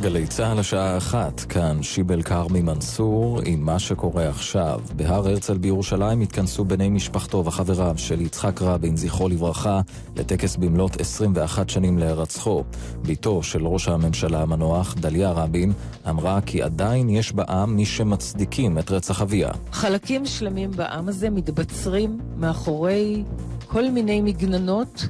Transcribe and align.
גלי 0.00 0.26
צה"ל 0.26 0.58
השעה 0.58 0.96
אחת, 0.96 1.40
כאן 1.40 1.82
שיבל 1.82 2.22
כרמי 2.22 2.62
מנסור 2.62 3.40
עם 3.44 3.60
מה 3.60 3.78
שקורה 3.78 4.28
עכשיו. 4.28 4.80
בהר 4.96 5.28
הרצל 5.28 5.58
בירושלים 5.58 6.20
התכנסו 6.20 6.64
בני 6.64 6.88
משפחתו 6.88 7.44
וחבריו 7.44 7.94
של 7.98 8.20
יצחק 8.20 8.62
רבין, 8.62 8.96
זכרו 8.96 9.28
לברכה, 9.28 9.80
לטקס 10.16 10.56
במלאת 10.56 11.00
21 11.00 11.70
שנים 11.70 11.98
להירצחו. 11.98 12.64
בתו 13.02 13.42
של 13.42 13.66
ראש 13.66 13.88
הממשלה 13.88 14.42
המנוח, 14.42 14.94
דליה 14.94 15.30
רבין, 15.30 15.72
אמרה 16.08 16.40
כי 16.40 16.62
עדיין 16.62 17.10
יש 17.10 17.32
בעם 17.32 17.76
מי 17.76 17.86
שמצדיקים 17.86 18.78
את 18.78 18.90
רצח 18.90 19.22
אביה. 19.22 19.50
חלקים 19.72 20.26
שלמים 20.26 20.70
בעם 20.70 21.08
הזה 21.08 21.30
מתבצרים 21.30 22.18
מאחורי 22.36 23.24
כל 23.66 23.90
מיני 23.90 24.20
מגננות 24.20 25.08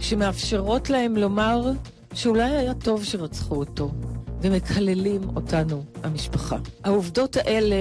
שמאפשרות 0.00 0.90
להם 0.90 1.16
לומר 1.16 1.72
שאולי 2.14 2.50
היה 2.50 2.74
טוב 2.74 3.04
שרצחו 3.04 3.54
אותו. 3.54 3.90
ומקללים 4.42 5.20
אותנו, 5.36 5.84
המשפחה. 6.02 6.56
העובדות 6.84 7.36
האלה 7.36 7.76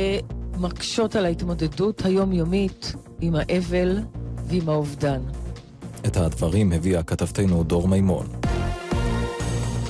מקשות 0.57 1.15
על 1.15 1.25
ההתמודדות 1.25 2.05
היומיומית 2.05 2.93
עם 3.21 3.35
האבל 3.35 3.99
ועם 4.47 4.69
האובדן. 4.69 5.21
את 6.05 6.17
הדברים 6.17 6.71
הביאה 6.71 7.03
כתבתנו 7.03 7.63
דור 7.63 7.87
מימון. 7.87 8.27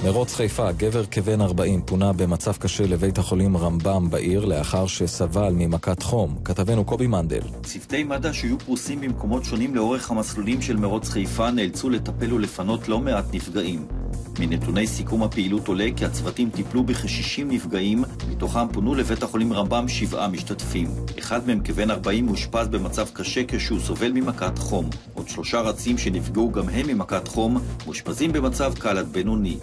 מרוץ 0.04 0.34
חיפה, 0.34 0.72
גבר 0.72 1.06
כבן 1.06 1.42
40 1.42 1.82
פונה 1.82 2.14
במצב 2.14 2.58
קשה 2.58 2.84
לבית 2.88 3.18
החולים 3.18 3.58
רמב"ם 3.58 4.10
בעיר 4.10 4.46
לאחר 4.46 4.88
שסבל 4.88 5.54
ממכת 5.56 6.04
חום. 6.04 6.36
כתבנו 6.46 6.86
קובי 6.86 7.08
מנדל. 7.08 7.42
צוותי 7.64 8.04
מד"א 8.04 8.32
שהיו 8.32 8.60
פרוסים 8.60 9.02
במקומות 9.02 9.46
שונים 9.46 9.76
לאורך 9.76 10.12
המסלולים 10.12 10.62
של 10.62 10.78
מרוץ 10.78 11.10
חיפה 11.10 11.52
נאלצו 11.52 11.90
לטפל 11.90 12.34
ולפנות 12.34 12.88
לא 12.88 13.00
מעט 13.00 13.26
נפגעים. 13.34 13.86
מנתוני 14.40 14.88
סיכום 14.88 15.24
הפעילות 15.24 15.68
עולה 15.68 15.88
כי 15.96 16.06
הצוותים 16.06 16.50
טיפלו 16.50 16.84
בכ-60 16.84 17.44
נפגעים, 17.46 18.04
מתוכם 18.30 18.68
פונו 18.72 18.96
לבית 18.96 19.24
החולים 19.24 19.54
רמב"ם 19.54 19.88
שבעה 19.88 20.28
משתתפים. 20.28 20.88
אחד 21.20 21.48
מהם 21.48 21.60
כבן 21.64 21.92
40 21.92 22.26
מאושפז 22.26 22.68
במצב 22.68 23.08
קשה 23.14 23.42
כשהוא 23.48 23.80
סובל 23.80 24.12
ממכת 24.12 24.58
חום. 24.58 24.90
עוד 25.14 25.30
שלושה 25.30 25.62
רצים 25.62 25.98
שנפגעו 25.98 26.52
גם 26.52 26.70
הם 26.70 26.88
ממכת 26.88 27.28
חום, 27.28 27.58
מאושפזים 27.86 28.32
במצב 28.32 28.74
קל 28.74 28.98
עד 28.98 29.08
בינוני. 29.08 29.58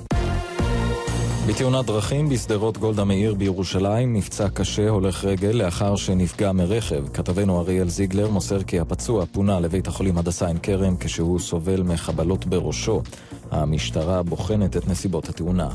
בתאונת 1.49 1.87
דרכים 1.87 2.29
בשדרות 2.29 2.79
גולדה 2.79 3.05
מאיר 3.05 3.35
בירושלים 3.35 4.17
נפצע 4.17 4.49
קשה 4.49 4.89
הולך 4.89 5.25
רגל 5.25 5.49
לאחר 5.49 5.97
שנפגע 5.97 6.53
מרכב. 6.53 7.05
כתבנו 7.15 7.61
אריאל 7.61 7.89
זיגלר 7.89 8.31
מוסר 8.31 8.63
כי 8.63 8.81
הפצוע 8.81 9.27
פונה 9.27 9.61
לבית 9.61 9.87
החולים 9.87 10.19
הדסה 10.19 10.47
עין 10.47 10.59
כרם 10.59 10.97
כשהוא 11.01 11.39
סובל 11.39 11.83
מחבלות 11.83 12.47
בראשו. 12.47 13.03
המשטרה 13.51 14.23
בוחנת 14.23 14.77
את 14.77 14.89
נסיבות 14.89 15.29
התאונה. 15.29 15.69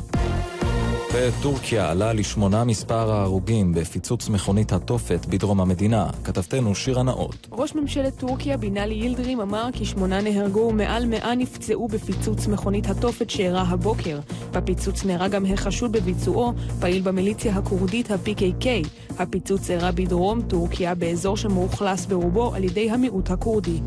בטורקיה 1.14 1.90
עלה 1.90 2.12
לשמונה 2.12 2.64
מספר 2.64 3.12
ההרוגים 3.12 3.72
בפיצוץ 3.72 4.28
מכונית 4.28 4.72
התופת 4.72 5.26
בדרום 5.26 5.60
המדינה. 5.60 6.10
כתבתנו 6.24 6.74
שירה 6.74 7.02
נאות. 7.02 7.46
ראש 7.52 7.74
ממשלת 7.74 8.18
טורקיה 8.18 8.56
בינאלי 8.56 8.94
יילדרים 8.94 9.40
אמר 9.40 9.68
כי 9.72 9.84
שמונה 9.84 10.20
נהרגו 10.20 10.60
ומעל 10.60 11.06
מאה 11.06 11.34
נפצעו 11.34 11.88
בפיצוץ 11.88 12.46
מכונית 12.46 12.86
התופת 12.86 13.30
שאירע 13.30 13.60
הבוקר. 13.60 14.18
בפיצוץ 14.52 15.04
נהרג 15.04 15.30
גם 15.30 15.46
החשוד 15.46 15.92
בביצועו, 15.92 16.52
פעיל 16.80 17.02
במיליציה 17.02 17.56
הכורדית 17.56 18.10
ה-PKK. 18.10 18.66
הפיצוץ 19.18 19.70
אירע 19.70 19.90
בדרום 19.90 20.42
טורקיה 20.42 20.94
באזור 20.94 21.36
שמאוכלס 21.36 22.06
ברובו 22.06 22.54
על 22.54 22.64
ידי 22.64 22.90
המיעוט 22.90 23.30
הכורדי. 23.30 23.80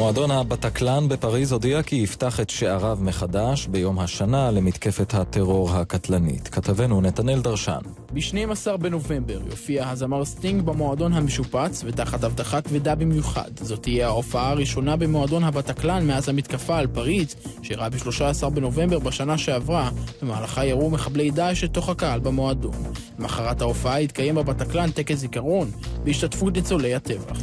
מועדון 0.00 0.30
הבטקלן 0.30 1.08
בפריז 1.08 1.52
הודיע 1.52 1.82
כי 1.82 1.96
יפתח 1.96 2.40
את 2.40 2.50
שעריו 2.50 2.98
מחדש 3.00 3.66
ביום 3.66 3.98
השנה 3.98 4.50
למתקפת 4.50 5.14
הטרור 5.14 5.70
הקטלנית. 5.70 6.48
כתבנו 6.48 7.00
נתנאל 7.00 7.40
דרשן. 7.40 7.78
ב-12 8.12 8.76
בנובמבר 8.76 9.40
יופיע 9.50 9.88
הזמר 9.88 10.24
סטינג 10.24 10.62
במועדון 10.62 11.12
המשופץ 11.12 11.82
ותחת 11.86 12.24
אבטחה 12.24 12.60
כבדה 12.60 12.94
במיוחד. 12.94 13.50
זאת 13.60 13.82
תהיה 13.82 14.06
ההופעה 14.06 14.50
הראשונה 14.50 14.96
במועדון 14.96 15.44
הבטקלן 15.44 16.06
מאז 16.06 16.28
המתקפה 16.28 16.78
על 16.78 16.86
פריז, 16.86 17.34
שאירעה 17.62 17.90
ב-13 17.90 18.48
בנובמבר 18.48 18.98
בשנה 18.98 19.38
שעברה, 19.38 19.90
במהלכה 20.22 20.64
ירו 20.64 20.90
מחבלי 20.90 21.30
דאעש 21.30 21.64
לתוך 21.64 21.88
הקהל 21.88 22.20
במועדון. 22.20 22.74
למחרת 23.18 23.60
ההופעה 23.60 24.00
יתקיים 24.02 24.34
בבטקלן 24.34 24.90
טקס 24.90 25.18
זיכרון 25.18 25.70
בהשתתפות 26.04 26.56
ניצולי 26.56 26.94
הטבח. 26.94 27.36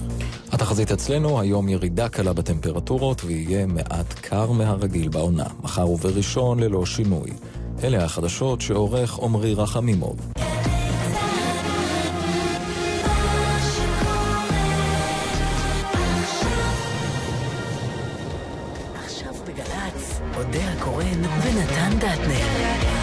התחזית 0.52 0.92
אצלנו, 0.92 1.40
היום 1.40 1.70
ירידה 1.70 2.10
קלה 2.10 2.34
בטמפרטורות 2.34 3.24
ויהיה 3.24 3.66
מעט 3.66 4.14
קר 4.14 4.52
מהרגיל 4.52 5.10
בעונה. 5.10 5.46
מחר 5.64 5.90
ובראשון 5.90 6.60
ללא 6.60 6.86
שינוי. 6.86 7.30
אלה 7.84 8.04
החדשות 8.04 8.62
שעורך 8.62 9.20
עמרי 9.20 9.54
רחמימוב. 9.54 10.16
עכשיו 19.06 19.34
בגל"צ, 19.48 20.20
אודה 20.38 20.74
הקורן 20.78 21.22
ונתן 21.44 21.98
דטנר. 21.98 22.48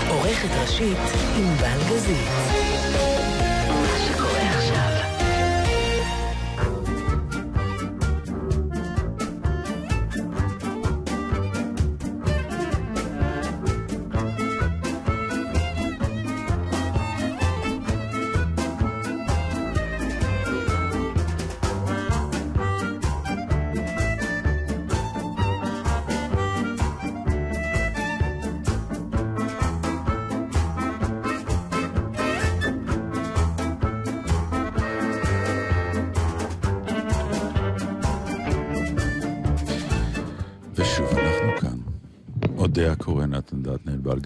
עורכת 0.08 0.48
ראשית 0.62 0.98
ענבל 1.36 1.78
גזית. 1.90 3.13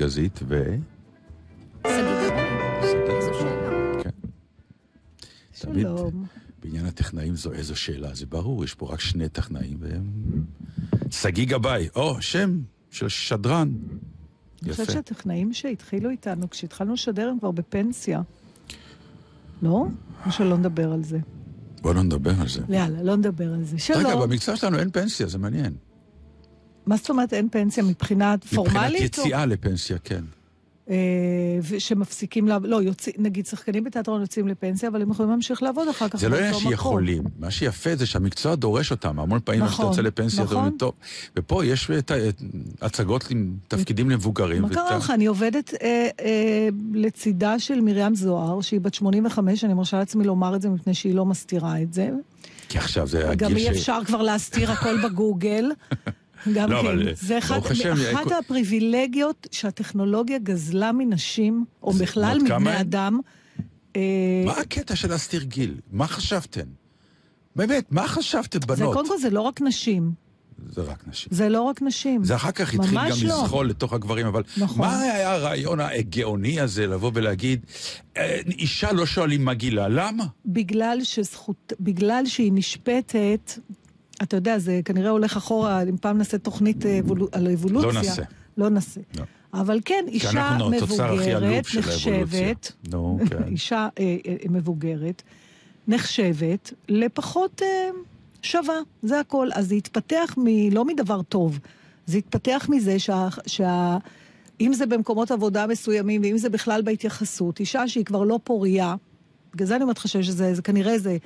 באלגזית 0.09 0.41
ו... 0.49 0.77
כן. 4.03 4.11
שלום. 5.53 6.27
בעניין 6.63 6.87
הטכנאים 6.87 7.35
זו 7.35 7.53
איזו 7.53 7.77
שאלה, 7.77 8.15
זה 8.15 8.27
ברור, 8.27 8.65
יש 8.65 8.75
פה 8.75 8.93
רק 8.93 9.01
שני 9.01 9.29
טכנאים 9.29 9.77
והם... 9.81 10.05
שגיא 11.11 11.47
גבאי, 11.47 11.89
או, 11.97 12.23
שם 12.23 12.61
של 12.91 13.09
שדרן. 13.09 13.73
אני 14.63 14.71
חושבת 14.71 14.91
שהטכנאים 14.91 15.53
שהתחילו 15.53 16.11
איתנו, 16.11 16.51
כשהתחלנו 16.51 16.93
לשדר 16.93 17.29
הם 17.29 17.39
כבר 17.39 17.51
בפנסיה. 17.51 18.23
לא? 19.63 19.87
או 20.27 20.33
שלא 20.33 20.59
נדבר 20.59 20.93
על 20.93 21.05
זה. 21.05 21.19
בוא 21.83 21.95
לא 21.95 22.03
נדבר 22.03 22.41
על 22.41 22.49
זה. 22.49 22.61
יאללה, 22.69 23.03
לא 23.03 23.17
נדבר 23.17 23.55
על 23.55 23.65
זה. 23.65 23.79
שלום. 23.79 24.07
רגע, 24.07 24.17
במקצוע 24.17 24.57
שלנו 24.57 24.79
אין 24.79 24.91
פנסיה, 24.91 25.27
זה 25.27 25.39
מעניין. 25.39 25.73
מה 26.89 26.97
זאת 26.97 27.11
אומרת 27.11 27.33
אין 27.33 27.49
פנסיה 27.49 27.85
מבחינת 27.85 28.45
פורמלית? 28.45 28.77
מבחינת 28.77 29.01
יציאה 29.01 29.43
או... 29.43 29.49
לפנסיה, 29.49 29.99
כן. 30.05 30.25
אה, 30.91 31.79
שמפסיקים 31.79 32.49
לעבוד, 32.49 32.71
לא, 32.71 32.83
יוצא, 32.83 33.11
נגיד 33.19 33.47
שחקנים 33.47 33.85
בתיאטרון 33.85 34.21
יוצאים 34.21 34.49
לפנסיה, 34.49 34.89
אבל 34.89 35.03
הם 35.03 35.11
יכולים 35.11 35.31
להמשיך 35.31 35.63
לעבוד 35.63 35.89
אחר 35.89 36.09
כך 36.09 36.19
זה 36.19 36.29
לא 36.29 36.37
עניין 36.37 36.55
שיכולים, 36.55 37.23
מה 37.39 37.51
שיפה 37.51 37.97
זה 37.97 38.07
שהמקצוע 38.07 38.55
דורש 38.55 38.91
אותם, 38.91 39.21
המון 39.21 39.41
פעמים 39.45 39.63
נכון, 39.63 39.85
אתה 39.85 39.93
יוצא 39.93 40.03
לפנסיה, 40.03 40.45
נכון. 40.45 40.71
טוב. 40.71 40.93
ופה 41.37 41.65
יש 41.65 41.91
את 41.91 42.13
הצגות 42.83 43.31
עם 43.31 43.57
תפקידים 43.69 44.11
למבוגרים. 44.11 44.63
מה 44.63 44.69
קרה 44.69 44.97
לך? 44.97 45.11
אני 45.11 45.27
עובדת 45.27 45.75
אה, 45.83 46.09
אה, 46.21 46.69
לצידה 46.95 47.59
של 47.59 47.81
מרים 47.81 48.15
זוהר, 48.15 48.61
שהיא 48.61 48.81
בת 48.81 48.95
85, 48.95 49.65
אני 49.65 49.75
מרשה 49.75 49.99
לעצמי 49.99 50.25
לומר 50.25 50.57
את 50.57 50.63
זה 50.63 50.69
מפני 50.69 50.95
שהיא 50.95 51.15
לא 51.15 51.27
מסתירה 51.27 51.83
את 51.83 51.93
זה. 51.93 52.11
כי 52.69 52.79
עכשיו 52.79 53.07
זה 53.07 53.31
הגיל 53.31 53.49
ש... 53.49 53.51
גם 53.51 53.57
אי 53.57 53.71
אפשר 53.71 54.01
כבר 54.07 54.23
להסתיר 54.23 54.73
הכל 54.73 54.97
בגוגל. 55.09 55.71
גם 56.55 56.71
לא, 56.71 56.83
כן. 56.83 56.87
אבל, 56.87 57.15
זה 57.15 57.39
אחד, 57.39 57.61
השם, 57.71 57.95
אחת 58.13 58.25
כל... 58.25 58.35
הפריבילגיות 58.35 59.47
שהטכנולוגיה 59.53 60.39
גזלה 60.39 60.93
מנשים, 60.93 61.65
או 61.83 61.93
בכלל 61.93 62.39
מבני 62.39 62.81
אדם. 62.81 63.21
אה, 63.97 64.43
מה 64.45 64.53
הקטע 64.53 64.97
של 64.97 65.09
להסתיר 65.09 65.43
גיל? 65.43 65.75
מה 65.93 66.07
חשבתם? 66.07 66.67
באמת, 67.57 67.93
מה 67.93 68.09
חשבתם, 68.09 68.59
בנות? 68.61 68.79
זה 68.79 68.85
קודם 68.85 69.09
כל, 69.09 69.19
זה 69.19 69.31
לא 69.31 69.41
רק 69.41 69.61
נשים. 69.61 70.13
זה 70.67 70.83
רק 70.83 71.09
נשים. 71.09 71.29
זה 71.33 71.49
לא 71.49 71.63
רק 71.63 71.83
נשים. 71.83 72.25
זה 72.25 72.37
אחר 72.37 72.51
כך 72.51 72.75
התחיל 72.75 72.99
גם 72.99 73.05
לא. 73.05 73.43
לזחול 73.43 73.69
לתוך 73.69 73.93
הגברים, 73.93 74.27
אבל 74.27 74.43
נכון. 74.57 74.79
מה 74.79 75.01
היה 75.01 75.33
הרעיון 75.33 75.81
הגאוני 75.81 76.61
הזה 76.61 76.87
לבוא 76.87 77.11
ולהגיד, 77.15 77.67
אה, 78.17 78.41
אישה 78.59 78.93
לא 78.93 79.07
שואלים 79.07 79.45
מה 79.45 79.55
גילה, 79.55 79.89
למה? 79.89 80.25
בגלל 80.47 80.99
שזכות, 81.03 81.73
בגלל 81.81 82.27
שהיא 82.27 82.53
נשפטת 82.55 83.53
אתה 84.23 84.37
יודע, 84.37 84.59
זה 84.59 84.81
כנראה 84.85 85.11
הולך 85.11 85.37
אחורה, 85.37 85.83
אם 85.83 85.97
פעם 85.97 86.19
נעשה 86.19 86.39
תוכנית 86.39 86.87
אה, 86.87 87.01
על 87.33 87.49
אבולוציה. 87.53 87.93
לא 87.93 87.93
נעשה. 87.93 88.23
לא 88.57 88.69
נעשה. 88.69 89.01
לא. 89.17 89.25
אבל 89.55 89.81
כן, 89.85 90.05
אישה 90.09 90.59
מבוגרת 90.71 91.67
נחשבת, 91.79 92.73
כן. 93.31 93.43
אישה 93.53 93.89
אה, 93.99 94.17
אה, 94.27 94.35
מבוגרת 94.49 95.23
נחשבת 95.89 96.73
לפחות 96.89 97.63
אה, 97.63 97.89
שווה, 98.43 98.75
זה 99.03 99.21
הכל. 99.21 99.49
אז 99.53 99.69
זה 99.69 99.75
התפתח 99.75 100.35
מ, 100.37 100.71
לא 100.73 100.85
מדבר 100.85 101.23
טוב, 101.23 101.59
זה 102.07 102.19
התפתח 102.19 102.67
מזה 102.71 102.99
שה... 102.99 103.29
שה 103.47 103.99
אם 104.61 104.73
זה 104.73 104.87
במקומות 104.87 105.31
עבודה 105.31 105.67
מסוימים, 105.67 106.23
ואם 106.23 106.39
זה 106.39 106.49
בכלל 106.49 106.83
בהתייחסות, 106.83 107.61
אישה 107.61 107.89
שהיא 107.89 108.05
כבר 108.05 108.23
לא 108.23 108.41
פוריה, 108.45 108.95
בגלל 109.55 109.67
זה 109.67 109.77
אני 109.77 109.83
אומרת 109.83 109.99
לך 109.99 110.09
שזה 110.09 110.55
זה, 110.55 110.63
כנראה 110.63 110.99
זה 110.99 111.17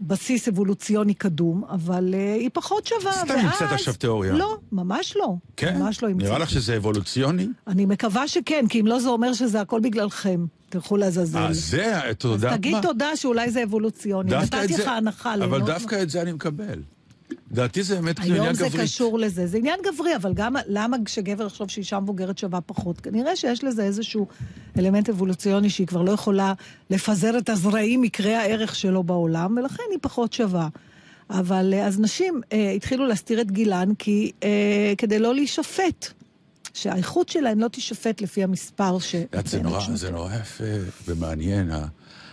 בסיס 0.00 0.48
אבולוציוני 0.48 1.14
קדום, 1.14 1.64
אבל 1.64 2.14
uh, 2.14 2.40
היא 2.40 2.50
פחות 2.52 2.86
שווה. 2.86 3.12
סתם 3.12 3.28
ואז... 3.28 3.44
המצאת 3.44 3.72
עכשיו 3.72 3.94
תיאוריה. 3.94 4.32
לא, 4.32 4.56
ממש 4.72 5.16
לא. 5.16 5.34
כן? 5.56 5.78
ממש 5.78 6.02
לא 6.02 6.08
נראה 6.08 6.38
לך 6.38 6.50
שזה 6.50 6.76
אבולוציוני? 6.76 7.46
אני 7.66 7.86
מקווה 7.86 8.28
שכן, 8.28 8.64
כי 8.68 8.80
אם 8.80 8.86
לא 8.86 9.00
זה 9.00 9.08
אומר 9.08 9.32
שזה 9.32 9.60
הכל 9.60 9.80
בגללכם. 9.80 10.46
תלכו 10.68 10.96
לעזאזל. 10.96 11.38
אה, 11.38 11.52
זה, 11.52 12.10
אתה 12.10 12.28
יודע 12.28 12.48
מה? 12.48 12.54
אז 12.54 12.58
תגיד 12.58 12.76
תודה 12.82 13.16
שאולי 13.16 13.50
זה 13.50 13.62
אבולוציוני. 13.62 14.30
נתתי 14.36 14.72
לך 14.72 14.88
הנחה. 14.88 15.34
אבל 15.34 15.62
דווקא 15.62 16.02
את 16.02 16.10
זה 16.10 16.22
אני 16.22 16.32
מקבל. 16.32 16.82
לדעתי 17.50 17.82
זה 17.82 17.94
באמת 17.94 18.18
עניין 18.18 18.34
גברי. 18.34 18.46
היום 18.46 18.54
זה 18.54 18.78
קשור 18.82 19.18
לזה. 19.18 19.46
זה 19.46 19.58
עניין 19.58 19.80
גברי, 19.84 20.16
אבל 20.16 20.32
גם 20.34 20.54
למה 20.66 20.96
כשגבר 21.04 21.46
יחשוב 21.46 21.70
שאישה 21.70 22.00
מבוגרת 22.00 22.38
שווה 22.38 22.60
פחות? 22.60 23.00
כנראה 23.00 23.36
שיש 23.36 23.64
לזה 23.64 23.82
איזשהו 23.82 24.26
אלמנט 24.78 25.08
אבולוציוני 25.08 25.70
שהיא 25.70 25.86
כבר 25.86 26.02
לא 26.02 26.10
יכולה 26.10 26.52
לפזר 26.90 27.38
את 27.38 27.48
הזרעים 27.48 28.00
מקרי 28.00 28.34
הערך 28.34 28.74
שלו 28.74 29.02
בעולם, 29.02 29.56
ולכן 29.56 29.82
היא 29.90 29.98
פחות 30.02 30.32
שווה. 30.32 30.68
אבל 31.30 31.74
אה, 31.74 31.86
אז 31.86 32.00
נשים 32.00 32.40
אה, 32.52 32.70
התחילו 32.70 33.06
להסתיר 33.06 33.40
את 33.40 33.50
גילן 33.50 33.94
כי, 33.98 34.32
אה, 34.42 34.92
כדי 34.98 35.18
לא 35.18 35.34
להישפט. 35.34 36.06
שהאיכות 36.74 37.28
שלהן 37.28 37.58
לא 37.58 37.68
תישפט 37.68 38.20
לפי 38.20 38.42
המספר 38.42 38.98
ש... 38.98 39.14
זה 39.44 39.62
נורא, 39.62 39.80
זה 39.94 40.10
נורא 40.10 40.34
יפה 40.34 40.64
ומעניין. 41.08 41.70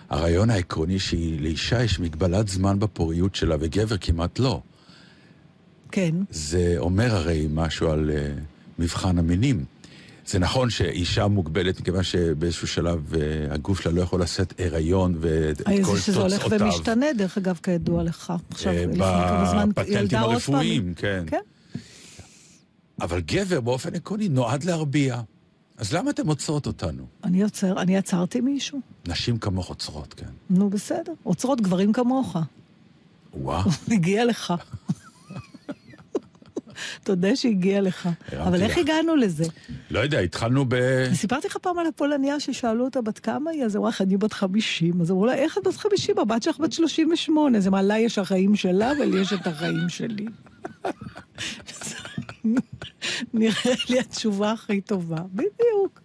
הרעיון 0.10 0.50
העקרוני 0.50 1.00
שלאישה 1.00 1.84
יש 1.84 2.00
מגבלת 2.00 2.48
זמן 2.48 2.80
בפוריות 2.80 3.36
שלה, 3.36 3.56
וגבר 3.60 3.98
כמעט 3.98 4.40
לא. 4.40 4.62
כן. 5.94 6.16
זה 6.30 6.76
אומר 6.78 7.16
הרי 7.16 7.48
משהו 7.54 7.90
על 7.90 8.10
uh, 8.10 8.40
מבחן 8.80 9.18
המינים. 9.18 9.66
זה 10.26 10.40
נכון 10.40 10.70
שאישה 10.70 11.28
מוגבלת, 11.28 11.80
מכיוון 11.80 12.04
שבאיזשהו 12.04 12.68
שלב 12.68 13.14
uh, 13.14 13.18
הגוף 13.54 13.82
שלה 13.82 13.94
לא 13.94 14.02
יכול 14.02 14.22
לשאת 14.22 14.54
הריון 14.60 15.16
ואת 15.20 15.58
כל 15.62 15.64
תוצאותיו. 15.78 15.98
שזה 15.98 16.20
הולך 16.20 16.48
ומשתנה, 16.50 17.06
דרך 17.18 17.38
אגב, 17.38 17.60
כידוע 17.64 18.04
לך. 18.04 18.34
עכשיו, 18.52 18.74
לפני 18.74 18.96
כמה 19.04 19.48
זמן 19.52 19.70
בפטנטים 19.70 20.18
הרפואיים, 20.18 20.94
כן. 20.94 21.24
כן. 21.28 21.40
אבל 23.02 23.20
גבר 23.20 23.62
באופן 23.62 23.96
עקרוני 23.96 24.30
נועד 24.30 24.64
להרביע. 24.64 25.22
אז 25.78 25.94
למה 25.94 26.10
אתם 26.10 26.28
עוצרות 26.28 26.68
אותנו? 26.68 27.06
אני 27.24 27.44
עוצר, 27.44 27.82
אני 27.82 27.98
עצרתי 27.98 28.42
מישהו. 28.42 28.80
נשים 29.08 29.38
כמוך 29.38 29.70
עוצרות, 29.70 30.14
כן. 30.14 30.26
נו, 30.50 30.70
בסדר. 30.70 31.14
עוצרות 31.24 31.62
גברים 31.62 31.94
כמוך. 31.94 32.38
וואו. 33.34 33.70
הגיע 33.92 34.26
לך. 34.26 34.54
תודה 37.04 37.36
שהגיע 37.36 37.82
לך. 37.82 38.10
אבל 38.38 38.62
איך 38.62 38.78
הגענו 38.78 39.16
לזה? 39.16 39.44
לא 39.92 40.00
יודע, 40.00 40.20
התחלנו 40.20 40.66
ב... 40.68 40.76
סיפרתי 41.14 41.48
לך 41.48 41.58
פעם 41.58 41.80
על 41.80 41.88
הפולניה 41.88 42.40
ששאלו 42.40 42.86
אותה 42.86 43.02
בת 43.02 43.20
כמה 43.20 43.52
היא, 43.52 43.64
אז 43.64 43.76
אמרה 43.76 43.90
לך, 43.90 44.02
אני 44.02 44.18
בת 44.18 44.34
50. 44.34 45.02
אז 45.02 45.12
אמרו 45.12 45.26
לה, 45.26 45.34
איך 45.34 45.58
את 45.58 45.68
בת 45.68 45.76
50? 45.76 46.20
הבת 46.20 46.44
שלך 46.44 46.60
בת 46.60 46.72
38. 46.72 47.58
אז 47.58 47.68
אמרה, 47.68 47.82
לה 47.82 48.00
יש 48.00 48.18
החיים 48.18 48.56
שלה, 48.56 48.92
ולי 49.00 49.22
יש 49.22 49.34
את 49.34 49.48
החיים 49.48 49.90
שלי. 49.90 50.26
נראה 53.34 53.74
לי 53.90 54.00
התשובה 54.00 54.52
הכי 54.52 54.82
טובה. 54.82 55.18
בדיוק. 55.34 56.02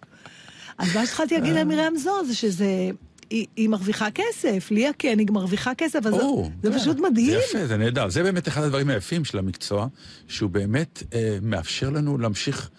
אז 0.77 0.95
מה 0.95 1.05
שהתחלתי 1.05 1.35
להגיד 1.35 1.53
למרים 1.53 1.97
זו 1.97 2.25
זה 2.25 2.35
שזה... 2.35 2.89
היא, 3.29 3.45
היא 3.55 3.69
מרוויחה 3.69 4.07
כסף, 4.11 4.71
ליה 4.71 4.93
קניג 4.93 5.31
מרוויחה 5.31 5.75
כסף, 5.75 6.05
אז 6.05 6.13
או, 6.13 6.49
זה 6.63 6.71
כן. 6.71 6.79
פשוט 6.79 6.99
מדהים. 6.99 7.31
זה 7.31 7.37
יפה, 7.49 7.67
זה 7.67 7.77
נהדר. 7.77 8.09
זה 8.09 8.23
באמת 8.23 8.47
אחד 8.47 8.63
הדברים 8.63 8.89
היפים 8.89 9.25
של 9.25 9.37
המקצוע, 9.37 9.87
שהוא 10.27 10.49
באמת 10.49 11.03
אה, 11.13 11.37
מאפשר 11.41 11.89
לנו 11.89 12.17
להמשיך... 12.17 12.69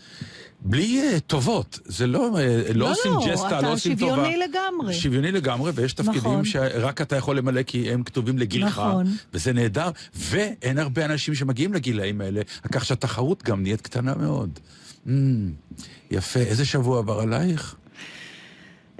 בלי 0.62 1.02
uh, 1.16 1.20
טובות, 1.20 1.78
זה 1.84 2.06
לא, 2.06 2.30
uh, 2.34 2.72
לא, 2.72 2.74
לא 2.74 2.90
עושים 2.90 3.12
לא, 3.12 3.26
ג'סטה, 3.30 3.60
לא 3.60 3.72
עושים 3.72 3.96
טובה. 3.96 4.16
לא, 4.16 4.22
לא, 4.22 4.22
אתה 4.22 4.32
שוויוני 4.32 4.48
לגמרי. 4.52 4.94
שוויוני 4.94 5.32
לגמרי, 5.32 5.72
ויש 5.74 5.92
תפקידים 5.92 6.20
נכון. 6.20 6.44
שרק 6.44 7.00
אתה 7.00 7.16
יכול 7.16 7.38
למלא 7.38 7.62
כי 7.62 7.90
הם 7.90 8.02
כתובים 8.02 8.38
לגילך, 8.38 8.78
נכון. 8.78 9.06
וזה 9.34 9.52
נהדר, 9.52 9.90
ואין 10.14 10.78
הרבה 10.78 11.04
אנשים 11.04 11.34
שמגיעים 11.34 11.74
לגילאים 11.74 12.20
האלה, 12.20 12.40
כך 12.72 12.84
שהתחרות 12.84 13.42
גם 13.42 13.62
נהיית 13.62 13.80
קטנה 13.80 14.14
מאוד. 14.14 14.58
Mm, 15.06 15.10
יפה, 16.10 16.40
איזה 16.40 16.64
שבוע 16.64 16.98
עבר 16.98 17.20
עלייך? 17.20 17.76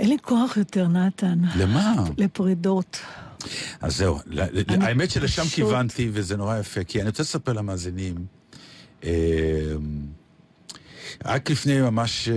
אין 0.01 0.09
לי 0.09 0.17
כוח 0.23 0.57
יותר, 0.57 0.89
נתן. 0.89 1.39
למה? 1.57 2.05
לפרידות. 2.19 3.01
אז 3.81 3.97
זהו, 3.97 4.19
האמת 4.81 5.11
שלשם 5.11 5.43
כיוונתי, 5.55 6.11
וזה 6.13 6.37
נורא 6.37 6.59
יפה, 6.59 6.85
כי 6.85 7.01
אני 7.01 7.09
רוצה 7.09 7.23
לספר 7.23 7.53
למאזינים. 7.53 8.15
אה, 9.05 9.11
רק 11.25 11.51
לפני 11.51 11.81
ממש 11.81 12.29
אה, 12.29 12.37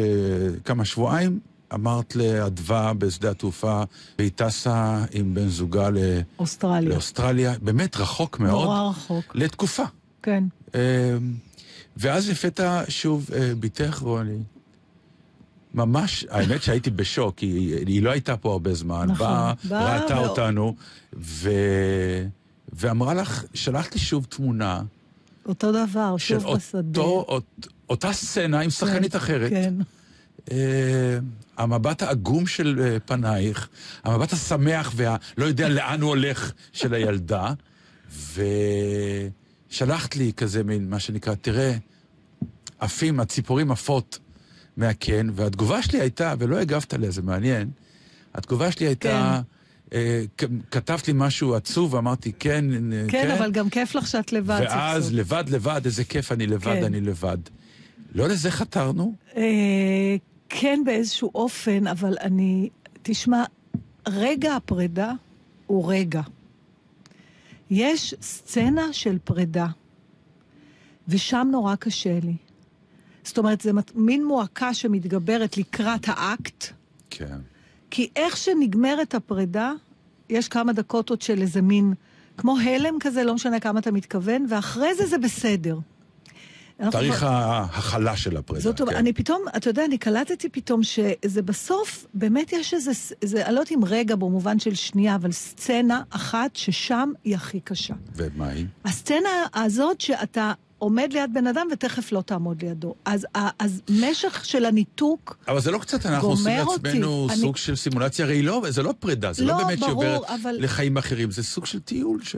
כמה 0.66 0.86
שבועיים 0.86 1.40
אמרת 1.74 2.16
לאדווה 2.16 2.94
בשדה 2.94 3.32
התעופה, 3.32 3.84
והיא 4.20 4.32
טסה 4.36 5.06
עם 5.12 5.34
בן 5.34 5.48
זוגה 5.48 5.90
לאוסטרליה. 5.90 6.90
לאוסטרליה, 6.90 7.54
באמת 7.62 7.98
רחוק 7.98 8.40
מאוד. 8.40 8.64
נורא 8.64 8.90
רחוק. 8.90 9.36
לתקופה. 9.36 9.84
כן. 10.24 10.44
אה, 10.76 11.18
ואז 11.98 12.30
לפתע 12.30 12.82
שוב 12.90 13.30
בתך 13.60 14.00
רוני, 14.02 14.38
ממש, 15.74 16.26
האמת 16.30 16.64
שהייתי 16.64 16.90
בשוק, 16.90 17.36
כי 17.38 17.46
היא 17.88 18.04
לא 18.04 18.12
הייתה 18.12 18.38
פה 18.38 18.52
הרבה 18.52 18.74
זמן. 18.74 19.08
נכון. 19.12 19.18
באה, 19.18 19.54
בא 19.64 19.96
ראתה 19.96 20.16
ו... 20.16 20.28
אותנו, 20.28 20.76
ו... 21.18 21.50
ואמרה 22.74 23.14
לך, 23.14 23.44
שלחת 23.54 23.94
לי 23.94 24.00
שוב 24.00 24.26
תמונה. 24.30 24.82
אותו 25.46 25.72
דבר, 25.72 26.18
שוב 26.18 26.46
אותו, 26.46 26.58
בשדה. 26.58 27.02
אות, 27.02 27.68
אותה 27.90 28.14
סצנה 28.14 28.60
עם 28.60 28.70
שחקנית 28.70 29.12
כן, 29.12 29.18
אחרת. 29.18 29.50
כן. 29.50 29.74
Uh, 30.46 30.52
המבט 31.58 32.02
העגום 32.02 32.48
של 32.48 32.80
uh, 32.80 33.00
פנייך, 33.00 33.70
המבט 34.04 34.34
השמח 34.34 34.94
והלא 34.96 35.46
יודע 35.46 35.70
לאן 35.70 36.02
הוא 36.02 36.10
הולך 36.10 36.52
של 36.74 36.94
הילדה, 36.94 37.54
ושלחת 39.70 40.16
לי 40.16 40.34
כזה 40.38 40.64
מין, 40.64 40.90
מה 40.90 41.00
שנקרא, 41.00 41.36
תראה, 41.36 41.76
עפים, 42.80 43.20
הציפורים 43.20 43.72
עפות 43.72 44.20
מהקן, 44.78 45.28
והתגובה 45.34 45.82
שלי 45.82 46.00
הייתה, 46.02 46.34
ולא 46.40 46.58
הגבת 46.58 46.94
עליה, 46.94 47.12
זה 47.12 47.22
מעניין, 47.22 47.70
התגובה 48.34 48.72
שלי 48.72 48.86
הייתה... 48.86 49.42
כן. 49.44 49.54
אה, 49.94 50.24
כתבת 50.72 51.08
לי 51.08 51.14
משהו 51.18 51.56
עצוב, 51.56 51.94
ואמרתי, 51.94 52.32
כן, 52.40 52.66
כן. 52.72 53.08
כן, 53.10 53.32
אבל 53.32 53.52
גם 53.52 53.70
כיף 53.70 53.96
לך 53.96 54.08
שאת 54.08 54.34
לבד. 54.34 54.62
ואז 54.64 55.14
לבד, 55.14 55.44
לבד, 55.50 55.82
איזה 55.86 56.04
כיף, 56.04 56.32
אני 56.32 56.48
לבד, 56.48 56.74
כן. 56.74 56.84
אני 56.84 57.02
לבד. 57.02 57.38
לא 58.16 58.28
לזה 58.28 58.52
חתרנו? 58.52 59.14
אה, 59.38 60.16
כן, 60.50 60.82
באיזשהו 60.86 61.32
אופן, 61.36 61.88
אבל 61.88 62.18
אני... 62.22 62.70
תשמע, 63.02 63.44
רגע 64.08 64.56
הפרידה 64.56 65.12
הוא 65.68 65.94
רגע. 65.94 66.22
יש 67.70 68.16
סצנה 68.22 68.94
של 68.94 69.18
פרידה, 69.24 69.68
ושם 71.08 71.48
נורא 71.52 71.76
קשה 71.76 72.20
לי. 72.24 72.36
זאת 73.24 73.38
אומרת, 73.38 73.62
זה 73.62 73.72
מין 73.96 74.26
מועקה 74.26 74.74
שמתגברת 74.74 75.58
לקראת 75.58 76.06
האקט. 76.08 76.66
כן. 77.10 77.38
כי 77.90 78.10
איך 78.16 78.38
שנגמרת 78.38 79.16
הפרידה, 79.16 79.72
יש 80.30 80.48
כמה 80.48 80.74
דקות 80.74 81.10
עוד 81.10 81.22
של 81.22 81.42
איזה 81.42 81.62
מין, 81.62 81.94
כמו 82.38 82.58
הלם 82.60 82.94
כזה, 83.00 83.24
לא 83.24 83.34
משנה 83.34 83.60
כמה 83.60 83.80
אתה 83.80 83.92
מתכוון, 83.92 84.46
ואחרי 84.50 84.96
זה 84.96 85.06
זה 85.06 85.18
בסדר. 85.18 85.78
תאריך 86.92 87.24
ההכלה 87.24 88.16
של 88.16 88.38
הפרידה. 88.38 88.64
זאת 88.64 88.82
אומרת, 88.82 88.94
כן. 88.94 89.00
אני 89.00 89.14
פתאום, 89.14 89.42
אתה 89.58 89.70
יודע, 89.70 89.86
אני 89.86 89.98
קלטתי 89.98 90.50
פתאום 90.50 90.84
שזה 90.84 91.42
בסוף, 91.42 92.06
באמת 92.14 92.54
יש 92.54 92.74
איזה, 92.74 92.92
איזה, 93.22 93.46
אני 93.46 93.56
לא 93.56 93.60
יודעת 93.60 93.72
אם 93.72 93.86
רגע 93.86 94.16
במובן 94.16 94.60
של 94.60 94.74
שנייה, 94.74 95.16
אבל 95.16 95.32
סצנה 95.32 96.02
אחת 96.10 96.56
ששם 96.56 97.12
היא 97.24 97.36
הכי 97.36 97.60
קשה. 97.60 97.94
ומה 98.16 98.48
היא? 98.48 98.66
הסצנה 98.86 99.30
הזאת 99.54 100.02
שאתה 100.02 100.54
עומד 100.84 101.14
ליד 101.14 101.34
בן 101.34 101.48
אדם 101.48 101.68
ותכף 101.72 102.12
לא 102.12 102.22
תעמוד 102.22 102.64
לידו. 102.64 102.96
אז, 103.06 103.28
אז 103.60 103.82
משך 104.02 104.46
של 104.46 104.66
הניתוק 104.66 105.38
אבל 105.48 105.60
זה 105.60 105.72
לא 105.72 105.78
קצת, 105.78 106.06
אנחנו 106.06 106.28
עושים 106.30 106.58
לעצמנו 106.58 107.28
סוג 107.36 107.44
אני... 107.44 107.58
של 107.58 107.76
סימולציה, 107.76 108.26
הרי 108.26 108.42
לא, 108.42 108.64
זה 108.70 108.84
לא 108.84 108.94
פרידה, 109.00 109.34
זה 109.34 109.46
לא, 109.46 109.54
לא 109.54 109.64
באמת 109.64 109.80
שעוברת 109.80 110.22
אבל... 110.24 110.56
לחיים 110.60 110.98
אחרים, 110.98 111.32
זה 111.32 111.44
סוג 111.44 111.66
של 111.66 111.80
טיול 111.80 112.24
ש... 112.24 112.36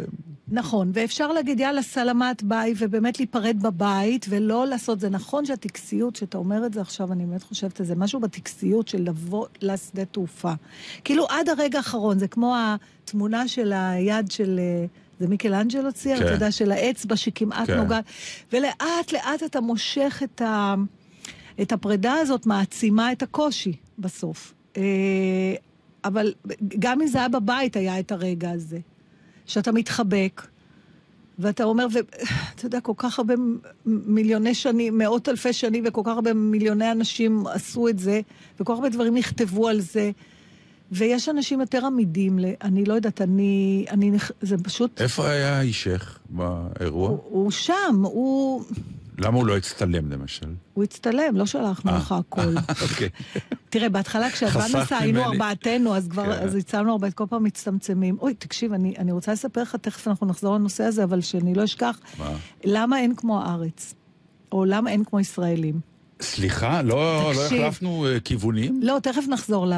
נכון, 0.48 0.92
ואפשר 0.94 1.32
להגיד, 1.32 1.60
יאללה, 1.60 1.82
סלמת 1.82 2.44
ביי, 2.44 2.74
ובאמת 2.78 3.20
להיפרד 3.20 3.58
בבית, 3.62 4.26
ולא 4.30 4.68
לעשות, 4.68 5.00
זה 5.00 5.10
נכון 5.10 5.46
שהטקסיות, 5.46 6.16
שאתה 6.16 6.38
אומר 6.38 6.66
את 6.66 6.74
זה 6.74 6.82
עכשיו, 6.82 7.12
אני 7.12 7.26
באמת 7.26 7.44
חושבת 7.44 7.80
על 7.80 7.86
זה, 7.86 7.96
משהו 7.96 8.20
בטקסיות 8.20 8.88
של 8.88 9.02
לבוא 9.02 9.46
לשדה 9.62 10.06
תעופה. 10.06 10.54
כאילו 11.04 11.28
עד 11.30 11.50
הרגע 11.50 11.78
האחרון, 11.78 12.20
זה 12.20 12.28
כמו 12.28 12.56
התמונה 13.04 13.48
של 13.48 13.74
היד 13.74 14.32
של... 14.32 14.60
אה, 14.60 14.86
זה 15.20 15.28
מיקלאנג'לו 15.28 15.94
צייר, 15.94 16.18
כן. 16.18 16.26
אתה 16.26 16.34
יודע, 16.34 16.52
של 16.52 16.72
האצבע 16.72 17.16
שכמעט 17.16 17.68
כן. 17.68 17.78
נוגעת. 17.78 18.06
ולאט 18.54 19.12
לאט 19.12 19.44
אתה 19.46 19.62
מושך 19.62 20.22
את, 20.24 20.42
ה, 20.42 20.76
את 21.62 21.72
הפרידה 21.72 22.14
הזאת 22.14 22.46
מעצימה 22.46 23.12
את 23.12 23.24
הקושי 23.24 23.74
בסוף. 24.00 24.54
אה, 24.78 24.84
אבל 26.04 26.34
גם 26.80 27.02
אם 27.02 27.08
זה 27.08 27.18
היה 27.18 27.30
בבית, 27.30 27.76
היה 27.76 28.00
את 28.00 28.12
הרגע 28.12 28.52
הזה. 28.52 28.80
שאתה 29.46 29.72
מתחבק, 29.72 30.42
ואתה 31.40 31.64
אומר, 31.64 31.88
ואתה 31.92 32.66
יודע, 32.66 32.80
כל 32.80 32.94
כך 32.98 33.20
הרבה 33.20 33.34
מיליוני 33.86 34.54
שנים, 34.54 34.98
מאות 34.98 35.30
אלפי 35.30 35.54
שנים, 35.54 35.84
וכל 35.88 36.02
כך 36.04 36.12
הרבה 36.12 36.34
מיליוני 36.34 36.92
אנשים 36.92 37.48
עשו 37.48 37.88
את 37.88 38.00
זה, 38.00 38.22
וכל 38.60 38.74
כך 38.74 38.80
הרבה 38.80 38.90
דברים 38.90 39.18
נכתבו 39.18 39.68
על 39.68 39.80
זה. 39.80 40.12
ויש 40.92 41.30
אנשים 41.30 41.60
יותר 41.60 41.86
עמידים, 41.86 42.40
ל... 42.40 42.46
אני 42.64 42.86
לא 42.86 42.94
יודעת, 42.94 43.22
אני... 43.22 43.86
אני 43.92 44.12
זה 44.42 44.58
פשוט... 44.58 45.02
איפה 45.02 45.30
היה 45.30 45.62
אישך 45.62 46.20
באירוע? 46.30 47.10
הוא, 47.10 47.20
הוא 47.24 47.52
שם, 47.52 48.02
הוא... 48.04 48.64
למה 49.18 49.38
הוא 49.38 49.48
לא 49.48 49.58
הצטלם 49.58 50.12
למשל? 50.12 50.46
הוא 50.74 50.84
הצטלם, 50.84 51.36
לא 51.38 51.46
שלחנו 51.46 51.92
אה, 51.92 51.98
לך 51.98 52.12
הכל. 52.12 52.42
אוקיי. 52.84 53.10
תראה, 53.70 53.90
בהתחלה 53.90 54.30
כשאדוונסה 54.30 54.98
היינו 54.98 55.24
ארבעתנו, 55.24 55.96
אז 55.96 56.08
כבר, 56.08 56.26
כן. 56.26 56.44
אז 56.44 56.56
הצלנו 56.56 56.92
הרבה, 56.92 57.12
כל 57.12 57.24
פעם 57.30 57.44
מצטמצמים. 57.44 58.18
אוי, 58.22 58.34
תקשיב, 58.34 58.74
אני, 58.74 59.12
רוצה 59.12 59.32
לספר 59.32 59.62
לך, 59.62 59.76
תכף 59.76 60.08
אנחנו 60.08 60.28
נחזור 60.28 60.56
לנושא 60.56 60.84
הזה, 60.84 61.04
אבל 61.04 61.22
שאני 61.22 61.56
לא 61.56 61.64
אשכח. 61.64 62.00
מה? 62.20 62.32
למה 62.64 63.00
אין 63.00 63.16
כמו 63.16 63.42
הארץ? 63.42 63.94
או 64.52 64.66
למה 64.66 64.90
אין 64.92 65.04
כמו 65.04 65.20
ישראלים? 65.20 65.80
סליחה, 66.22 66.82
לא, 66.82 67.32
לא 67.36 67.46
החלפנו 67.46 68.06
uh, 68.06 68.20
כיוונים? 68.20 68.80
לא, 68.84 68.98
תכף 69.04 69.24
נחזור 69.28 69.68
ל... 69.68 69.74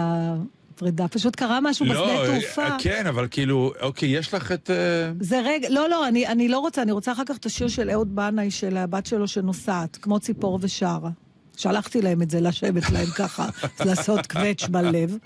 פרידה, 0.77 1.07
פשוט 1.07 1.35
קרה 1.35 1.59
משהו 1.61 1.85
לא, 1.85 1.91
בשדה 1.91 2.21
אה, 2.21 2.25
תעופה. 2.25 2.67
כן, 2.79 3.07
אבל 3.07 3.27
כאילו, 3.31 3.73
אוקיי, 3.81 4.09
יש 4.09 4.33
לך 4.33 4.51
את... 4.51 4.69
אה, 4.69 5.11
זה 5.19 5.41
רגע, 5.45 5.69
לא, 5.69 5.89
לא, 5.89 6.07
אני, 6.07 6.27
אני 6.27 6.47
לא 6.47 6.59
רוצה, 6.59 6.81
אני 6.81 6.91
רוצה 6.91 7.11
אחר 7.11 7.23
כך 7.25 7.37
את 7.37 7.45
השיר 7.45 7.67
של 7.67 7.89
אהוד 7.89 8.15
בנאי, 8.15 8.51
של 8.51 8.77
הבת 8.77 9.05
שלו 9.05 9.27
שנוסעת, 9.27 9.97
כמו 10.01 10.19
ציפור 10.19 10.59
ושרה. 10.61 11.09
שלחתי 11.57 12.01
להם 12.01 12.21
את 12.21 12.29
זה, 12.29 12.41
לשבת 12.41 12.89
להם 12.89 13.05
ככה, 13.05 13.49
לעשות 13.85 14.27
קווץ' 14.27 14.67
בלב. 14.71 15.17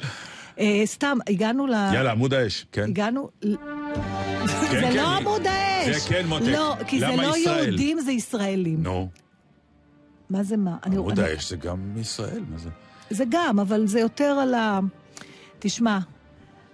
Uh, 0.57 0.61
סתם, 0.85 1.17
הגענו 1.27 1.67
ל... 1.67 1.71
יאללה, 1.93 2.11
עמוד 2.11 2.33
האש, 2.33 2.65
כן. 2.71 2.83
הגענו... 2.83 3.29
כן, 3.41 3.47
זה 4.47 4.67
כן, 4.71 4.95
לא 4.95 5.17
עמוד 5.17 5.41
האש. 5.47 5.95
זה 5.95 6.09
כן 6.09 6.27
מותק. 6.27 6.45
לא, 6.47 6.75
כי 6.87 6.99
זה 6.99 7.07
לא 7.07 7.37
ישראל? 7.37 7.67
יהודים, 7.67 7.99
זה 7.99 8.11
ישראלים. 8.11 8.83
נו. 8.83 9.09
מה 10.29 10.43
זה 10.43 10.57
מה? 10.57 10.75
עמוד 10.85 11.19
האש 11.19 11.49
זה 11.49 11.55
גם 11.55 11.97
ישראל, 11.97 12.41
מה 12.51 12.57
זה? 12.57 12.69
זה 13.09 13.23
גם, 13.29 13.59
אבל 13.59 13.87
זה 13.87 13.99
יותר 13.99 14.25
על 14.41 14.53
ה... 14.53 14.79
תשמע, 15.61 15.99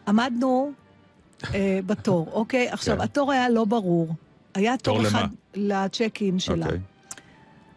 עמדנו 0.08 0.72
אה, 1.53 1.79
בתור, 1.86 2.27
אוקיי? 2.34 2.70
עכשיו, 2.70 2.96
כן. 2.96 3.01
התור 3.01 3.32
היה 3.32 3.50
לא 3.50 3.65
ברור. 3.65 4.13
היה 4.53 4.77
תור, 4.77 4.98
תור 4.98 5.08
אחד 5.08 5.27
לצ'ק 5.56 6.20
אין 6.22 6.39
שלה. 6.39 6.65
אוקיי. 6.65 6.79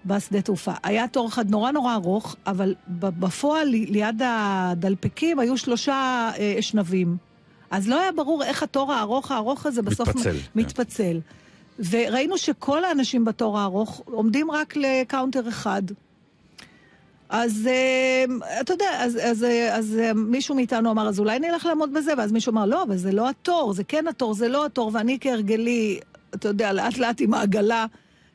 בשדה 0.05 0.43
תעופה. 0.43 0.73
היה 0.83 1.09
תור 1.09 1.29
אחד 1.29 1.50
נורא 1.50 1.71
נורא 1.71 1.95
ארוך, 1.95 2.37
אבל 2.47 2.75
בפועל, 2.88 3.69
ליד 3.69 4.23
הדלפקים, 4.25 5.38
היו 5.38 5.57
שלושה 5.57 6.31
אה, 6.38 6.57
אשנבים. 6.59 7.17
אז 7.71 7.88
לא 7.88 8.00
היה 8.00 8.12
ברור 8.12 8.45
איך 8.45 8.62
התור 8.62 8.93
הארוך 8.93 9.31
הארוך 9.31 9.67
הזה 9.67 9.83
בסוף 9.83 10.09
מתפצל. 10.09 10.37
מתפצל. 10.55 11.21
כן. 11.21 11.83
וראינו 11.90 12.38
שכל 12.38 12.85
האנשים 12.85 13.25
בתור 13.25 13.59
הארוך 13.59 14.02
עומדים 14.05 14.50
רק 14.50 14.76
לקאונטר 14.76 15.49
אחד. 15.49 15.83
אז 17.30 17.68
אה, 17.70 18.25
אתה 18.60 18.72
יודע, 18.72 18.90
אז, 18.99 19.18
אז, 19.22 19.44
אה, 19.44 19.76
אז 19.76 19.99
אה, 20.00 20.14
מישהו 20.14 20.54
מאיתנו 20.54 20.90
אמר, 20.90 21.08
אז 21.08 21.20
אולי 21.20 21.38
נלך 21.38 21.66
לעמוד 21.66 21.94
בזה, 21.94 22.12
ואז 22.18 22.32
מישהו 22.32 22.52
אמר, 22.52 22.66
לא, 22.66 22.82
אבל 22.82 22.96
זה 22.96 23.12
לא 23.12 23.28
התור, 23.28 23.72
זה 23.72 23.84
כן 23.84 24.06
התור, 24.08 24.34
זה 24.34 24.49
לא 24.49 24.66
התור, 24.66 24.90
ואני 24.94 25.18
כהרגלי, 25.20 26.00
אתה 26.34 26.49
יודע, 26.49 26.72
לאט 26.72 26.99
לאט 26.99 27.20
עם 27.20 27.34
העגלה, 27.34 27.87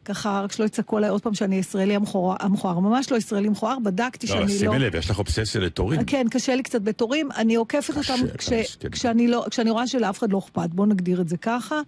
ככה, 0.06 0.42
רק 0.44 0.52
שלא 0.52 0.66
יצעקו 0.66 0.98
עליי 0.98 1.10
עוד 1.10 1.22
פעם 1.22 1.34
שאני 1.34 1.56
ישראלי 1.56 1.96
המכוער, 1.96 2.80
ממש 2.80 3.12
לא 3.12 3.18
ישראלי 3.18 3.50
מכוער, 3.50 3.80
בדקתי 3.80 4.28
לא, 4.28 4.34
שאני 4.34 4.46
לא... 4.46 4.52
לא, 4.54 4.60
שימי 4.60 4.80
לב, 4.80 4.96
יש 4.96 5.10
לך 5.10 5.20
אובססיה 5.20 5.62
לתורים. 5.62 6.04
כן, 6.04 6.28
קשה 6.32 6.56
לי 6.56 6.64
קצת 6.64 6.82
בתורים, 6.82 7.32
אני 7.32 7.56
עוקפת 7.56 7.98
אותם 7.98 8.28
כש. 8.38 8.78
כשאני, 8.92 9.28
לא, 9.28 9.46
כשאני 9.50 9.70
רואה 9.70 9.88
שלאף 9.88 10.20
אחד 10.20 10.32
לא 10.32 10.40
אכפת, 10.40 10.70
בואו 10.70 10.88
נגדיר 10.88 11.22
את 11.22 11.30
זה 11.30 11.38
ככה. 11.38 11.82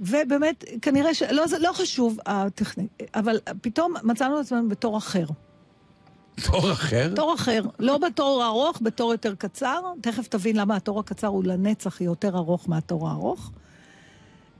ובאמת, 0.00 0.64
כנראה 0.82 1.14
ש... 1.14 1.22
לא, 1.22 1.46
זה 1.46 1.58
לא 1.58 1.72
חשוב 1.72 2.18
הטכני, 2.26 2.86
אבל 3.14 3.38
פתאום 3.62 3.94
מצאנו 4.02 4.40
את 4.40 4.44
עצמנו 4.44 4.68
בתור 4.68 4.98
אחר. 4.98 5.24
תור 6.42 6.72
אחר? 6.72 7.12
תור 7.16 7.34
אחר. 7.34 7.62
לא 7.78 7.98
בתור 7.98 8.42
הארוך, 8.42 8.78
בתור 8.82 9.12
יותר 9.12 9.34
קצר. 9.34 9.80
תכף 10.00 10.28
תבין 10.28 10.56
למה 10.56 10.76
התור 10.76 11.00
הקצר 11.00 11.26
הוא 11.26 11.44
לנצח 11.44 12.00
יותר 12.00 12.36
ארוך 12.36 12.68
מהתור 12.68 13.08
הארוך. 13.08 13.50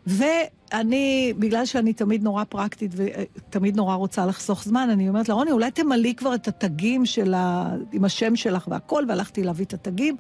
ואני, 0.07 1.33
בגלל 1.39 1.67
שאני 1.67 1.93
תמיד 1.93 2.23
נורא 2.23 2.45
פרקטית 2.45 2.93
ותמיד 2.97 3.77
נורא 3.77 3.95
רוצה 3.95 4.27
לחסוך 4.27 4.65
זמן, 4.65 4.89
אני 4.91 5.09
אומרת 5.09 5.29
לה, 5.29 5.35
רוני, 5.35 5.53
אולי 5.53 5.71
תמלאי 5.71 6.15
כבר 6.15 6.35
את 6.35 6.49
התגים 6.49 7.07
של 7.07 7.35
ה... 7.35 7.75
עם 7.93 8.05
השם 8.05 8.37
שלך 8.37 8.69
והכל, 8.69 9.05
והלכתי 9.09 9.43
להביא 9.43 9.65
את 9.65 9.75
התגים. 9.75 10.17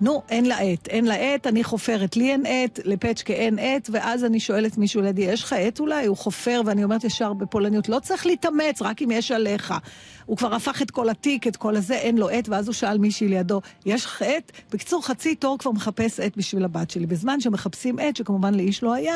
נו, 0.00 0.22
אין 0.28 0.46
לה 0.46 0.58
עט. 0.58 0.88
אין 0.88 1.04
לה 1.04 1.14
עט, 1.14 1.46
אני 1.46 1.64
חופרת, 1.64 2.16
לי 2.16 2.32
אין 2.32 2.46
עט, 2.46 2.80
לפצ'קה 2.84 3.32
אין 3.32 3.58
עט, 3.58 3.90
ואז 3.92 4.24
אני 4.24 4.40
שואלת 4.40 4.78
מישהו 4.78 5.02
לידי, 5.02 5.22
יש 5.22 5.42
לך 5.42 5.52
עט 5.52 5.80
אולי? 5.80 6.06
הוא 6.06 6.16
חופר, 6.16 6.60
ואני 6.64 6.84
אומרת 6.84 7.04
ישר 7.04 7.32
בפולניות, 7.32 7.88
לא 7.88 7.98
צריך 7.98 8.26
להתאמץ, 8.26 8.82
רק 8.82 9.02
אם 9.02 9.10
יש 9.10 9.32
עליך. 9.32 9.74
הוא 10.26 10.36
כבר 10.36 10.54
הפך 10.54 10.82
את 10.82 10.90
כל 10.90 11.08
התיק, 11.08 11.46
את 11.46 11.56
כל 11.56 11.76
הזה, 11.76 11.94
אין 11.94 12.18
לו 12.18 12.28
עט, 12.28 12.48
ואז 12.48 12.66
הוא 12.66 12.74
שאל 12.74 12.98
מישהי 12.98 13.28
לידו, 13.28 13.60
יש 13.86 14.04
לך 14.04 14.22
עט? 14.22 14.52
בקיצור, 14.72 15.06
חצי 15.06 15.34
תור 15.34 15.58
כבר 15.58 15.70
מחפש 15.70 16.20
עט 16.20 16.36
בשביל 16.36 16.64
הבת 16.64 16.90
שלי. 16.90 17.06
בזמן 17.06 17.40
שמחפשים 17.40 17.98
עט, 17.98 18.16
שכמובן 18.16 18.54
לאיש 18.54 18.82
לא 18.82 18.94
היה, 18.94 19.14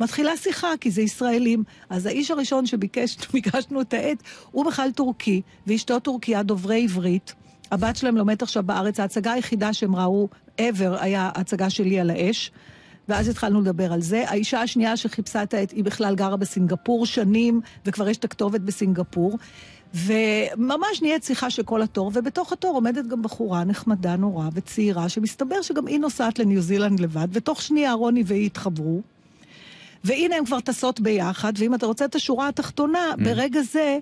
מתחילה 0.00 0.36
שיחה, 0.36 0.70
כי 0.80 0.90
זה 0.90 1.02
ישראלים. 1.02 1.64
אז 1.90 2.06
האיש 2.06 2.30
הראשון 2.30 2.66
שביקשנו 2.66 3.80
את 3.88 3.94
העט, 3.94 4.22
הוא 4.50 4.64
בכלל 4.64 4.90
טורקי, 4.90 5.42
ואשתו 5.66 5.98
טורקיה 5.98 6.42
דוברי 6.42 6.82
עברית. 6.82 7.39
הבת 7.70 7.96
שלהם 7.96 8.16
לומדת 8.16 8.42
עכשיו 8.42 8.62
בארץ, 8.62 9.00
ההצגה 9.00 9.32
היחידה 9.32 9.72
שהם 9.72 9.96
ראו 9.96 10.28
ever 10.58 11.00
היה 11.00 11.30
הצגה 11.34 11.70
שלי 11.70 12.00
על 12.00 12.10
האש. 12.10 12.50
ואז 13.08 13.28
התחלנו 13.28 13.60
לדבר 13.60 13.92
על 13.92 14.00
זה. 14.00 14.24
האישה 14.28 14.60
השנייה 14.60 14.96
שחיפשה 14.96 15.42
את 15.42 15.54
העט, 15.54 15.72
היא 15.72 15.84
בכלל 15.84 16.14
גרה 16.14 16.36
בסינגפור 16.36 17.06
שנים, 17.06 17.60
וכבר 17.86 18.08
יש 18.08 18.16
את 18.16 18.24
הכתובת 18.24 18.60
בסינגפור. 18.60 19.38
וממש 19.94 21.02
נהיית 21.02 21.24
שיחה 21.24 21.50
של 21.50 21.62
כל 21.62 21.82
התור, 21.82 22.10
ובתוך 22.14 22.52
התור 22.52 22.74
עומדת 22.74 23.06
גם 23.06 23.22
בחורה 23.22 23.64
נחמדה 23.64 24.16
נורא 24.16 24.48
וצעירה, 24.54 25.08
שמסתבר 25.08 25.62
שגם 25.62 25.86
היא 25.86 26.00
נוסעת 26.00 26.38
לניו 26.38 26.62
זילנד 26.62 27.00
לבד, 27.00 27.28
ותוך 27.32 27.62
שנייה 27.62 27.92
רוני 27.92 28.22
והיא 28.26 28.46
התחברו. 28.46 29.00
והנה 30.04 30.36
הן 30.36 30.44
כבר 30.44 30.60
טסות 30.60 31.00
ביחד, 31.00 31.52
ואם 31.56 31.74
אתה 31.74 31.86
רוצה 31.86 32.04
את 32.04 32.14
השורה 32.14 32.48
התחתונה, 32.48 33.12
mm. 33.12 33.24
ברגע 33.24 33.60
זה 33.62 33.98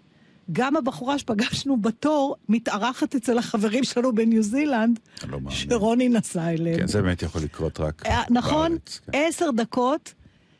גם 0.53 0.77
הבחורה 0.77 1.19
שפגשנו 1.19 1.77
בתור 1.77 2.37
מתארחת 2.49 3.15
אצל 3.15 3.39
החברים 3.39 3.85
שלנו 3.85 4.15
בניו 4.15 4.43
זילנד, 4.43 4.99
לא 5.29 5.39
שרוני 5.51 6.09
נסע 6.09 6.49
אליהם. 6.49 6.79
כן, 6.79 6.87
זה 6.87 7.03
באמת 7.03 7.23
יכול 7.23 7.43
לקרות 7.43 7.81
רק 7.81 8.07
אה, 8.07 8.23
נכון, 8.31 8.71
בארץ. 8.71 9.01
נכון, 9.09 9.21
עשר 9.21 9.51
דקות. 9.51 10.15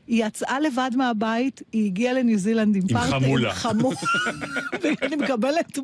היא 0.07 0.25
יצאה 0.25 0.61
לבד 0.61 0.91
מהבית, 0.97 1.63
היא 1.73 1.87
הגיעה 1.87 2.15
לניו 2.15 2.39
זילנד 2.39 2.77
עם, 2.77 2.83
עם 2.91 2.99
חמולה. 2.99 3.49
עם 3.49 3.55
חמולה. 3.55 3.97
ואני 4.83 5.17
מקבלת, 5.17 5.79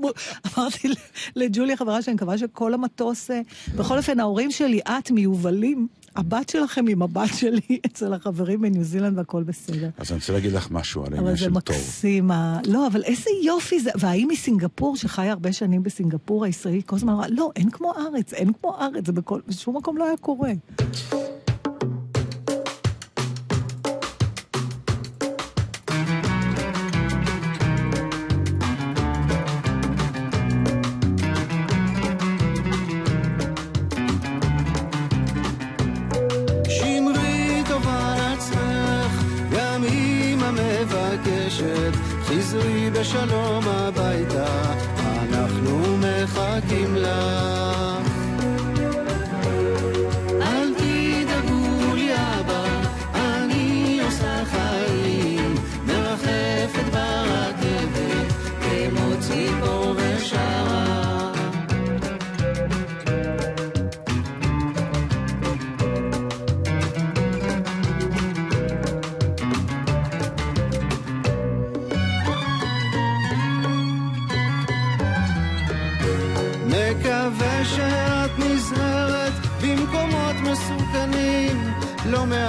אמרתי 0.59 0.89
לג'וליה, 1.37 1.77
חברה 1.77 2.03
שאני 2.03 2.15
מקווה 2.15 2.39
שכל 2.39 2.75
המטוס... 2.75 3.31
אה, 3.31 3.41
בכל 3.77 3.99
אופן, 3.99 4.21
ההורים 4.21 4.51
שלי, 4.51 4.81
את 4.81 5.11
מיובלים, 5.11 5.89
הבת 6.17 6.49
שלכם 6.49 6.85
עם 6.89 7.03
הבת 7.03 7.31
שלי 7.35 7.79
אצל 7.87 8.15
החברים 8.15 8.61
בניו 8.61 8.85
זילנד 8.85 9.19
והכל 9.19 9.43
בסדר. 9.43 9.89
אז 9.99 10.11
אני 10.11 10.19
רוצה 10.19 10.33
להגיד 10.33 10.53
לך 10.53 10.71
משהו 10.71 11.05
על 11.07 11.15
העניין 11.15 11.37
של 11.37 11.45
טוב. 11.45 11.57
אבל 11.57 11.63
זה 11.67 11.75
מקסים. 11.75 12.31
לא, 12.67 12.87
אבל 12.87 13.03
איזה 13.03 13.31
יופי 13.45 13.81
זה. 13.81 13.91
והאם 13.95 14.29
מסינגפור, 14.31 14.97
שחיה 14.97 15.33
הרבה 15.33 15.53
שנים 15.53 15.83
בסינגפור 15.83 16.45
הישראלית, 16.45 16.87
כל 16.87 16.97
הזמן 16.97 17.13
אמרה, 17.13 17.29
לא, 17.29 17.51
אין 17.57 17.71
כמו 17.71 17.93
ארץ, 17.95 18.33
אין 18.33 18.53
כמו 18.53 18.77
ארץ, 18.81 19.07
זה 19.07 19.13
בכל, 19.13 19.41
בשום 19.49 19.77
מקום 19.77 19.97
לא 19.97 20.05
היה 20.05 20.17
קורה. 20.17 20.53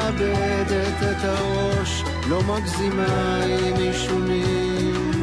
מאבדת 0.05 1.03
את 1.11 1.23
הראש, 1.23 2.03
לא 2.29 2.41
מגזימה 2.43 3.43
עם 3.43 3.75
עישונים. 3.75 5.21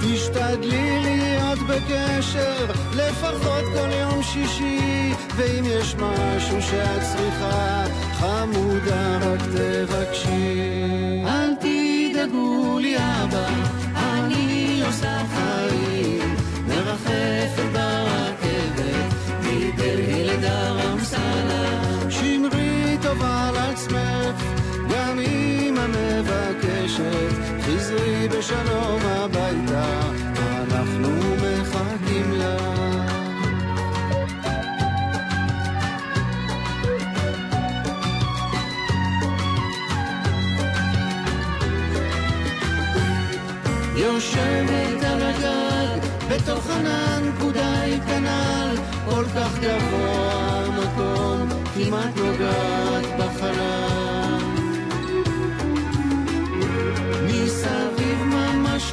תשתדלי 0.00 1.00
להיות 1.02 1.58
בקשר, 1.58 2.66
לפחות 2.94 3.64
כל 3.74 3.90
יום 4.00 4.22
שישי, 4.22 5.14
ואם 5.36 5.64
יש 5.66 5.94
משהו 5.94 6.62
שאת 6.62 7.02
צריכה, 7.02 7.84
חמודה 8.12 9.18
רק 9.18 9.40
תבקשי. 9.40 11.24
אל 11.26 11.54
תדאגו 11.54 12.78
לי 12.78 12.96
אבא, 12.96 13.48
אני 13.94 14.82
עושה 14.86 15.22
חיים, 15.34 16.34
מרחפת 16.68 17.81
אמא 25.84 26.20
מבקשת, 26.20 27.62
חזרי 27.62 28.28
בשלום 28.28 29.00
הביתה, 29.04 30.00
אנחנו 30.36 31.08
מחכים 31.36 32.32
לך. 32.32 32.62
יושבת 43.96 45.04
על 45.04 45.22
הגג, 45.22 46.06
בתוך 46.30 46.70
ענן 46.70 47.30
פקודי 47.38 47.98
כנ"ל, 48.06 48.76
כל 49.10 49.24
כך 49.36 49.58
גבוה 49.58 50.64
המקום, 50.66 51.48
כמעט 51.74 52.16
נוגעת 52.16 53.04
בחלל. 53.18 54.01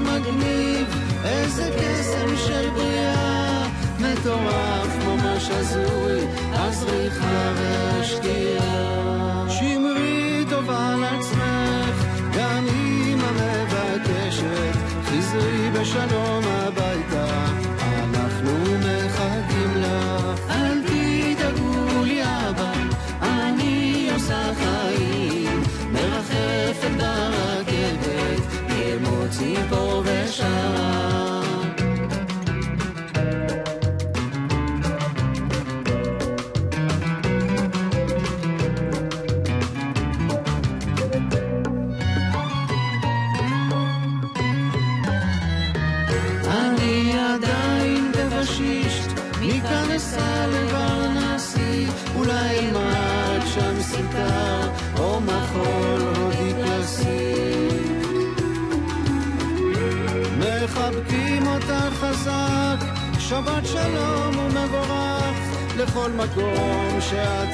ממש 0.01 0.11
מגניב, 0.11 0.87
איזה 1.23 1.69
קסם 1.79 2.37
של 2.47 2.69
בריאה, 2.69 3.67
מטורף 3.99 5.05
ממש 5.05 5.49
הזוי, 5.49 6.27
הזריחה 6.53 7.51
והשקיעה. 7.55 9.45
שמרי 9.49 10.45
טובה 10.49 10.93
על 10.93 11.03
עצמך, 11.03 12.05
גם 12.37 12.65
אמא 12.67 13.31
מבקשת, 13.31 14.75
חזרי 15.05 15.71
בשלום 15.71 16.43
הביתה, 16.47 17.38
כמו 29.39 29.55
ציפור 29.55 30.03
מקום 67.13 67.48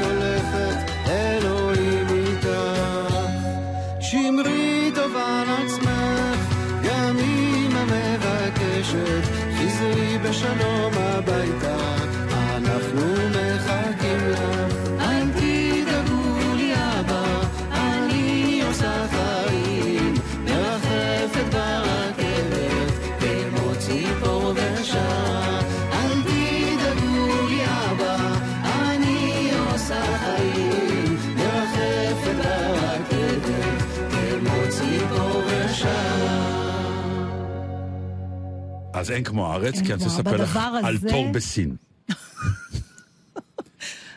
אז 39.05 39.11
אין 39.11 39.23
כמו 39.23 39.51
הארץ, 39.51 39.73
כי 39.73 39.93
אני 39.93 39.93
רוצה 39.93 40.05
לספר 40.05 40.37
לך 40.37 40.49
בדבר 40.49 40.59
על 40.87 40.95
הזה- 40.95 41.09
תור 41.09 41.31
בסין. 41.31 41.75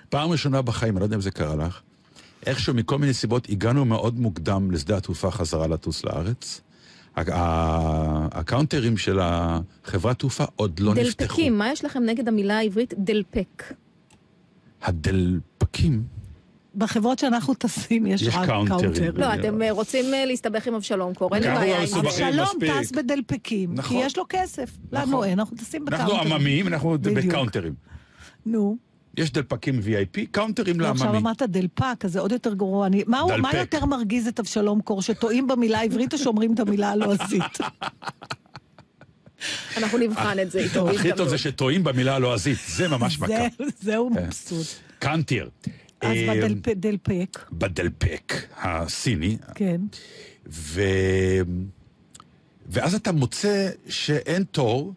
פעם 0.09 0.31
ראשונה 0.31 0.63
בחיים, 0.63 0.95
אני 0.95 1.01
לא 1.01 1.05
יודע 1.05 1.17
אם 1.17 1.21
זה 1.21 1.31
קרה 1.31 1.57
לך, 1.57 1.81
איכשהו 2.47 2.75
מכל 2.75 2.99
מיני 2.99 3.15
סיבות 3.15 3.49
הגענו 3.49 3.85
מאוד 3.85 4.19
מוקדם 4.21 4.71
לשדה 4.71 4.97
התעופה 4.97 5.31
חזרה 5.31 5.67
לטוס 5.67 6.05
לארץ. 6.05 6.61
הקאונטרים 7.17 8.97
של 8.97 9.19
החברת 9.23 10.19
תעופה 10.19 10.45
עוד 10.57 10.81
לא 10.81 10.95
נפתחו. 10.95 11.25
דלפקים, 11.27 11.59
מה 11.59 11.73
יש 11.73 11.85
לכם 11.85 12.03
נגד 12.07 12.29
המילה 12.29 12.59
העברית 12.59 12.95
דלפק? 12.99 13.75
הדלפקים, 14.83 16.03
בחברות 16.75 17.19
שאנחנו 17.19 17.55
טסים 17.55 18.07
יש 18.07 18.23
יש 18.23 18.35
רק 18.35 18.47
קאונטרים. 18.47 18.81
קאונטר. 18.95 19.11
לא, 19.21 19.35
אתם 19.35 19.63
אה, 19.63 19.71
רוצים 19.73 20.15
אה, 20.15 20.25
להסתבך 20.25 20.67
עם 20.67 20.75
אבשלום 20.75 21.15
קור, 21.15 21.35
אין 21.35 21.43
לי 21.43 21.49
אנחנו 21.49 21.61
בעיה 21.61 21.79
לא. 22.33 22.43
אבשלום. 22.43 22.81
טס 22.83 22.91
בדלפקים, 22.93 23.69
כי 23.71 23.75
נכון. 23.79 23.97
יש 24.01 24.19
לו 24.19 24.25
כסף. 24.29 24.71
לנו 24.93 25.07
נכון. 25.13 25.25
אין, 25.29 25.39
אנחנו 25.39 25.57
טסים 25.57 25.85
אנחנו 25.89 26.07
בקאונטר. 26.07 26.35
עממיים, 26.35 26.67
אנחנו 26.67 26.91
בדיוק. 26.99 27.17
בקאונטרים. 27.19 27.75
נו, 28.47 28.77
יש 29.17 29.33
דלפקים 29.33 29.79
VIP, 29.85 30.21
קאונטרים 30.31 30.81
לא, 30.81 30.87
עכשיו 30.87 31.07
לעממי. 31.07 31.19
אמרת 31.19 31.43
דלפק, 31.43 32.05
אז 32.05 32.13
זה 32.13 32.21
עוד 32.21 32.33
יותר 32.33 32.55
גרוע. 32.55 32.87
אני- 32.87 33.05
מה 33.07 33.21
הוא- 33.21 33.33
מה. 33.37 33.51
יותר 33.55 33.85
מרגיז 33.85 34.27
את 34.29 34.41
אבשלום 34.41 34.81
קור, 34.81 35.03
שטועים 35.03 35.47
במילה 35.47 35.79
העברית 35.79 36.13
או 36.13 36.19
שאומרים 36.19 36.55
את 36.55 36.61
המילה 36.61 36.91
הלועזית? 36.91 37.43
אנחנו 39.77 39.99
נבחן 39.99 40.39
את 40.43 40.51
זה 40.51 40.59
איתו. 40.59 40.91
הכי 40.91 41.11
טוב. 41.17 41.29
זה 41.29 41.39
שטועים 41.39 41.85
במילה 41.85 42.15
הלועזית, 42.17 42.59
זה 42.69 42.89
ממש 42.89 43.19
מכה. 43.19 43.27
זה- 43.59 43.65
זהו 43.81 44.11
כן. 44.15 44.25
מבסוט. 44.27 44.67
קאנטיר. 44.99 45.51
אז 46.01 46.17
אה, 46.17 46.49
בדלפק, 46.63 47.39
בדלפק 47.53 48.35
הסיני, 48.57 49.37
כן. 49.55 49.81
ו... 50.51 50.83
ואז 52.69 52.95
אתה 52.95 53.13
מוצא 53.13 53.71
שאין 53.89 54.45
תור, 54.45 54.95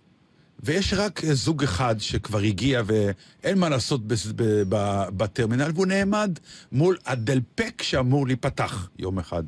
ויש 0.64 0.94
רק 0.94 1.22
זוג 1.26 1.64
אחד 1.64 1.96
שכבר 2.00 2.40
הגיע 2.40 2.82
ואין 2.86 3.58
מה 3.58 3.70
לעשות 3.70 4.08
ב... 4.08 4.14
ב... 4.36 4.44
ב... 4.70 5.04
בטרמינל, 5.18 5.72
והוא 5.76 5.86
נעמד 5.86 6.40
מול 6.72 6.98
הדלפק 7.06 7.82
שאמור 7.82 8.28
להיפתח 8.28 8.90
יום 9.00 9.20
אחד, 9.20 9.44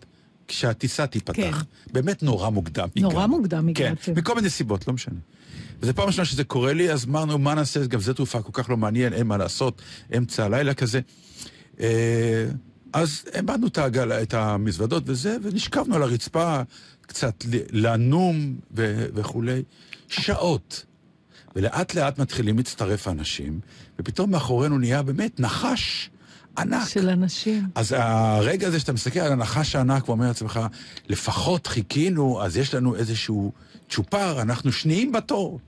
כשהטיסה 0.48 1.08
תיפתח. 1.08 1.36
כן. 1.36 1.92
באמת 1.94 2.24
נורא 2.24 2.50
מוקדם. 2.50 2.88
נורא 2.96 3.14
הגענו. 3.14 3.38
מוקדם 3.38 3.74
כן, 3.74 3.86
הגעתם. 3.86 4.14
מכל 4.16 4.36
מיני 4.36 4.50
סיבות, 4.50 4.88
לא 4.88 4.94
משנה. 4.94 5.20
וזו 5.80 5.94
פעם 5.94 6.08
ראשונה 6.08 6.26
שזה 6.26 6.44
קורה 6.44 6.74
לי, 6.74 6.92
אז 6.92 7.06
אמרנו, 7.06 7.38
מה 7.38 7.54
נעשה? 7.54 7.86
גם 7.86 8.02
שדה 8.02 8.14
תעופה 8.14 8.42
כל 8.42 8.52
כך 8.54 8.70
לא 8.70 8.78
מעניין, 8.78 9.14
אין 9.14 9.28
מה 9.28 9.38
לעשות, 9.38 9.82
אמצע 10.18 10.46
הלילה 10.46 10.74
כזה. 10.74 11.00
אה, 11.80 12.46
אז 12.94 13.26
העמדנו 13.34 13.68
את 13.68 13.78
העגל, 13.78 14.12
את 14.12 14.34
המזוודות 14.34 15.04
וזה, 15.06 15.38
ונשכבנו 15.42 15.96
על 15.96 16.04
הרצפה, 16.04 16.62
קצת 17.02 17.46
לנום 17.72 18.56
ו- 18.76 19.06
וכולי. 19.14 19.64
שעות. 20.08 20.86
ולאט 21.56 21.96
לאט 21.96 22.20
מתחילים 22.20 22.58
להצטרף 22.58 23.08
האנשים, 23.08 23.60
ופתאום 24.00 24.32
מאחורינו 24.32 24.78
נהיה 24.78 25.02
באמת 25.02 25.40
נחש 25.40 26.10
ענק. 26.58 26.88
של 26.88 27.10
אנשים. 27.10 27.68
אז 27.76 27.96
הרגע 27.98 28.68
הזה 28.68 28.80
שאתה 28.80 28.94
מסתכל 28.94 29.20
על 29.20 29.32
הנחש 29.32 29.76
הענק 29.76 30.10
ואומר 30.10 30.28
לעצמך, 30.28 30.60
לפחות 31.10 31.68
חיכינו, 31.68 32.44
אז 32.44 32.58
יש 32.58 32.74
לנו 32.74 32.96
איזשהו 32.96 33.52
צ'ופר, 33.90 34.42
אנחנו 34.42 34.72
שניים 34.72 35.12
בתור. 35.12 35.60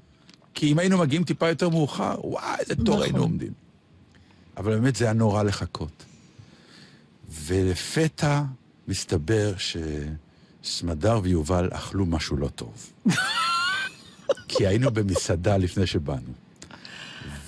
כי 0.53 0.71
אם 0.71 0.79
היינו 0.79 0.97
מגיעים 0.97 1.23
טיפה 1.23 1.49
יותר 1.49 1.69
מאוחר, 1.69 2.15
וואי, 2.23 2.55
איזה 2.59 2.75
תור 2.75 2.95
נכון. 2.95 3.01
היינו 3.01 3.19
עומדים. 3.19 3.64
אבל 4.57 4.79
באמת 4.79 4.95
זה 4.95 5.05
היה 5.05 5.13
נורא 5.13 5.43
לחכות. 5.43 6.05
ולפתע 7.29 8.41
מסתבר 8.87 9.53
שסמדר 10.63 11.19
ויובל 11.23 11.69
אכלו 11.73 12.05
משהו 12.05 12.37
לא 12.37 12.47
טוב. 12.47 12.91
כי 14.47 14.67
היינו 14.67 14.91
במסעדה 14.91 15.57
לפני 15.57 15.87
שבאנו. 15.87 16.33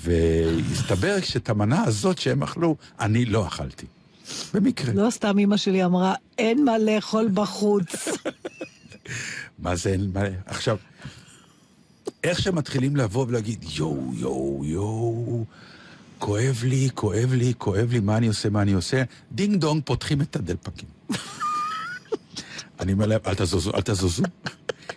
והסתבר 0.04 1.22
שאת 1.22 1.50
המנה 1.50 1.84
הזאת 1.84 2.18
שהם 2.18 2.44
אכלו, 2.44 2.76
אני 3.00 3.26
לא 3.26 3.48
אכלתי. 3.48 3.86
במקרה. 4.54 4.94
לא 4.94 5.10
סתם 5.10 5.40
אמא 5.40 5.58
שלי 5.58 5.86
אמרה, 5.86 6.16
אין 6.38 6.66
מה 6.66 6.78
לאכול 6.78 7.30
בחוץ. 7.34 8.08
מה 9.60 9.76
זה 9.76 9.90
אין 9.90 10.12
מה... 10.14 10.22
עכשיו, 10.46 10.78
איך 12.24 12.42
שמתחילים 12.42 12.96
לבוא 12.96 13.26
ולהגיד, 13.28 13.66
יואו, 13.76 14.12
יואו, 14.14 14.62
יואו, 14.66 15.46
כואב 16.20 16.64
לי, 16.64 16.90
כואב 16.94 17.34
לי, 17.34 17.54
כואב 17.58 17.92
לי, 17.92 18.00
מה 18.00 18.18
אני 18.18 18.28
עושה, 18.28 18.50
מה 18.50 18.62
אני 18.62 18.74
עושה, 18.74 19.04
דינג 19.32 19.56
דונג, 19.62 19.82
פותחים 19.86 20.22
את 20.22 20.36
הדלפקים. 20.36 20.90
אני 22.80 22.94
אומר 22.94 23.06
להם, 23.06 23.20
אל 23.28 23.34
תזוזו, 23.36 23.72
אל 23.76 23.82
תזוזו. 23.82 24.24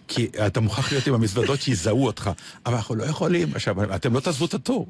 כי 0.08 0.28
אתה 0.46 0.60
מוכרח 0.60 0.92
להיות 0.92 1.06
עם 1.06 1.14
המזוודות 1.14 1.60
שיזהו 1.60 2.06
אותך. 2.06 2.30
אבל 2.66 2.74
אנחנו 2.74 2.94
לא 2.94 3.04
יכולים. 3.04 3.48
עכשיו, 3.54 3.94
אתם 3.94 4.14
לא 4.14 4.20
תעזבו 4.20 4.44
את 4.44 4.54
התור. 4.54 4.88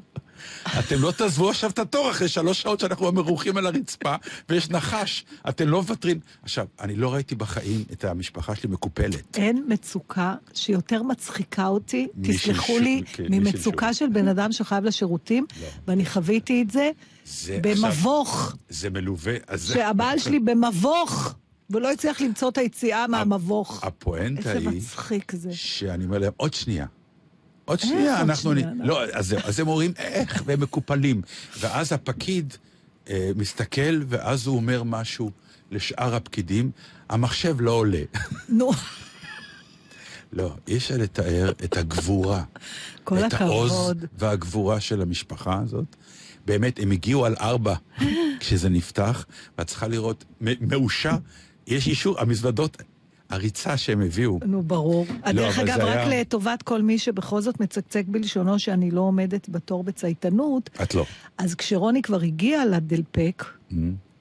אתם 0.79 1.01
לא 1.01 1.11
תעזבו 1.11 1.49
עכשיו 1.49 1.69
את 1.69 1.79
התור 1.79 2.11
אחרי 2.11 2.27
שלוש 2.27 2.61
שעות 2.61 2.79
שאנחנו 2.79 3.11
מרוחים 3.11 3.57
על 3.57 3.65
הרצפה, 3.67 4.15
ויש 4.49 4.69
נחש. 4.69 5.25
אתם 5.49 5.67
לא 5.67 5.81
מוותרים. 5.81 6.19
עכשיו, 6.43 6.65
אני 6.79 6.95
לא 6.95 7.13
ראיתי 7.13 7.35
בחיים 7.35 7.83
את 7.91 8.03
המשפחה 8.05 8.55
שלי 8.55 8.69
מקופלת. 8.69 9.37
אין 9.37 9.63
מצוקה 9.67 10.35
שיותר 10.53 11.03
מצחיקה 11.03 11.67
אותי, 11.67 12.07
תסלחו 12.23 12.79
לי, 12.79 13.01
כן, 13.13 13.23
ממצוקה 13.29 13.93
של 13.93 14.09
בן 14.09 14.27
אדם 14.27 14.51
שחייב 14.51 14.83
לשירותים, 14.83 15.45
לא. 15.61 15.67
ואני 15.87 16.05
חוויתי 16.05 16.61
את 16.61 16.71
זה 16.71 16.91
זה 17.25 17.59
במבוך, 17.61 18.55
זה 18.69 18.89
מלווה. 18.89 19.33
שהבעל 19.57 20.19
שלי 20.19 20.39
במבוך, 20.39 21.33
ולא 21.69 21.91
הצליח 21.91 22.21
למצוא 22.21 22.49
את 22.49 22.57
היציאה 22.57 23.07
מהמבוך. 23.07 23.83
הפואנטה 23.83 24.53
איזה 24.53 24.69
היא, 24.69 24.77
מצחיק 24.77 25.31
זה. 25.35 25.49
שאני 25.53 26.05
אומר 26.05 26.17
להם, 26.17 26.31
עוד 26.37 26.53
שנייה. 26.53 26.85
עוד 27.71 27.79
שנייה, 27.79 28.21
אנחנו... 28.21 28.53
לא, 28.83 29.03
אז, 29.13 29.27
זהו, 29.27 29.39
אז 29.43 29.59
הם 29.59 29.67
אומרים, 29.67 29.93
איך? 29.97 30.43
והם 30.45 30.59
מקופלים. 30.59 31.21
ואז 31.59 31.93
הפקיד 31.93 32.53
אה, 33.09 33.31
מסתכל, 33.35 34.01
ואז 34.07 34.47
הוא 34.47 34.55
אומר 34.55 34.83
משהו 34.83 35.31
לשאר 35.71 36.15
הפקידים, 36.15 36.71
המחשב 37.09 37.61
לא 37.61 37.71
עולה. 37.71 38.01
נו, 38.49 38.71
לא, 40.33 40.55
אי 40.67 40.77
אפשר 40.77 40.97
לתאר 40.97 41.51
את 41.63 41.77
הגבורה. 41.77 42.43
כל 43.03 43.17
את 43.17 43.33
העוז 43.33 43.71
הכבוד. 43.71 44.05
והגבורה 44.17 44.79
של 44.79 45.01
המשפחה 45.01 45.59
הזאת. 45.63 45.95
באמת, 46.45 46.79
הם 46.79 46.91
הגיעו 46.91 47.25
על 47.25 47.35
ארבע 47.39 47.75
כשזה 48.39 48.69
נפתח, 48.69 49.25
ואת 49.57 49.67
צריכה 49.67 49.87
לראות, 49.87 50.25
מאושר, 50.41 51.15
יש 51.67 51.87
אישור, 51.87 52.19
המזוודות, 52.19 52.81
הריצה 53.31 53.77
שהם 53.77 54.01
הביאו. 54.01 54.39
נו, 54.45 54.63
ברור. 54.63 55.05
דרך 55.33 55.59
אבל 55.59 55.69
אגב, 55.69 55.79
רק 55.81 55.97
היה- 56.07 56.21
לטובת 56.21 56.61
כל 56.61 56.81
מי 56.81 56.99
שבכל 56.99 57.41
זאת 57.41 57.59
מצקצק 57.59 58.03
בלשונו 58.07 58.59
שאני 58.59 58.91
לא 58.91 59.01
עומדת 59.01 59.49
בתור 59.49 59.83
בצייתנות, 59.83 60.69
את 60.83 60.95
לא. 60.95 61.05
אז 61.37 61.55
כשרוני 61.55 62.01
כבר 62.01 62.21
הגיעה 62.21 62.65
לדלפק, 62.65 63.45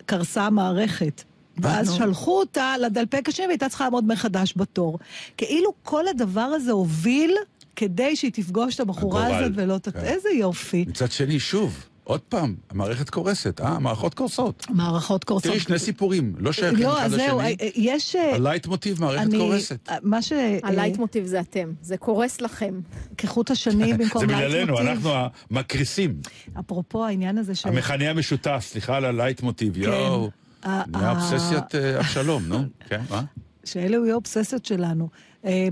קרסה 0.06 0.42
המערכת. 0.46 1.22
ואז 1.58 1.90
נו. 1.90 1.96
שלחו 1.96 2.38
אותה 2.38 2.74
לדלפק 2.80 3.28
השני 3.28 3.46
והייתה 3.46 3.68
צריכה 3.68 3.84
לעמוד 3.84 4.04
מחדש 4.06 4.54
בתור. 4.56 4.98
כאילו 5.36 5.72
כל 5.82 6.08
הדבר 6.08 6.40
הזה 6.40 6.72
הוביל 6.72 7.34
כדי 7.76 8.16
שהיא 8.16 8.32
תפגוש 8.34 8.74
את 8.74 8.80
הבחורה. 8.80 9.36
הזאת 9.38 9.52
ולא 9.54 9.78
ת... 9.78 9.88
כן. 9.88 9.98
איזה 9.98 10.28
יופי. 10.28 10.84
מצד 10.88 11.10
שני, 11.12 11.40
שוב, 11.40 11.86
עוד 12.10 12.20
פעם, 12.20 12.54
המערכת 12.70 13.10
קורסת, 13.10 13.60
אה? 13.60 13.68
המערכות 13.68 14.14
קורסות. 14.14 14.66
מערכות 14.70 15.24
קורסות. 15.24 15.50
תראי, 15.50 15.60
שני 15.60 15.78
סיפורים, 15.78 16.34
לא 16.38 16.52
שייכים 16.52 16.86
לא, 16.86 16.98
אחד 16.98 17.04
אז 17.04 17.10
זהו, 17.12 17.38
לשני. 17.38 17.56
אה, 17.60 17.68
יש... 17.74 18.16
אה, 18.16 18.34
הלייט 18.34 18.66
מוטיב, 18.66 19.00
מערכת 19.00 19.22
אני- 19.22 19.38
קורסת. 19.38 19.88
אה, 19.88 19.96
מה 20.02 20.22
ש... 20.22 20.32
אה, 20.32 20.58
הלייט 20.62 20.96
מוטיב 20.98 21.26
זה 21.26 21.40
אתם, 21.40 21.72
זה 21.82 21.96
קורס 21.96 22.40
לכם. 22.40 22.80
כחוט 23.18 23.50
השני 23.50 23.94
במקום 23.94 24.20
זה 24.20 24.26
לייט 24.26 24.44
בגללנו, 24.50 24.72
מוטיב. 24.72 24.88
אנחנו 24.88 25.10
המקריסים. 25.50 26.20
אפרופו 26.60 27.04
העניין 27.04 27.38
הזה 27.38 27.54
של... 27.54 27.68
המכנה 27.68 28.10
המשותף, 28.10 28.64
סליחה 28.66 28.96
על 28.96 29.04
הלייט 29.04 29.42
מוטיב, 29.42 29.74
כן. 29.74 29.80
יואו. 29.80 30.30
נהיה 30.66 31.10
אובססיית 31.10 31.74
אה, 31.74 31.98
אבשלום, 32.00 32.42
נו. 32.46 32.62
כן, 32.88 33.00
מה? 33.10 33.22
שאלה 33.64 33.96
יהיו 33.96 34.10
האובססיות 34.12 34.64
שלנו. 34.64 35.08
אה, 35.44 35.68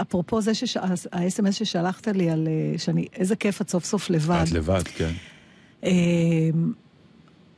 אפרופו 0.00 0.40
זה, 0.40 0.50
ה-SMS 1.12 1.52
ששלחת 1.52 2.08
לי 2.08 2.30
על 2.30 2.48
אה, 2.48 2.78
שאני, 2.78 3.06
איזה 3.14 3.36
כיף 3.36 3.60
את 3.60 3.70
סוף 3.70 3.84
סוף 3.84 4.10
לבד. 4.10 4.44
את 4.48 4.52
לבד, 4.52 4.82
כן. 4.82 5.10
אה, 5.86 6.50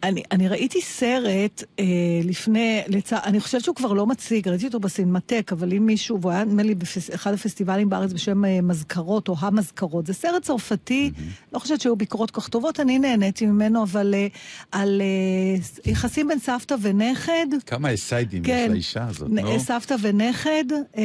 אני, 0.03 0.23
אני 0.33 0.49
ראיתי 0.49 0.81
סרט 0.83 1.63
אה, 1.79 1.85
לפני, 2.25 2.81
לצ... 2.89 3.13
אני 3.13 3.41
חושבת 3.41 3.65
שהוא 3.65 3.75
כבר 3.77 3.93
לא 3.93 4.07
מציג, 4.07 4.49
ראיתי 4.49 4.67
אותו 4.67 4.81
בסינמטק, 4.81 5.51
אבל 5.53 5.73
אם 5.73 5.87
מישהו, 5.87 6.21
והוא 6.21 6.33
היה 6.33 6.45
נדמה 6.45 6.63
לי 6.63 6.75
באחד 6.75 7.33
הפסטיבלים 7.35 7.91
בארץ 7.91 8.13
בשם 8.13 8.45
אה, 8.45 8.61
מזכרות 8.63 9.29
או 9.29 9.35
המזכרות, 9.39 10.07
זה 10.07 10.13
סרט 10.13 10.43
צרפתי, 10.43 11.11
לא 11.53 11.59
חושבת 11.59 11.81
שהיו 11.81 11.97
ביקורות 11.97 12.31
כל 12.31 12.41
כך 12.41 12.49
טובות, 12.49 12.81
אני 12.81 12.99
נהניתי 12.99 13.47
ממנו, 13.47 13.83
אבל 13.83 14.15
אה, 14.15 14.27
על 14.73 15.03
אה, 15.05 15.91
יחסים 15.93 16.29
בין 16.29 16.39
סבתא 16.39 16.75
ונכד. 16.83 17.47
כמה 17.67 17.95
אסיידים 17.95 18.43
יש 18.43 18.47
כן, 18.51 18.69
לאישה 18.73 19.07
הזאת, 19.07 19.29
נ- 19.31 19.39
נו. 19.39 19.61
סבתא 19.61 19.95
ונכד. 20.03 20.65
אה, 20.99 21.03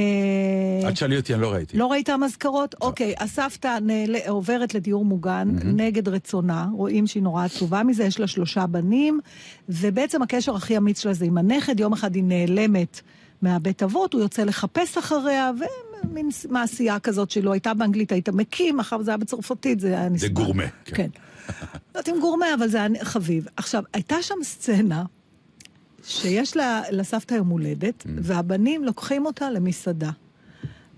אל 0.88 0.92
תשאלי 0.92 1.18
אותי, 1.18 1.34
אני 1.34 1.42
לא 1.42 1.52
ראיתי. 1.54 1.78
לא 1.78 1.92
ראית 1.92 2.10
המזכרות? 2.10 2.76
אוקיי, 2.82 3.14
הסבתא 3.20 3.78
נעל- 3.82 4.16
עוברת 4.28 4.74
לדיור 4.76 5.06
מוגן 5.06 5.48
נגד 5.64 6.08
רצונה, 6.08 6.68
רואים 6.74 7.08
שהיא 7.08 7.24
נורא 7.24 7.46
עצובה 7.46 7.84
מזה, 7.84 8.04
יש 8.04 8.20
לה 8.20 8.28
שלושה 8.28 8.68
בנים, 8.68 8.83
ובעצם 9.70 10.22
הקשר 10.22 10.56
הכי 10.56 10.78
אמיץ 10.78 11.00
שלה 11.02 11.14
זה 11.14 11.26
עם 11.26 11.38
הנכד, 11.38 11.80
יום 11.80 11.94
אחד 11.94 12.16
היא 12.16 12.24
נעלמת 12.24 13.02
מהבית 13.42 13.84
אבות, 13.84 14.14
הוא 14.14 14.22
יוצא 14.22 14.44
לחפש 14.44 14.98
אחריה, 14.98 15.52
ומין 16.04 16.32
ס- 16.32 16.46
מעשייה 16.46 17.00
כזאת 17.00 17.32
שלא 17.32 17.52
הייתה 17.52 17.74
באנגלית, 17.74 18.12
היית 18.12 18.30
מקים, 18.30 18.78
מאחר 18.78 18.98
וזה 19.00 19.12
היה 19.12 19.18
בצרפתית, 19.18 19.80
זה 19.80 19.88
היה 19.88 20.10
נסבל. 20.10 20.28
גורמה, 20.30 20.64
כן. 20.86 20.96
כן. 20.96 21.08
לא 21.96 22.00
יודעת 22.00 22.10
אם 22.10 22.20
גורמה, 22.22 22.46
אבל 22.54 22.68
זה 22.68 22.78
היה 22.78 22.90
חביב. 23.04 23.46
עכשיו, 23.58 23.84
הייתה 23.94 24.16
שם 24.22 24.36
סצנה 24.44 25.04
שיש 26.04 26.58
לה, 26.58 26.82
לסבתא 26.92 27.34
יום 27.34 27.48
הולדת, 27.48 28.04
והבנים 28.18 28.84
לוקחים 28.84 29.26
אותה 29.26 29.50
למסעדה. 29.52 30.12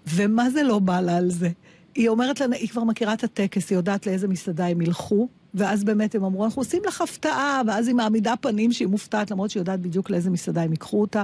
ומה 0.07 0.49
זה 0.49 0.63
לא 0.63 0.79
בא 0.79 1.01
לה 1.01 1.17
על 1.17 1.31
זה? 1.31 1.49
היא 1.95 2.09
אומרת 2.09 2.39
לה, 2.39 2.55
היא 2.55 2.69
כבר 2.69 2.83
מכירה 2.83 3.13
את 3.13 3.23
הטקס, 3.23 3.69
היא 3.69 3.77
יודעת 3.77 4.07
לאיזה 4.07 4.27
מסעדה 4.27 4.65
הם 4.67 4.81
ילכו, 4.81 5.27
ואז 5.55 5.83
באמת 5.83 6.15
הם 6.15 6.23
אמרו, 6.23 6.45
אנחנו 6.45 6.61
עושים 6.61 6.81
לך 6.87 7.01
הפתעה, 7.01 7.61
ואז 7.67 7.87
היא 7.87 7.95
מעמידה 7.95 8.33
פנים 8.35 8.71
שהיא 8.71 8.87
מופתעת, 8.87 9.31
למרות 9.31 9.49
שהיא 9.49 9.61
יודעת 9.61 9.79
בדיוק 9.79 10.09
לאיזה 10.09 10.29
מסעדה 10.29 10.61
הם 10.61 10.71
ייקחו 10.71 11.01
אותה. 11.01 11.23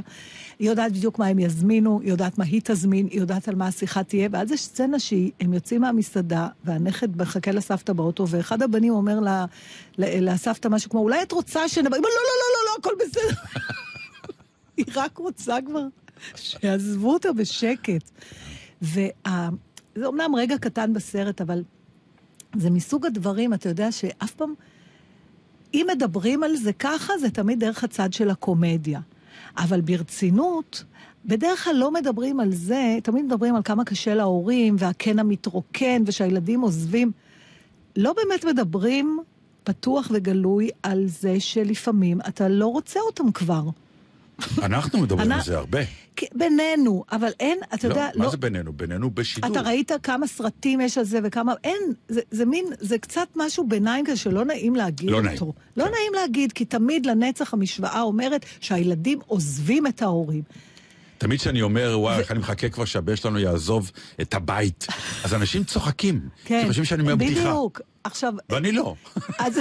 היא 0.60 0.70
יודעת 0.70 0.91
בדיוק 0.91 1.20
מה 1.20 1.28
הם 1.28 1.39
יזמינו, 1.39 2.00
היא 2.00 2.10
יודעת 2.10 2.38
מה 2.38 2.46
היא 2.46 2.62
תזמין, 2.63 3.08
היא 3.12 3.20
יודעת 3.20 3.48
על 3.48 3.56
מה 3.56 3.67
השיחה 3.67 4.04
תהיה, 4.04 4.30
ואז 4.32 4.52
יש 4.52 4.62
סצנה 4.62 5.00
שהם 5.00 5.54
יוצאים 5.54 5.82
מהמסעדה, 5.82 6.48
והנכד 6.63 7.17
מחכה 7.22 7.52
לסבתא 7.52 7.94
באוטו, 7.94 8.28
ואחד 8.28 8.62
הבנים 8.62 8.94
אומר 8.94 9.20
לה, 9.20 9.46
ל- 9.98 10.30
לסבתא 10.30 10.67
משהו 10.67 10.89
כמו, 10.89 11.00
אולי 11.00 11.22
את 11.22 11.32
רוצה 11.32 11.70
שנבוא? 11.70 11.96
היא 11.96 12.04
אומרת, 12.04 12.13
לא, 12.15 12.22
לא, 12.24 12.34
לא, 12.41 12.48
לא, 12.54 12.72
לא, 12.72 12.78
הכל 12.80 13.06
בסדר. 13.06 13.41
היא 14.78 14.86
רק 14.96 15.17
רוצה 15.17 15.58
כבר 15.65 15.84
שיעזבו 16.36 17.13
אותה 17.13 17.34
בשקט. 17.34 18.12
וה... 18.82 19.50
זה 19.96 20.06
אומנם 20.06 20.36
רגע 20.36 20.58
קטן 20.58 20.94
בסרט, 20.94 21.41
אבל 21.41 21.63
זה 22.55 22.69
מסוג 22.69 23.05
הדברים, 23.05 23.53
אתה 23.53 23.69
יודע, 23.69 23.91
שאף 23.91 24.31
פעם... 24.31 24.53
אם 25.73 25.87
מדברים 25.95 26.43
על 26.43 26.55
זה 26.55 26.73
ככה, 26.73 27.13
זה 27.17 27.29
תמיד 27.29 27.59
דרך 27.59 27.83
הצד 27.83 28.13
של 28.13 28.29
הקומדיה. 28.29 28.99
אבל 29.57 29.81
ברצינות, 29.81 30.83
בדרך 31.25 31.63
כלל 31.63 31.75
לא 31.75 31.91
מדברים 31.91 32.39
על 32.39 32.51
זה, 32.51 32.97
תמיד 33.03 33.25
מדברים 33.25 33.55
על 33.55 33.61
כמה 33.63 33.85
קשה 33.85 34.15
להורים, 34.15 34.75
והקן 34.79 35.19
המתרוקן, 35.19 36.03
ושהילדים 36.05 36.61
עוזבים. 36.61 37.11
לא 37.95 38.13
באמת 38.13 38.45
מדברים 38.45 39.19
פתוח 39.63 40.11
וגלוי 40.13 40.69
על 40.83 41.03
זה 41.07 41.39
שלפעמים 41.39 42.21
אתה 42.27 42.49
לא 42.49 42.67
רוצה 42.67 42.99
אותם 42.99 43.31
כבר. 43.31 43.63
אנחנו 44.63 44.99
מדברים 44.99 45.32
על 45.32 45.41
זה 45.41 45.58
הרבה. 45.58 45.80
בינינו, 46.34 47.04
אבל 47.12 47.32
אין, 47.39 47.58
אתה 47.73 47.88
יודע, 47.88 48.10
לא, 48.15 48.23
מה 48.23 48.30
זה 48.30 48.38
בינינו? 48.38 48.73
בינינו 48.73 49.12
בשידור. 49.12 49.51
אתה 49.51 49.62
ראית 49.62 49.91
כמה 50.04 50.27
סרטים 50.27 50.82
יש 50.82 50.97
על 50.97 51.04
זה 51.04 51.19
וכמה... 51.23 51.54
אין, 51.63 51.82
זה, 52.08 52.21
זה 52.32 52.45
מין, 52.45 52.65
זה 52.80 52.97
קצת 52.97 53.27
משהו 53.36 53.67
ביניים 53.67 54.06
כזה 54.06 54.17
שלא 54.17 54.45
נעים 54.45 54.75
להגיד 54.75 55.10
לא 55.10 55.17
אותו. 55.17 55.25
נעים. 55.27 55.51
לא 55.77 55.86
נעים 55.86 56.13
להגיד, 56.15 56.51
כי 56.51 56.65
תמיד 56.65 57.06
לנצח 57.06 57.54
המשוואה 57.54 58.01
אומרת 58.01 58.45
שהילדים 58.60 59.19
עוזבים 59.27 59.88
את 59.88 60.01
ההורים. 60.01 60.43
תמיד 61.21 61.39
כשאני 61.39 61.62
אומר, 61.62 61.99
וואי, 61.99 62.19
איך 62.19 62.31
אני 62.31 62.39
מחכה 62.39 62.69
כבר 62.69 62.86
שהבן 62.86 63.15
שלנו 63.15 63.39
יעזוב 63.39 63.91
את 64.21 64.34
הבית, 64.34 64.88
אז 65.23 65.34
אנשים 65.34 65.63
צוחקים. 65.63 66.29
כן, 66.45 66.63
חושבים 66.67 66.86
שאני 66.86 67.01
אומר 67.01 67.15
בדיחה. 67.15 67.41
בדיוק. 67.41 67.81
עכשיו, 68.03 68.34
ואני 68.49 68.71
לא. 68.71 68.95
אז... 69.39 69.60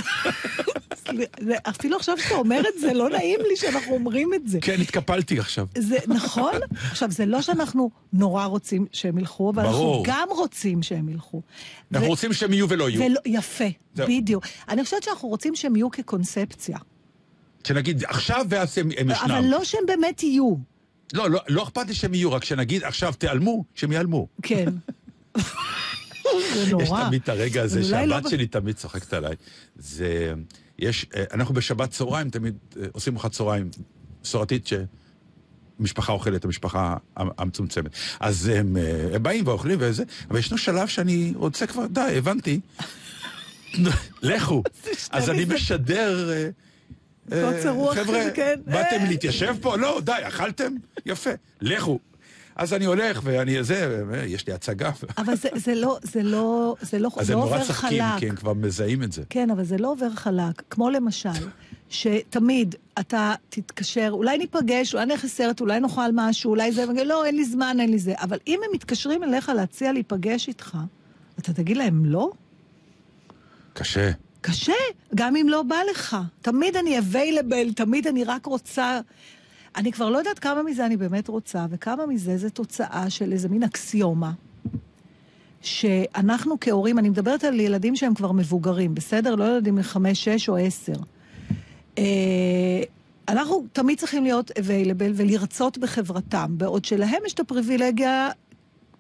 אפילו 1.63 1.97
עכשיו 1.97 2.19
שאתה 2.19 2.35
אומר 2.35 2.61
את 2.61 2.81
זה, 2.81 2.93
לא 2.93 3.11
נעים 3.11 3.41
לי 3.49 3.57
שאנחנו 3.57 3.95
אומרים 3.95 4.35
את 4.35 4.49
זה. 4.49 4.59
כן, 4.61 4.81
התקפלתי 4.81 5.39
עכשיו. 5.39 5.67
זה 5.79 5.97
נכון? 6.07 6.55
עכשיו, 6.91 7.11
זה 7.11 7.27
לא 7.27 7.43
שאנחנו 7.43 7.91
נורא 8.13 8.45
רוצים 8.45 8.87
שהם 8.93 9.19
ילכו, 9.19 9.51
אבל 9.51 9.67
אנחנו. 9.67 10.03
גם 10.07 10.29
רוצים 10.31 10.83
שהם 10.83 11.09
ילכו. 11.09 11.43
אנחנו 11.93 12.07
ו- 12.07 12.11
רוצים 12.11 12.33
שהם 12.33 12.53
יהיו 12.53 12.69
ולא 12.69 12.91
יהיו. 12.91 13.03
ולא, 13.03 13.21
יפה. 13.27 13.65
בדיוק. 13.95 14.47
אני 14.69 14.85
חושבת 14.85 15.03
שאנחנו 15.03 15.29
רוצים 15.29 15.57
שהם 15.57 15.77
יהיו 15.77 15.91
כקונספציה. 15.91 16.79
שנגיד 17.65 18.05
עכשיו 18.05 18.47
ואז 18.49 18.79
הם 18.79 18.91
הם 18.97 19.11
ישנם. 19.11 19.31
אבל 19.31 19.45
לא 19.45 19.65
שהם 19.65 19.83
באמת 19.87 20.23
יהיו. 20.23 20.71
לא, 21.15 21.31
לא, 21.31 21.41
לא 21.49 21.63
אכפת 21.63 21.89
לי 21.89 21.95
שהם 21.95 22.15
יהיו, 22.15 22.33
רק 22.33 22.45
שנגיד 22.45 22.85
עכשיו 22.85 23.13
תיעלמו, 23.19 23.65
שהם 23.75 23.93
ייעלמו. 23.93 24.29
כן. 24.43 24.69
זה 26.55 26.71
נורא. 26.71 26.83
יש 26.83 27.07
תמיד 27.07 27.23
את 27.23 27.29
הרגע 27.29 27.63
הזה 27.63 27.81
לא 27.81 27.87
שהבת 27.87 28.29
שלי 28.31 28.47
תמיד 28.47 28.77
צוחקת 28.77 29.13
עליי. 29.13 29.35
זה... 29.77 30.33
יש, 30.79 31.07
אה, 31.17 31.25
אנחנו 31.33 31.55
בשבת 31.55 31.91
צהריים 31.91 32.31
תמיד 32.31 32.55
אה, 32.77 32.87
עושים 32.93 33.13
ארוחת 33.13 33.33
צהריים 33.33 33.71
מסורתית 34.25 34.67
שמשפחה 34.67 36.13
אוכלת, 36.13 36.45
המשפחה 36.45 36.97
המצומצמת. 37.17 37.91
אז 38.21 38.49
הם, 38.49 38.77
אה, 38.77 39.09
הם 39.15 39.23
באים 39.23 39.47
ואוכלים 39.47 39.79
וזה, 39.81 40.05
אבל 40.31 40.39
ישנו 40.39 40.59
שלב 40.59 40.89
שאני 40.89 41.33
רוצה 41.37 41.67
כבר, 41.67 41.87
די, 41.87 42.15
הבנתי. 42.17 42.61
לכו. 44.23 44.63
אז 45.11 45.31
אני 45.31 45.45
משדר... 45.45 46.31
חבר'ה, 47.95 48.23
באתם 48.67 49.05
להתיישב 49.09 49.57
פה? 49.61 49.77
לא, 49.77 50.01
די, 50.05 50.13
אכלתם? 50.23 50.73
יפה, 51.07 51.31
לכו. 51.61 51.99
אז 52.57 52.73
אני 52.73 52.85
הולך 52.85 53.21
ואני 53.25 53.65
זה, 53.65 54.03
יש 54.27 54.47
לי 54.47 54.53
הצגה. 54.53 54.91
אבל 55.19 55.35
זה, 55.37 55.49
זה 55.55 55.75
לא, 55.75 55.99
זה 56.03 56.23
לא, 56.23 56.77
זה 56.83 56.99
לא, 56.99 57.11
אז 57.17 57.31
לא 57.31 57.37
הם 57.37 57.43
נורא 57.43 57.65
צחקים, 57.65 58.05
כי 58.19 58.29
הם 58.29 58.37
כבר 58.37 58.53
מזהים 58.53 59.03
את 59.03 59.13
זה. 59.13 59.23
כן, 59.31 59.51
אבל 59.51 59.65
זה 59.65 59.77
לא 59.79 59.93
עובר 59.93 60.11
חלק. 60.11 60.63
כמו 60.71 60.91
למשל, 60.91 61.29
שתמיד 61.89 62.75
אתה 63.01 63.35
תתקשר, 63.49 64.09
אולי 64.11 64.39
ניפגש, 64.39 64.95
אולי 64.95 65.07
נלך 65.07 65.25
לסרט, 65.25 65.61
אולי 65.61 65.81
נאכל 65.81 66.11
משהו, 66.15 66.51
אולי 66.51 66.73
זה, 66.73 66.85
לא, 67.05 67.25
אין 67.25 67.37
לי 67.37 67.45
זמן, 67.45 67.77
אין 67.81 67.91
לי 67.91 67.99
זה. 67.99 68.15
אבל 68.17 68.39
אם 68.47 68.61
הם 68.65 68.71
מתקשרים 68.75 69.25
אליך 69.25 69.49
להציע 69.49 69.93
להיפגש 69.93 70.49
איתך, 70.49 70.79
אתה 71.39 71.53
תגיד 71.53 71.77
להם 71.77 72.05
לא? 72.05 72.31
קשה. 73.73 74.11
קשה, 74.41 74.73
גם 75.15 75.37
אם 75.37 75.49
לא 75.49 75.63
בא 75.63 75.77
לך. 75.91 76.17
תמיד 76.43 76.77
אני 76.77 76.99
available, 76.99 77.75
תמיד 77.75 78.07
אני 78.07 78.25
רק 78.25 78.47
רוצה... 78.47 79.01
אני 79.77 79.93
כבר 79.93 80.11
לא 80.11 80.19
יודעת 80.19 80.39
כמה 80.39 80.63
מזה 80.63 80.87
אני 80.87 80.97
באמת 80.97 81.29
רוצה, 81.29 81.67
וכמה 81.71 82.07
מזה 82.07 82.37
זה 82.37 82.51
תוצאה 82.51 83.11
של 83.11 83.33
איזה 83.33 83.49
מין 83.49 83.63
אקסיומה. 83.63 84.33
שאנחנו 85.63 86.57
כהורים, 86.61 86.99
אני 86.99 87.09
מדברת 87.09 87.45
על 87.45 87.61
ילדים 87.61 87.97
שהם 87.97 88.15
כבר 88.15 88.33
מבוגרים, 88.33 88.95
בסדר? 88.95 89.35
לא 89.35 89.45
ילדים 89.45 89.79
לחמש, 89.79 90.25
שש 90.25 90.49
או 90.49 90.57
עשר. 90.57 90.93
אה, 91.99 92.05
אנחנו 93.29 93.65
תמיד 93.73 93.99
צריכים 93.99 94.25
להיות 94.25 94.51
available 94.51 95.13
ולרצות 95.15 95.79
בחברתם, 95.79 96.55
בעוד 96.59 96.85
שלהם 96.85 97.23
יש 97.27 97.35
את 97.35 97.41
הפריבילגיה 97.41 98.31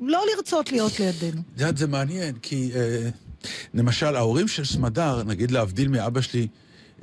לא 0.00 0.22
לרצות 0.37 0.72
להיות 0.72 1.00
לידינו. 1.00 1.40
את 1.55 1.61
יודעת, 1.61 1.76
זה 1.76 1.87
מעניין, 1.87 2.35
כי 2.42 2.70
אה, 2.74 3.09
למשל, 3.74 4.16
ההורים 4.16 4.48
של 4.48 4.64
סמדר, 4.64 5.22
נגיד 5.22 5.50
להבדיל 5.50 5.88
מאבא 5.88 6.20
שלי, 6.20 6.48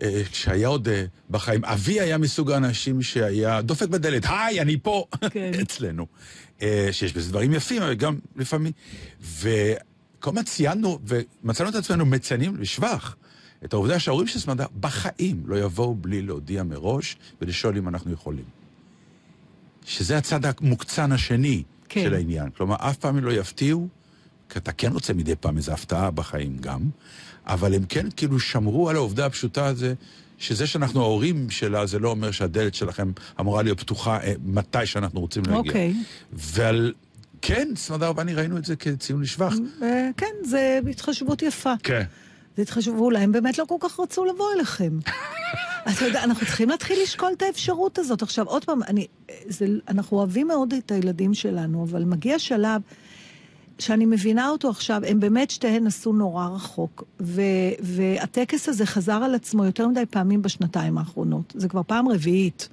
אה, 0.02 0.22
כשהיה 0.32 0.68
עוד 0.68 0.88
אה, 0.88 1.06
בחיים, 1.30 1.66
אבי 1.66 2.02
היה 2.02 2.18
מסוג 2.18 2.52
האנשים 2.52 3.02
שהיה 3.02 3.62
דופק 3.62 3.88
בדלת, 3.88 4.26
היי, 4.30 4.62
אני 4.62 4.78
פה, 4.82 5.06
כן. 5.30 5.52
אצלנו. 5.62 6.08
אה, 6.62 6.90
שיש 6.92 7.14
בזה 7.14 7.30
דברים 7.30 7.54
יפים, 7.54 7.82
אבל 7.82 7.94
גם 7.94 8.20
לפעמים. 8.36 8.72
וכל 9.22 10.30
הזמן 10.30 10.44
ציינו, 10.44 11.00
ומצאנו 11.44 11.70
את 11.70 11.76
עצמנו 11.76 12.06
מציינים 12.06 12.58
לשבח. 12.58 13.16
את 13.66 13.74
העובדה 13.74 14.00
שההורים 14.00 14.28
של 14.28 14.40
סמדר 14.40 14.66
בחיים 14.80 15.44
לא 15.46 15.56
יבואו 15.56 15.96
בלי 15.96 16.22
להודיע 16.22 16.64
מראש 16.64 17.18
ולשאול 17.42 17.78
אם 17.78 17.88
אנחנו 17.88 18.14
יכולים. 18.14 18.44
שזה 19.86 20.18
הצד 20.18 20.40
המוקצן 20.46 21.12
השני 21.12 21.64
כן. 21.90 22.04
של 22.04 22.14
העניין. 22.14 22.50
כלומר, 22.50 22.76
אף 22.80 22.98
פעם 22.98 23.18
לא 23.18 23.32
יפתיעו, 23.32 23.88
כי 24.50 24.60
אתה 24.60 24.72
כן 24.72 24.92
רוצה 24.92 25.14
מדי 25.14 25.36
פעם 25.36 25.58
איזו 25.58 25.72
הפתעה 25.72 26.12
בחיים 26.12 26.58
גם, 26.58 26.82
אבל 27.46 27.74
הם 27.74 27.84
כן 27.90 28.08
כאילו 28.16 28.40
שמרו 28.40 28.90
על 28.90 28.96
העובדה 28.96 29.26
הפשוטה 29.26 29.66
הזה, 29.66 29.94
שזה 30.38 30.68
שאנחנו 30.68 31.02
ההורים 31.02 31.50
שלה, 31.50 31.86
זה 31.86 32.00
לא 32.00 32.10
אומר 32.10 32.32
שהדלת 32.32 32.76
שלכם 32.76 33.12
אמורה 33.40 33.64
להיות 33.64 33.80
פתוחה 33.80 34.20
אה, 34.24 34.34
מתי 34.46 34.86
שאנחנו 34.86 35.20
רוצים 35.20 35.44
להגיע. 35.46 35.58
אוקיי. 35.58 35.94
ועל... 36.34 36.94
כן, 37.42 37.68
סמדר 37.76 38.12
ואני 38.16 38.34
ראינו 38.34 38.58
את 38.58 38.66
זה 38.66 38.76
כציון 38.76 39.22
לשבח. 39.22 39.54
כן, 40.18 40.34
זה 40.44 40.80
התחשבות 40.90 41.42
יפה. 41.42 41.74
כן. 41.84 42.04
זה 42.56 42.62
התחשבות, 42.62 43.00
אולי 43.00 43.20
הם 43.20 43.32
באמת 43.32 43.58
לא 43.58 43.66
כל 43.68 43.76
כך 43.80 44.00
רצו 44.00 44.26
לבוא 44.26 44.54
אליכם. 44.56 45.00
אתה 45.92 46.06
יודע, 46.06 46.24
אנחנו 46.24 46.46
צריכים 46.46 46.70
להתחיל 46.70 47.00
לשקול 47.04 47.30
את 47.38 47.42
האפשרות 47.42 48.00
הזאת. 48.00 48.22
עכשיו, 48.22 48.46
עוד 48.46 48.66
פעם, 48.66 48.84
אני, 48.84 49.08
זה, 49.48 49.68
אנחנו 49.88 50.18
אוהבים 50.18 50.48
מאוד 50.48 50.74
את 50.74 50.92
הילדים 50.92 51.34
שלנו, 51.34 51.84
אבל 51.84 52.04
מגיע 52.04 52.40
שלב... 52.40 52.82
שאני 53.80 54.06
מבינה 54.06 54.50
אותו 54.50 54.70
עכשיו, 54.70 55.02
הם 55.08 55.20
באמת 55.20 55.50
שתיהן 55.50 55.84
נסעו 55.84 56.14
נורא 56.14 56.48
רחוק. 56.48 57.04
ו- 57.22 57.42
והטקס 57.80 58.70
הזה 58.70 58.86
חזר 58.86 59.14
על 59.24 59.36
עצמו 59.36 59.66
יותר 59.66 59.88
מדי 59.88 60.06
פעמים 60.10 60.42
בשנתיים 60.42 60.98
האחרונות. 60.98 61.54
זה 61.58 61.70
כבר 61.70 61.82
פעם 61.88 62.10
רביעית. 62.10 62.70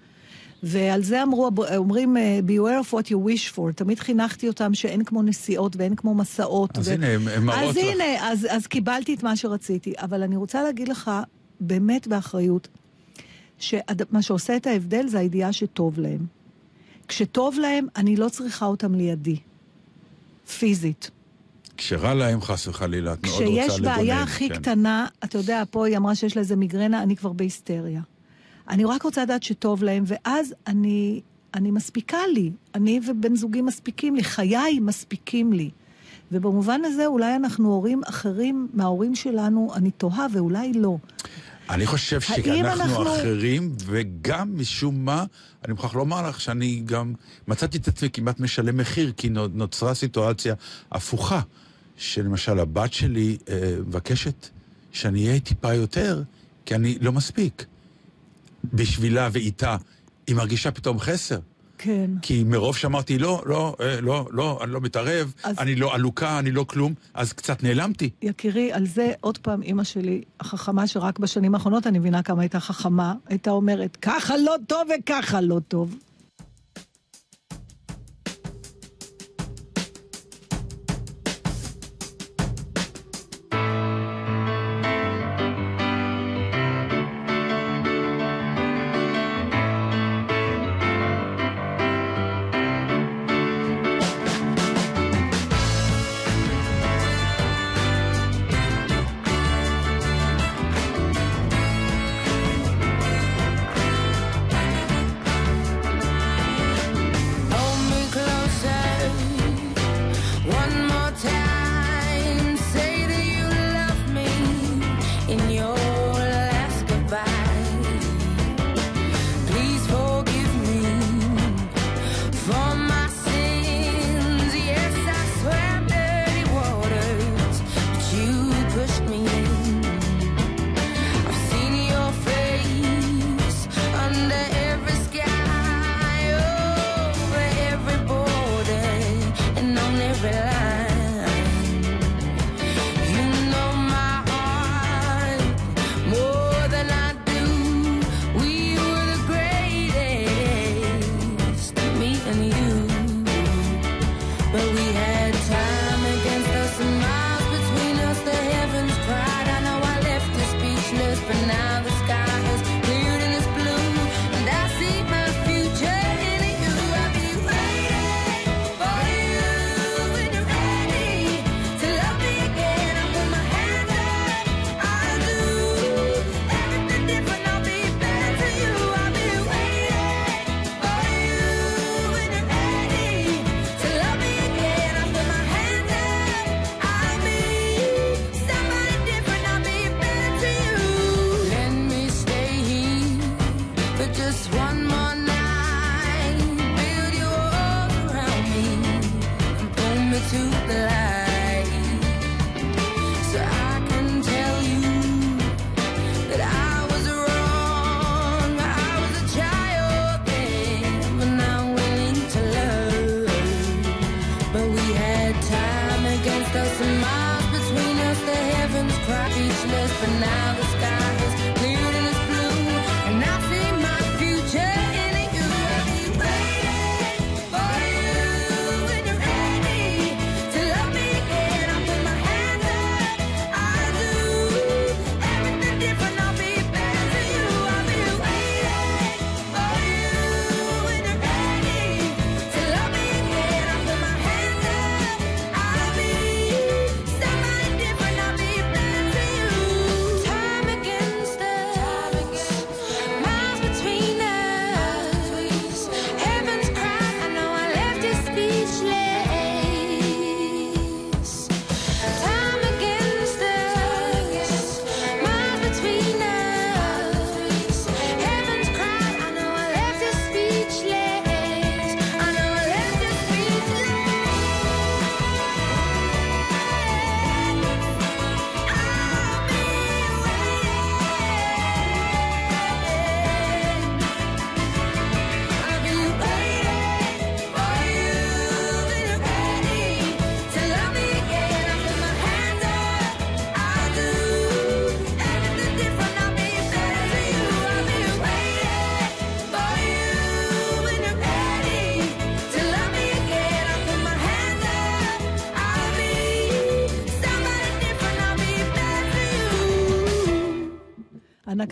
ועל 0.66 1.02
זה 1.02 1.22
אמרו, 1.22 1.50
אומרים, 1.76 2.16
אה, 2.16 2.40
beware 2.46 2.84
of 2.84 2.94
what 2.94 3.06
you 3.06 3.28
wish 3.28 3.56
for. 3.56 3.72
תמיד 3.76 4.00
חינכתי 4.00 4.48
אותם 4.48 4.74
שאין 4.74 5.04
כמו 5.04 5.22
נסיעות 5.22 5.76
ואין 5.76 5.94
כמו 5.96 6.14
מסעות. 6.14 6.78
אז 6.78 6.88
ו... 6.88 6.92
הנה, 6.92 7.06
הם 7.06 7.46
מראות 7.46 7.60
לך. 7.62 7.68
אז 7.68 7.76
הנה, 7.76 8.04
אז, 8.20 8.46
אז 8.50 8.66
קיבלתי 8.66 9.14
את 9.14 9.22
מה 9.22 9.36
שרציתי. 9.36 9.92
אבל 9.98 10.22
אני 10.22 10.36
רוצה 10.36 10.62
להגיד 10.62 10.88
לך, 10.88 11.10
באמת 11.60 12.06
באחריות, 12.06 12.68
שמה 13.58 14.22
שעושה 14.22 14.56
את 14.56 14.66
ההבדל 14.66 15.06
זה 15.06 15.18
הידיעה 15.18 15.52
שטוב 15.52 15.98
להם. 15.98 16.26
כשטוב 17.08 17.58
להם, 17.58 17.86
אני 17.96 18.16
לא 18.16 18.28
צריכה 18.28 18.66
אותם 18.66 18.94
לידי. 18.94 19.36
פיזית. 20.58 21.10
כשרע 21.76 22.14
להם 22.14 22.40
חס 22.40 22.66
וחלילה, 22.68 23.12
את 23.12 23.26
מאוד 23.26 23.42
רוצה 23.42 23.44
לגונן. 23.50 23.68
כשיש 23.68 23.80
בעיה 23.80 24.22
הכי 24.22 24.48
כן. 24.48 24.54
קטנה, 24.54 25.06
אתה 25.24 25.38
יודע, 25.38 25.62
פה 25.70 25.86
היא 25.86 25.96
אמרה 25.96 26.14
שיש 26.14 26.36
לה 26.36 26.40
איזה 26.40 26.56
מיגרנה, 26.56 27.02
אני 27.02 27.16
כבר 27.16 27.32
בהיסטריה. 27.32 28.00
אני 28.68 28.84
רק 28.84 29.02
רוצה 29.02 29.22
לדעת 29.22 29.42
שטוב 29.42 29.84
להם, 29.84 30.04
ואז 30.06 30.54
אני, 30.66 31.20
אני 31.54 31.70
מספיקה 31.70 32.18
לי. 32.34 32.50
אני 32.74 33.00
ובן 33.06 33.36
זוגי 33.36 33.62
מספיקים 33.62 34.16
לי, 34.16 34.24
חיי 34.24 34.78
מספיקים 34.80 35.52
לי. 35.52 35.70
ובמובן 36.32 36.80
הזה 36.84 37.06
אולי 37.06 37.36
אנחנו 37.36 37.68
הורים 37.68 38.00
אחרים 38.08 38.68
מההורים 38.72 39.14
שלנו, 39.14 39.70
אני 39.74 39.90
תוהה 39.90 40.26
ואולי 40.32 40.72
לא. 40.72 40.96
אני 41.70 41.86
חושב 41.86 42.20
שאנחנו 42.20 42.62
אנחנו... 42.62 43.16
אחרים, 43.16 43.76
וגם 43.84 44.58
משום 44.58 45.04
מה, 45.04 45.24
אני 45.64 45.72
מוכרח 45.72 45.94
לומר 45.94 46.28
לך 46.28 46.40
שאני 46.40 46.82
גם 46.84 47.14
מצאתי 47.48 47.78
את 47.78 47.88
עצמי 47.88 48.10
כמעט 48.12 48.40
משלם 48.40 48.76
מחיר, 48.76 49.12
כי 49.16 49.28
נוצרה 49.28 49.94
סיטואציה 49.94 50.54
הפוכה, 50.92 51.40
שלמשל 51.96 52.58
הבת 52.58 52.92
שלי 52.92 53.36
אה, 53.48 53.76
מבקשת 53.86 54.48
שאני 54.92 55.28
אהיה 55.28 55.40
טיפה 55.40 55.74
יותר, 55.74 56.22
כי 56.66 56.74
אני 56.74 56.98
לא 57.00 57.12
מספיק. 57.12 57.66
בשבילה 58.74 59.28
ואיתה, 59.32 59.76
היא 60.26 60.36
מרגישה 60.36 60.70
פתאום 60.70 60.98
חסר. 60.98 61.38
כן. 61.78 62.10
כי 62.22 62.44
מרוב 62.44 62.76
שאמרתי, 62.76 63.18
לא, 63.18 63.42
לא, 63.46 63.76
אה, 63.80 64.00
לא, 64.00 64.26
לא, 64.30 64.58
אני 64.62 64.72
לא 64.72 64.80
מתערב, 64.80 65.34
אז... 65.42 65.58
אני 65.58 65.74
לא 65.74 65.94
עלוקה, 65.94 66.38
אני 66.38 66.50
לא 66.50 66.64
כלום, 66.68 66.94
אז 67.14 67.32
קצת 67.32 67.62
נעלמתי. 67.62 68.10
יקירי, 68.22 68.72
על 68.72 68.86
זה 68.86 69.12
עוד 69.20 69.38
פעם 69.38 69.62
אימא 69.62 69.84
שלי, 69.84 70.22
החכמה 70.40 70.86
שרק 70.86 71.18
בשנים 71.18 71.54
האחרונות 71.54 71.86
אני 71.86 71.98
מבינה 71.98 72.22
כמה 72.22 72.42
הייתה 72.42 72.60
חכמה, 72.60 73.14
הייתה 73.28 73.50
אומרת, 73.50 73.96
ככה 74.02 74.36
לא 74.36 74.56
טוב 74.66 74.88
וככה 74.98 75.40
לא 75.40 75.60
טוב. 75.68 75.96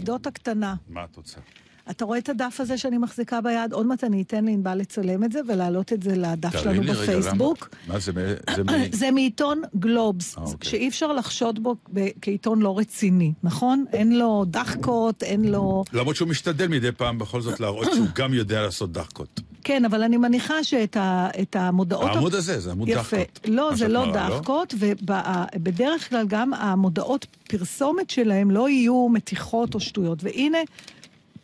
אנקדוטה 0.03 0.31
קטנה. 0.31 0.75
מה 0.88 1.05
את 1.05 1.17
רוצה? 1.17 1.41
אתה 1.91 2.05
רואה 2.05 2.19
את 2.19 2.29
הדף 2.29 2.57
הזה 2.61 2.79
שאני 2.79 2.99
מחזיקה 2.99 3.41
ביד? 3.41 3.73
עוד 3.73 3.87
מעט 3.87 4.05
אני 4.05 4.23
אתן 4.23 4.45
לענבל 4.45 4.75
לצלם 4.75 5.25
את 5.25 5.33
זה 5.33 5.41
ולהעלות 5.49 5.93
את 5.93 6.03
זה 6.03 6.17
לדף 6.17 6.59
שלנו 6.59 6.83
בפייסבוק. 6.83 7.69
מה 7.87 7.99
זה? 7.99 8.12
זה, 8.57 8.62
זה 9.01 9.11
מעיתון 9.11 9.62
גלובס, 9.79 10.38
אה, 10.38 10.43
אוקיי. 10.43 10.71
שאי 10.71 10.88
אפשר 10.88 11.12
לחשוד 11.12 11.62
בו 11.62 11.77
כעיתון 12.23 12.62
לא 12.62 12.79
רציני, 12.79 13.33
נכון? 13.43 13.85
אין 13.93 14.19
לו 14.19 14.45
דחקות, 14.47 15.23
אין 15.23 15.45
לו... 15.45 15.85
למרות 15.93 16.17
שהוא 16.17 16.29
משתדל 16.29 16.69
מדי 16.69 16.93
פעם 16.93 17.19
בכל 17.19 17.41
זאת 17.41 17.61
להראות 17.61 17.88
שהוא 17.95 18.07
גם 18.15 18.35
יודע 18.35 18.62
לעשות 18.62 18.93
דחקות. 18.93 19.41
כן, 19.64 19.85
אבל 19.85 20.03
אני 20.03 20.16
מניחה 20.16 20.64
שאת 20.64 20.96
ה, 20.96 21.29
המודעות... 21.55 22.11
העמוד 22.11 22.35
הזה, 22.35 22.61
זה 22.61 22.70
עמוד 22.70 22.88
יפה. 22.88 23.16
דחקות. 23.16 23.40
לא, 23.48 23.70
זה 23.75 23.88
לא, 23.88 24.07
לא 24.07 24.12
דחקות, 24.12 24.75
לא? 24.75 24.88
ובדרך 25.55 26.09
כלל 26.09 26.25
גם 26.29 26.55
המודעות 26.55 27.27
פרסומת 27.48 28.11
שלהם 28.11 28.51
לא 28.51 28.68
יהיו 28.68 29.09
מתיחות 29.09 29.75
או 29.75 29.81
שטויות. 29.81 30.25
והנה... 30.25 30.59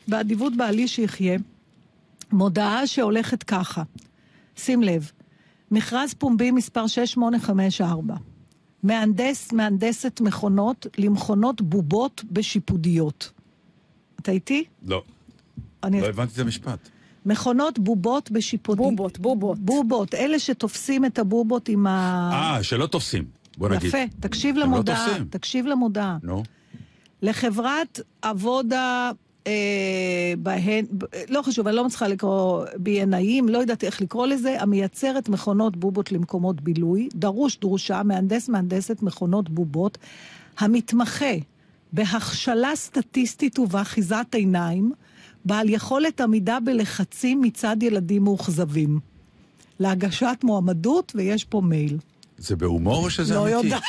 באדיבות 0.09 0.57
בעלי 0.57 0.89
שיחיה, 0.89 1.39
מודעה 2.33 2.87
שהולכת 2.87 3.43
ככה, 3.43 3.83
שים 4.57 4.83
לב, 4.83 5.11
מכרז 5.71 6.15
פומבי 6.15 6.51
מספר 6.51 6.87
6854, 6.87 8.15
מהנדס, 8.83 9.53
מהנדסת 9.53 10.21
מכונות 10.21 10.87
למכונות 10.99 11.63
בובות 11.63 12.25
בשיפודיות. 12.31 13.33
אתה 14.21 14.33
איתי? 14.33 14.65
לא. 14.83 15.03
אני... 15.83 16.01
לא 16.01 16.07
הבנתי 16.07 16.33
את 16.35 16.39
המשפט. 16.39 16.89
מכונות 17.29 17.79
בובות 17.79 18.31
בשיפודיות. 18.31 18.97
בובות, 18.97 19.19
בובות. 19.19 19.59
בובות, 19.59 20.15
אלה 20.15 20.39
שתופסים 20.39 21.05
את 21.05 21.19
הבובות 21.19 21.69
עם 21.69 21.87
ה... 21.87 22.31
אה, 22.33 22.63
שלא 22.63 22.87
תופסים, 22.87 23.25
בוא 23.59 23.69
נגיד. 23.69 23.89
יפה, 23.89 23.99
תקשיב 24.21 24.57
למודעה. 24.57 25.19
לא 25.19 25.25
תקשיב 25.31 25.67
למודעה. 25.67 26.19
נו. 26.23 26.43
לחברת 27.23 28.01
עבודה 28.23 29.11
אה, 29.47 29.53
בהן, 30.39 30.85
לא 31.29 31.43
חשוב, 31.43 31.67
אני 31.67 31.77
לא 31.77 31.85
מצליחה 31.85 32.09
לקרוא 32.09 32.65
בינאים, 32.77 33.49
לא 33.49 33.59
יודעת 33.59 33.85
איך 33.85 34.01
לקרוא 34.01 34.27
לזה, 34.27 34.63
המייצרת 34.63 35.29
מכונות 35.29 35.77
בובות 35.77 36.13
למקומות 36.13 36.61
בילוי, 36.61 37.09
דרוש 37.15 37.59
דרושה, 37.59 38.03
מהנדס 38.03 38.49
מהנדסת 38.49 39.03
מכונות 39.03 39.49
בובות, 39.49 39.99
המתמחה 40.59 41.35
בהכשלה 41.93 42.71
סטטיסטית 42.75 43.59
ובאחיזת 43.59 44.27
עיניים, 44.35 44.93
בעל 45.49 45.69
יכולת 45.69 46.21
עמידה 46.21 46.59
בלחצים 46.65 47.41
מצד 47.41 47.77
ילדים 47.83 48.25
מאוכזבים. 48.25 49.01
להגשת 49.81 50.39
מועמדות, 50.43 51.13
ויש 51.15 51.45
פה 51.45 51.61
מייל. 51.61 51.99
זה 52.39 52.57
בהומור 52.57 53.05
או 53.05 53.11
שזה 53.11 53.35
לא 53.35 53.43
אמיתי? 53.43 53.57
לא 53.57 53.65
יודעת. 53.65 53.83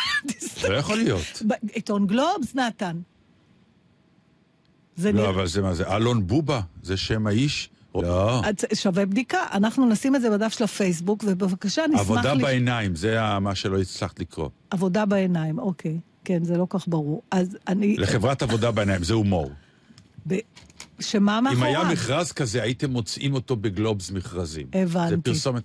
לא 0.70 0.76
יכול 0.76 0.98
להיות. 0.98 1.44
עיתון 1.74 2.08
גלובס, 2.08 2.56
נתן. 2.56 2.98
לא, 4.98 5.12
נרא... 5.12 5.30
אבל 5.30 5.48
זה 5.48 5.62
מה 5.62 5.74
זה? 5.74 5.96
אלון 5.96 6.28
בובה? 6.28 6.62
זה 6.84 6.98
שם 6.98 7.28
האיש? 7.28 7.70
לא. 7.96 8.42
שווה 8.74 9.06
בדיקה. 9.06 9.40
אנחנו 9.54 9.90
נשים 9.90 10.16
את 10.16 10.22
זה 10.22 10.30
בדף 10.30 10.54
של 10.54 10.64
הפייסבוק, 10.64 11.24
ובבקשה 11.28 11.88
נשמח... 11.88 12.00
עבודה 12.00 12.34
לש... 12.34 12.42
בעיניים, 12.42 12.96
זה 12.96 13.40
מה 13.42 13.56
שלא 13.56 13.82
הצלחת 13.82 14.20
לקרוא. 14.20 14.50
עבודה 14.70 15.06
בעיניים, 15.06 15.60
אוקיי. 15.60 16.00
כן, 16.26 16.44
זה 16.44 16.58
לא 16.58 16.68
כך 16.70 16.88
ברור. 16.88 17.22
אז 17.32 17.58
אני... 17.68 17.98
לחברת 17.98 18.42
עבודה 18.42 18.72
בעיניים, 18.72 19.04
זה 19.04 19.14
הומור. 19.14 19.52
ב... 20.28 20.36
שמה 21.00 21.42
מאחוריו? 21.42 21.70
אם 21.70 21.76
היה 21.82 21.94
מכרז 21.94 22.32
כזה, 22.32 22.62
הייתם 22.62 22.92
מוצאים 22.92 23.34
אותו 23.34 23.56
בגלובס 23.56 24.12
מכרזים. 24.12 24.68
הבנתי. 24.74 25.16
זה 25.16 25.22
פרסומת. 25.24 25.64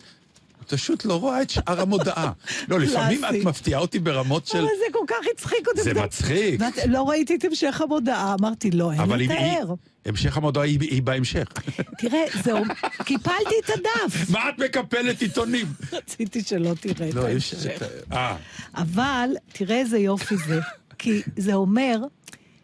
את 0.65 0.75
פשוט 0.75 1.05
לא 1.05 1.21
רואה 1.21 1.43
את 1.43 1.51
שאר 1.51 1.81
המודעה. 1.81 2.33
לא, 2.69 2.81
לפעמים 2.81 3.25
את 3.25 3.45
מפתיעה 3.45 3.81
אותי 3.81 3.99
ברמות 3.99 4.47
של... 4.47 4.59
אבל 4.59 4.67
זה 4.67 4.93
כל 4.93 5.05
כך 5.07 5.27
הצחיק 5.33 5.69
אותי. 5.69 5.83
זה 5.83 5.95
מצחיק. 5.95 6.61
לא 6.87 7.09
ראיתי 7.09 7.35
את 7.35 7.45
המשך 7.45 7.81
המודעה, 7.81 8.35
אמרתי, 8.41 8.71
לא, 8.71 8.93
אין 8.93 9.11
לתאר. 9.11 9.75
המשך 10.07 10.37
המודעה 10.37 10.65
היא 10.65 11.03
בהמשך. 11.03 11.49
תראה, 12.01 12.25
זהו, 12.45 12.63
קיפלתי 13.05 13.55
את 13.65 13.71
הדף. 13.71 14.31
מה 14.33 14.49
את 14.49 14.59
מקפלת 14.59 15.23
עיתונים? 15.23 15.67
רציתי 15.93 16.43
שלא 16.43 16.75
תראה 16.81 17.09
את 17.09 17.15
לא, 17.15 17.27
ההמשך. 17.27 17.83
אה. 18.13 18.37
אבל 18.75 19.29
תראה 19.53 19.77
איזה 19.77 19.99
יופי 19.99 20.37
זה, 20.37 20.61
כי 20.99 21.23
זה 21.37 21.55
אומר 21.55 21.99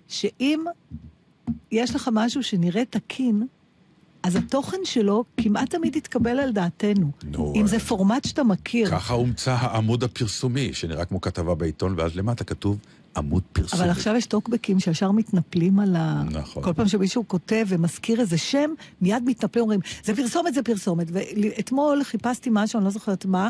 שאם 0.08 0.64
יש 1.72 1.94
לך 1.94 2.10
משהו 2.12 2.42
שנראה 2.42 2.84
תקין, 2.84 3.46
אז 4.22 4.36
התוכן 4.36 4.76
שלו 4.84 5.24
כמעט 5.36 5.70
תמיד 5.70 5.96
יתקבל 5.96 6.40
על 6.40 6.52
דעתנו. 6.52 7.10
נו, 7.24 7.52
אם 7.56 7.66
זה 7.66 7.76
אה, 7.76 7.80
פורמט 7.80 8.24
שאתה 8.24 8.44
מכיר. 8.44 8.90
ככה 8.90 9.14
הומצא 9.14 9.56
העמוד 9.60 10.04
הפרסומי, 10.04 10.72
שנראה 10.72 11.04
כמו 11.04 11.20
כתבה 11.20 11.54
בעיתון, 11.54 11.94
ואז 11.96 12.16
למטה 12.16 12.44
כתוב 12.44 12.78
עמוד 13.16 13.42
פרסומי. 13.52 13.82
אבל 13.82 13.90
עכשיו 13.90 14.16
יש 14.16 14.26
טוקבקים 14.26 14.80
שישר 14.80 15.10
מתנפלים 15.10 15.78
על 15.78 15.96
ה... 15.96 16.22
נכון. 16.30 16.62
כל 16.62 16.72
פעם 16.72 16.88
שמישהו 16.88 17.24
כותב 17.28 17.66
ומזכיר 17.68 18.20
איזה 18.20 18.38
שם, 18.38 18.70
מיד 19.00 19.22
מתנפלים, 19.26 19.62
אומרים, 19.62 19.80
זה 20.04 20.16
פרסומת, 20.16 20.54
זה 20.54 20.62
פרסומת. 20.62 21.06
ואתמול 21.12 22.04
חיפשתי 22.04 22.50
משהו, 22.52 22.78
אני 22.78 22.84
לא 22.84 22.90
זוכרת 22.90 23.24
מה, 23.24 23.48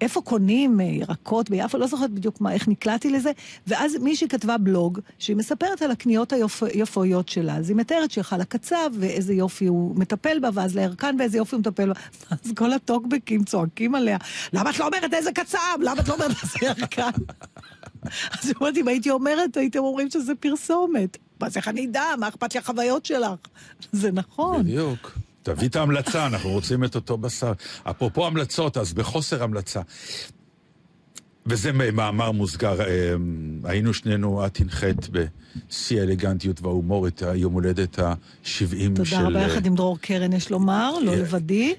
איפה 0.00 0.20
קונים 0.20 0.80
אה, 0.80 0.84
ירקות 0.84 1.50
ביפו, 1.50 1.78
לא 1.78 1.86
זוכרת 1.86 2.10
בדיוק 2.10 2.40
מה, 2.40 2.52
איך 2.52 2.68
נקלעתי 2.68 3.10
לזה, 3.10 3.30
ואז 3.66 3.96
מישהי 3.96 4.28
כתבה 4.28 4.58
בלוג 4.58 5.00
שהיא 5.18 5.36
מספרת 5.36 5.82
על 5.82 5.90
הקניות 5.90 6.32
היפויות 6.62 7.28
שלה, 7.28 7.56
אז 7.56 7.68
היא 7.70 7.76
מתארת 7.76 8.10
שהיא 8.10 8.22
חלה 8.22 8.44
קצב, 8.44 8.90
ואיזה 8.98 9.34
יופי 9.34 9.66
הוא 9.66 9.96
מטפל 9.96 10.38
בה, 10.38 10.48
ואז 10.54 10.76
לירקן, 10.76 11.16
ואיזה 11.18 11.38
יופי 11.38 11.54
הוא 11.54 11.60
מטפל 11.60 11.88
בה. 11.88 11.94
אז 12.30 12.52
כל 12.56 12.72
הטוקבקים 12.72 13.44
צועקים 13.44 13.94
עליה, 13.94 14.18
למה 14.52 14.70
את 14.70 14.78
לא 14.78 14.86
אומרת 14.86 15.14
איזה 15.14 15.32
קצב? 15.32 15.58
למה 15.80 16.00
את 16.00 16.08
לא 16.08 16.14
אומרת 16.14 16.36
איזה 16.42 16.58
ירקן? 16.62 17.10
אז 18.42 18.52
אמרתי, 18.60 18.80
אם 18.80 18.88
הייתי 18.88 19.10
אומרת, 19.10 19.56
הייתם 19.56 19.78
אומרים 19.78 20.10
שזה 20.10 20.34
פרסומת. 20.34 21.18
אז 21.40 21.56
איך 21.56 21.68
אני 21.68 21.86
אדע? 21.86 22.04
מה 22.18 22.28
אכפת 22.28 22.54
לי 22.54 22.60
החוויות 22.60 23.06
שלך? 23.06 23.38
זה 23.92 24.12
נכון. 24.12 24.62
בדיוק. 24.62 25.12
תביא 25.42 25.68
את 25.68 25.76
ההמלצה, 25.76 26.26
אנחנו 26.26 26.50
רוצים 26.50 26.84
את 26.84 26.94
אותו 26.94 27.18
בשר. 27.18 27.52
אפרופו 27.84 28.26
המלצות, 28.26 28.76
אז 28.76 28.92
בחוסר 28.92 29.42
המלצה. 29.42 29.80
וזה 31.46 31.72
מאמר 31.72 32.30
מוסגר, 32.30 32.80
אה, 32.80 33.14
היינו 33.64 33.94
שנינו, 33.94 34.46
את 34.46 34.60
הנחית 34.60 35.08
בשיא 35.08 36.00
האלגנטיות 36.00 36.62
וההומור 36.62 37.06
את 37.06 37.22
היום 37.22 37.52
הולדת 37.52 37.98
ה-70 37.98 38.46
של... 38.48 38.94
תודה 38.94 39.28
רבה, 39.28 39.40
יחד 39.40 39.66
עם 39.66 39.74
דרור 39.74 39.98
קרן, 39.98 40.32
יש 40.32 40.50
לומר, 40.50 40.98
לא 41.04 41.16
לבדי. 41.16 41.74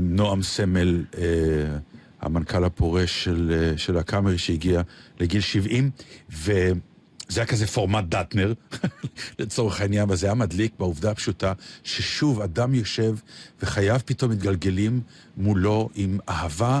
נועם 0.00 0.42
סמל, 0.42 1.04
המנכ"ל 2.20 2.64
הפורש 2.64 3.24
של, 3.24 3.72
של 3.76 3.98
הקאמרי 3.98 4.38
שהגיע 4.38 4.82
לגיל 5.20 5.40
70, 5.40 5.90
וזה 7.32 7.40
היה 7.40 7.46
כזה 7.46 7.66
פורמט 7.66 8.04
דטנר, 8.08 8.52
לצורך 9.38 9.80
העניין, 9.80 10.10
וזה 10.10 10.26
היה 10.26 10.34
מדליק 10.34 10.72
בעובדה 10.78 11.10
הפשוטה 11.10 11.52
ששוב 11.84 12.40
אדם 12.40 12.74
יושב 12.74 13.16
וחייו 13.62 14.00
פתאום 14.04 14.30
מתגלגלים 14.30 15.00
מולו 15.36 15.88
עם 15.94 16.18
אהבה 16.28 16.80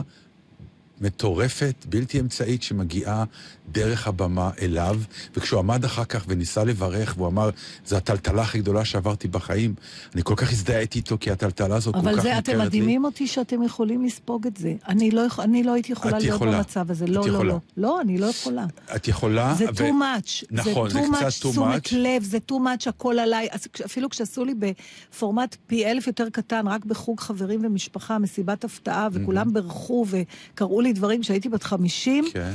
מטורפת, 1.02 1.74
בלתי 1.88 2.20
אמצעית, 2.20 2.62
שמגיעה 2.62 3.24
דרך 3.72 4.08
הבמה 4.08 4.50
אליו, 4.62 5.00
וכשהוא 5.36 5.58
עמד 5.58 5.84
אחר 5.84 6.04
כך 6.04 6.24
וניסה 6.28 6.64
לברך, 6.64 7.14
והוא 7.16 7.28
אמר, 7.28 7.50
זו 7.86 7.96
הטלטלה 7.96 8.42
הכי 8.42 8.58
גדולה 8.58 8.84
שעברתי 8.84 9.28
בחיים, 9.28 9.74
אני 10.14 10.22
כל 10.24 10.34
כך 10.36 10.52
הזדהיתי 10.52 10.98
איתו, 10.98 11.16
כי 11.20 11.30
הטלטלה 11.30 11.76
הזאת 11.76 11.94
כל 11.94 12.00
כך 12.00 12.06
מוכרת 12.06 12.24
לי. 12.24 12.30
אבל 12.30 12.38
אתם 12.38 12.58
מדהימים 12.58 13.04
אותי 13.04 13.26
שאתם 13.26 13.62
יכולים 13.62 14.04
לספוג 14.04 14.46
את 14.46 14.56
זה. 14.56 14.74
אני 14.88 15.10
לא, 15.10 15.22
אני 15.38 15.62
לא 15.62 15.74
הייתי 15.74 15.92
יכולה 15.92 16.18
להיות 16.18 16.36
יכולה. 16.36 16.56
במצב 16.56 16.90
הזה. 16.90 17.06
לא, 17.06 17.28
לא, 17.28 17.44
לא. 17.44 17.58
לא, 17.76 18.00
אני 18.00 18.18
לא 18.18 18.26
יכולה. 18.26 18.66
את 18.96 19.08
יכולה. 19.08 19.54
זה 19.54 19.64
ו... 19.64 19.88
too 19.88 19.92
much. 19.92 20.44
נכון, 20.50 20.90
זה, 20.90 20.98
זה 20.98 21.06
קצת 21.16 21.26
too 21.26 21.46
much. 21.46 21.50
תשומת 21.50 21.92
לב, 21.92 22.22
זה 22.22 22.38
too 22.50 22.54
much 22.54 22.88
הכל 22.88 23.18
עליי. 23.18 23.48
אפילו 23.84 24.10
כשעשו 24.10 24.44
לי 24.44 24.54
בפורמט 24.54 25.56
פי 25.66 25.86
אלף 25.86 26.06
יותר 26.06 26.30
קטן, 26.30 26.68
רק 26.68 26.84
בחוג 26.84 27.20
חברים 27.20 27.64
ומשפחה, 27.64 28.18
מסיבת 28.18 28.64
הפתעה, 28.64 29.08
וכולם 29.12 29.48
mm-hmm. 29.48 29.52
בירכו 29.52 30.06
וקראו 30.08 30.80
לי 30.80 30.91
דברים 30.92 31.20
כשהייתי 31.22 31.48
בת 31.48 31.62
חמישים. 31.62 32.24
כן. 32.32 32.52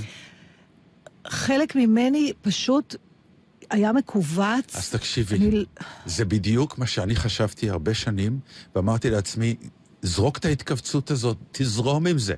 חלק 1.27 1.75
ממני 1.75 2.33
פשוט 2.41 2.95
היה 3.69 3.93
מכווץ. 3.93 4.75
אז 4.75 4.89
תקשיבי, 4.89 5.35
אני... 5.35 5.65
זה 6.05 6.25
בדיוק 6.25 6.77
מה 6.77 6.87
שאני 6.87 7.15
חשבתי 7.15 7.69
הרבה 7.69 7.93
שנים, 7.93 8.39
ואמרתי 8.75 9.09
לעצמי, 9.09 9.55
זרוק 10.01 10.37
את 10.37 10.45
ההתכווצות 10.45 11.11
הזאת, 11.11 11.37
תזרום 11.51 12.07
עם 12.07 12.17
זה. 12.17 12.35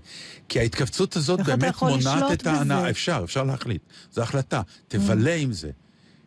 כי 0.49 0.59
ההתכווצות 0.59 1.15
הזאת 1.15 1.39
באמת 1.39 1.81
מונעת 1.81 2.31
את 2.31 2.47
ההנאה. 2.47 2.89
אפשר, 2.89 3.21
אפשר 3.23 3.43
להחליט. 3.43 3.81
זו 4.11 4.21
החלטה. 4.21 4.61
תבלה 4.87 5.35
עם 5.35 5.53
זה. 5.53 5.71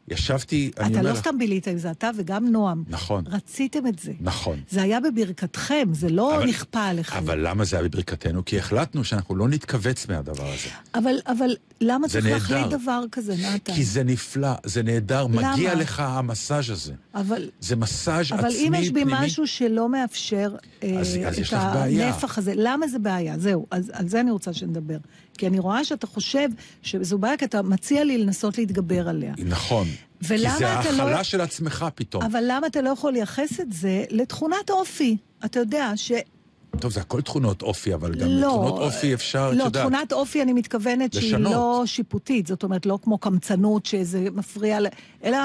ישבתי, 0.08 0.70
אני 0.78 0.88
אומר. 0.88 1.00
אתה 1.00 1.10
לא 1.10 1.14
סתם 1.14 1.38
בילית 1.38 1.68
עם 1.68 1.78
זה, 1.78 1.90
אתה 1.90 2.10
וגם 2.16 2.46
נועם. 2.46 2.84
נכון. 2.88 3.24
רציתם 3.26 3.86
את 3.86 3.98
זה. 3.98 4.12
נכון. 4.20 4.60
זה 4.70 4.82
היה 4.82 5.00
בברכתכם, 5.00 5.88
זה 5.92 6.08
לא 6.08 6.36
אבל, 6.36 6.46
נכפה 6.46 6.84
עליכם. 6.84 7.16
אבל 7.16 7.48
למה 7.48 7.64
זה 7.64 7.76
היה 7.76 7.88
בברכתנו? 7.88 8.44
כי 8.44 8.58
החלטנו 8.58 9.04
שאנחנו 9.04 9.36
לא 9.36 9.48
נתכווץ 9.48 10.08
מהדבר 10.08 10.46
הזה. 10.46 10.68
אבל, 10.94 11.14
אבל 11.26 11.56
למה 11.80 12.08
צריך 12.08 12.26
להחליט 12.26 12.66
דבר 12.66 13.04
כזה, 13.12 13.34
נתן? 13.54 13.74
כי 13.74 13.84
זה 13.84 14.04
נפלא, 14.04 14.52
זה 14.64 14.82
נהדר, 14.82 15.22
למה? 15.22 15.52
מגיע 15.52 15.74
לך 15.74 16.00
המסאז' 16.00 16.70
הזה. 16.70 16.92
אבל... 17.14 17.48
זה 17.60 17.76
מסאז' 17.76 18.32
אבל 18.32 18.38
עצמי, 18.38 18.58
פנימי. 18.58 18.68
אבל 18.68 18.76
אם 18.76 18.82
יש 18.82 18.90
בי 18.90 19.02
פנימי... 19.02 19.26
משהו 19.26 19.46
שלא 19.46 19.88
מאפשר 19.88 20.54
אז, 20.82 21.16
אה, 21.16 21.28
אז 21.28 21.38
את 21.48 21.52
הנפח 21.52 22.38
הזה, 22.38 22.52
למה 22.56 22.88
זה 22.88 22.98
בעיה? 22.98 23.38
זהו, 23.38 23.66
אז 23.70 23.90
על 23.94 24.08
זה 24.08 24.20
אני 24.20 24.30
רוצה 24.30 24.52
שנדבר. 24.52 24.98
כי 25.38 25.46
אני 25.46 25.58
רואה 25.58 25.84
שאתה 25.84 26.06
חושב 26.06 26.48
שזו 26.82 27.18
בעיה, 27.18 27.36
כי 27.36 27.44
אתה 27.44 27.62
מציע 27.62 28.04
לי 28.04 28.18
לנסות 28.18 28.58
להתגבר 28.58 29.08
עליה. 29.08 29.34
נכון. 29.38 29.86
כי 30.28 30.38
זה 30.38 30.68
ההכלה 30.68 31.10
לא... 31.10 31.22
של 31.22 31.40
עצמך 31.40 31.86
פתאום. 31.94 32.22
אבל 32.22 32.44
למה 32.46 32.66
אתה 32.66 32.82
לא 32.82 32.90
יכול 32.90 33.12
לייחס 33.12 33.60
את 33.60 33.72
זה 33.72 34.04
לתכונת 34.10 34.70
אופי? 34.70 35.16
אתה 35.44 35.60
יודע 35.60 35.92
ש... 35.96 36.12
טוב, 36.80 36.92
זה 36.92 37.00
הכל 37.00 37.20
תכונות 37.20 37.62
אופי, 37.62 37.94
אבל 37.94 38.14
גם 38.14 38.28
לא, 38.28 38.48
לתכונות 38.48 38.78
אופי 38.78 39.14
אפשר, 39.14 39.48
את 39.52 39.56
לא, 39.56 39.64
יודעת... 39.64 39.84
לא, 39.84 39.90
תכונת 39.90 40.12
אופי 40.12 40.42
אני 40.42 40.52
מתכוונת 40.52 41.14
לשנות. 41.14 41.52
שהיא 41.52 41.56
לא 41.56 41.82
שיפוטית, 41.86 42.46
זאת 42.46 42.62
אומרת, 42.62 42.86
לא 42.86 42.98
כמו 43.02 43.18
קמצנות 43.18 43.86
שזה 43.86 44.28
מפריע, 44.32 44.80
ל... 44.80 44.86
אלא 45.24 45.38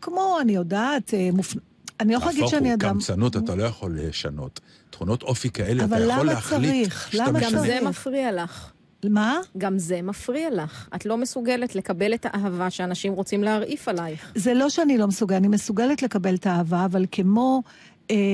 כמו, 0.00 0.38
אני 0.40 0.52
יודעת, 0.52 1.14
אה, 1.14 1.28
מופ... 1.32 1.54
אני 2.00 2.12
לא 2.12 2.18
יכולה 2.18 2.32
להגיד 2.32 2.46
שאני 2.48 2.74
אדם... 2.74 2.94
קמצנות 2.94 3.36
אתה 3.36 3.54
לא 3.54 3.64
יכול 3.64 3.98
לשנות. 4.00 4.60
תכונות 4.90 5.22
אופי 5.22 5.50
כאלה, 5.50 5.84
אתה 5.84 5.98
יכול 5.98 6.26
להחליט 6.26 6.92
שאתה 7.10 7.32
משנה. 7.32 7.50
גם 7.50 7.66
זה 7.66 7.78
מפריע 7.82 8.32
לך. 8.32 8.70
מה? 9.08 9.40
גם 9.58 9.78
זה 9.78 10.02
מפריע 10.02 10.50
לך. 10.50 10.88
את 10.94 11.06
לא 11.06 11.16
מסוגלת 11.16 11.74
לקבל 11.74 12.14
את 12.14 12.26
האהבה 12.30 12.70
שאנשים 12.70 13.12
רוצים 13.12 13.44
להרעיף 13.44 13.88
עלייך. 13.88 14.32
זה 14.34 14.54
לא 14.54 14.68
שאני 14.68 14.98
לא 14.98 15.06
מסוגלת, 15.06 15.38
אני 15.38 15.48
מסוגלת 15.48 16.02
לקבל 16.02 16.34
את 16.34 16.46
האהבה, 16.46 16.84
אבל 16.84 17.06
כמו 17.12 17.62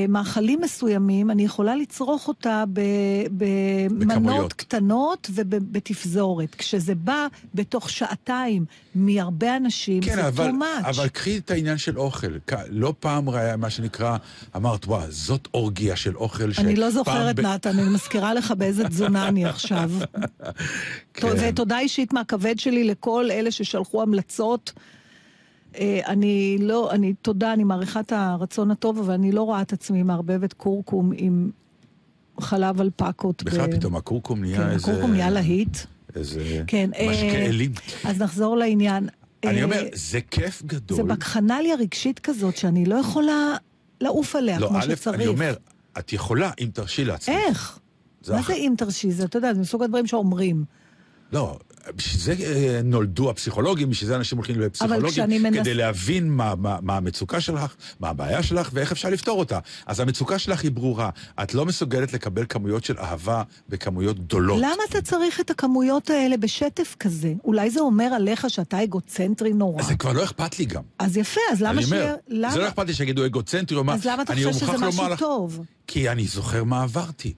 מאכלים 0.08 0.60
מסוימים, 0.60 1.30
אני 1.30 1.44
יכולה 1.44 1.76
לצרוך 1.76 2.28
אותה 2.28 2.64
במנות 3.30 4.52
קטנות 4.52 5.30
ובתפזורת. 5.34 6.54
כשזה 6.54 6.94
בא 6.94 7.26
בתוך 7.54 7.90
שעתיים 7.90 8.64
מהרבה 8.94 9.56
אנשים, 9.56 10.02
כן, 10.02 10.14
זה 10.14 10.28
אבל, 10.28 10.50
too 10.50 10.52
much. 10.52 10.88
אבל 10.88 11.08
קחי 11.08 11.38
את 11.38 11.50
העניין 11.50 11.78
של 11.78 11.98
אוכל. 11.98 12.26
לא 12.68 12.94
פעם 13.00 13.30
ראה 13.30 13.56
מה 13.56 13.70
שנקרא, 13.70 14.16
אמרת, 14.56 14.86
וואה, 14.86 15.10
זאת 15.10 15.48
אורגיה 15.54 15.96
של 15.96 16.16
אוכל 16.16 16.52
ש... 16.52 16.58
אני 16.58 16.76
לא 16.76 16.90
זוכרת, 16.90 17.36
ב... 17.36 17.40
נתן, 17.40 17.78
אני 17.78 17.88
מזכירה 17.88 18.34
לך 18.34 18.50
באיזה 18.50 18.88
תזונה 18.88 19.28
אני 19.28 19.44
עכשיו. 19.44 19.90
כן. 21.14 21.28
ותודה 21.40 21.78
אישית 21.78 22.12
מהכבד 22.12 22.58
שלי 22.58 22.84
לכל 22.84 23.30
אלה 23.30 23.50
ששלחו 23.50 24.02
המלצות. 24.02 24.72
אה, 25.78 26.00
אני 26.06 26.58
לא, 26.60 26.90
אני, 26.90 27.14
תודה, 27.14 27.52
אני 27.52 27.64
מעריכה 27.64 28.00
את 28.00 28.12
הרצון 28.12 28.70
הטוב, 28.70 28.98
אבל 28.98 29.14
אני 29.14 29.32
לא 29.32 29.42
רואה 29.42 29.62
את 29.62 29.72
עצמי 29.72 30.02
מערבבת 30.02 30.52
קורקום 30.52 31.12
עם 31.16 31.50
חלב 32.40 32.80
אלפקות. 32.80 33.42
בכלל 33.42 33.66
ב... 33.66 33.76
פתאום 33.76 33.96
הקורקום 33.96 34.40
נהיה 34.40 34.56
כן, 34.56 34.70
איזה... 34.70 34.90
הקורקום 34.90 35.10
נהיה 35.12 35.30
להיט. 35.30 35.78
איזה 36.16 36.62
כן, 36.66 36.90
משקה 36.90 37.36
אלים. 37.36 37.72
אז 38.04 38.22
נחזור 38.22 38.56
לעניין. 38.56 39.08
אני 39.44 39.62
אומר, 39.62 39.84
זה 39.94 40.20
כיף 40.20 40.62
גדול. 40.62 40.96
זה 40.96 41.02
בקחנליה 41.02 41.76
רגשית 41.76 42.18
כזאת, 42.18 42.56
שאני 42.56 42.84
לא 42.84 42.94
יכולה 42.94 43.56
לעוף 44.00 44.36
עליה 44.36 44.58
לא, 44.58 44.68
כמו 44.68 44.78
א', 44.78 44.82
שצריך. 44.82 45.16
אני 45.16 45.26
אומר, 45.26 45.54
את 45.98 46.12
יכולה 46.12 46.50
אם 46.60 46.68
תרשי 46.72 47.04
לעצמך. 47.04 47.34
איך? 47.34 47.78
מה 48.28 48.42
זה 48.42 48.52
אם 48.52 48.74
תרשי? 48.76 49.10
זה, 49.10 49.24
אתה 49.24 49.38
יודע, 49.38 49.54
זה 49.54 49.60
מסוג 49.60 49.82
הדברים 49.82 50.06
שאומרים. 50.06 50.64
לא, 51.32 51.58
בשביל 51.94 52.20
זה 52.22 52.44
אה, 52.44 52.80
נולדו 52.84 53.30
הפסיכולוגים, 53.30 53.90
בשביל 53.90 54.08
זה 54.08 54.16
אנשים 54.16 54.38
הולכים 54.38 54.60
לפסיכולוגים, 54.60 55.42
מנס... 55.42 55.60
כדי 55.60 55.74
להבין 55.74 56.30
מה, 56.30 56.54
מה, 56.54 56.78
מה 56.82 56.96
המצוקה 56.96 57.40
שלך, 57.40 57.74
מה 58.00 58.08
הבעיה 58.08 58.42
שלך 58.42 58.70
ואיך 58.72 58.92
אפשר 58.92 59.10
לפתור 59.10 59.38
אותה. 59.38 59.58
אז 59.86 60.00
המצוקה 60.00 60.38
שלך 60.38 60.62
היא 60.62 60.70
ברורה. 60.70 61.10
את 61.42 61.54
לא 61.54 61.66
מסוגלת 61.66 62.12
לקבל 62.12 62.44
כמויות 62.48 62.84
של 62.84 62.98
אהבה 62.98 63.42
בכמויות 63.68 64.18
גדולות. 64.18 64.58
למה 64.58 64.82
אתה 64.90 65.02
צריך 65.02 65.40
את 65.40 65.50
הכמויות 65.50 66.10
האלה 66.10 66.36
בשטף 66.36 66.96
כזה? 67.00 67.32
אולי 67.44 67.70
זה 67.70 67.80
אומר 67.80 68.04
עליך 68.04 68.50
שאתה 68.50 68.82
אגוצנטרי 68.82 69.52
נורא. 69.52 69.82
זה 69.82 69.94
כבר 69.94 70.12
לא 70.12 70.24
אכפת 70.24 70.58
לי 70.58 70.64
גם. 70.64 70.82
אז 70.98 71.16
יפה, 71.16 71.40
אז 71.52 71.62
למה 71.62 71.82
ש... 71.82 71.92
למה... 72.28 72.52
זה 72.52 72.58
לא 72.58 72.68
אכפת 72.68 72.86
לי 72.86 72.94
שיגידו 72.94 73.26
אגוצנטרי 73.26 73.78
או 73.78 73.84
מה. 73.84 73.94
אז 73.94 74.04
למה 74.04 74.22
אתה 74.22 74.34
חושב 74.34 74.52
שזה 74.52 74.78
משהו 74.78 75.08
לך... 75.08 75.18
טוב? 75.18 75.64
כי 75.86 76.08
אני 76.08 76.26
זוכר 76.26 76.64
מה 76.64 76.82
עברתי. 76.82 77.34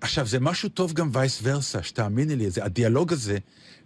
עכשיו, 0.00 0.26
זה 0.26 0.40
משהו 0.40 0.68
טוב 0.68 0.92
גם 0.92 1.10
וייס 1.12 1.40
ורסה, 1.42 1.82
שתאמיני 1.82 2.36
לי, 2.36 2.50
זה, 2.50 2.64
הדיאלוג 2.64 3.12
הזה 3.12 3.38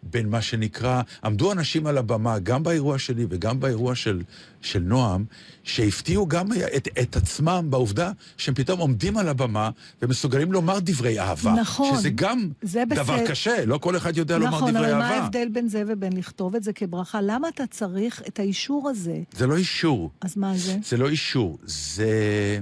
בין 0.02 0.28
מה 0.28 0.42
שנקרא, 0.42 1.02
עמדו 1.24 1.52
אנשים 1.52 1.86
על 1.86 1.98
הבמה, 1.98 2.38
גם 2.38 2.62
באירוע 2.62 2.98
שלי 2.98 3.26
וגם 3.30 3.60
באירוע 3.60 3.94
של, 3.94 4.22
של 4.60 4.78
נועם, 4.78 5.24
שהפתיעו 5.62 6.28
גם 6.28 6.46
את, 6.76 6.88
את 7.02 7.16
עצמם 7.16 7.66
בעובדה 7.70 8.12
שהם 8.36 8.54
פתאום 8.54 8.80
עומדים 8.80 9.16
על 9.16 9.28
הבמה 9.28 9.70
ומסוגלים 10.02 10.52
לומר 10.52 10.78
דברי 10.80 11.20
אהבה. 11.20 11.52
נכון. 11.52 11.98
שזה 11.98 12.10
גם 12.10 12.48
דבר 12.64 13.02
בסדר. 13.02 13.26
קשה, 13.26 13.64
לא 13.64 13.78
כל 13.78 13.96
אחד 13.96 14.16
יודע 14.16 14.38
נכון, 14.38 14.50
לומר 14.50 14.70
דברי 14.70 14.86
אהבה. 14.86 14.98
נכון, 14.98 15.06
אבל 15.06 15.16
מה 15.16 15.22
ההבדל 15.22 15.48
בין 15.52 15.68
זה 15.68 15.82
ובין 15.88 16.12
לכתוב 16.16 16.54
את 16.54 16.62
זה 16.62 16.72
כברכה? 16.72 17.20
למה 17.22 17.48
אתה 17.48 17.66
צריך 17.66 18.22
את 18.28 18.38
האישור 18.38 18.88
הזה? 18.88 19.18
זה 19.32 19.46
לא 19.46 19.56
אישור. 19.56 20.10
אז 20.20 20.36
מה 20.36 20.56
זה? 20.56 20.76
זה 20.84 20.96
לא 20.96 21.08
אישור, 21.08 21.58
זה... 21.64 22.60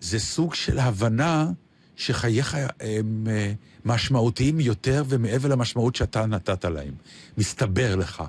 זה 0.00 0.18
סוג 0.18 0.54
של 0.54 0.78
הבנה 0.78 1.50
שחייך 1.96 2.56
הם 2.80 3.26
אה, 3.30 3.52
משמעותיים 3.84 4.60
יותר 4.60 5.04
ומעבר 5.08 5.48
למשמעות 5.48 5.96
שאתה 5.96 6.26
נתת 6.26 6.64
להם. 6.64 6.94
מסתבר 7.38 7.96
לך. 7.96 8.22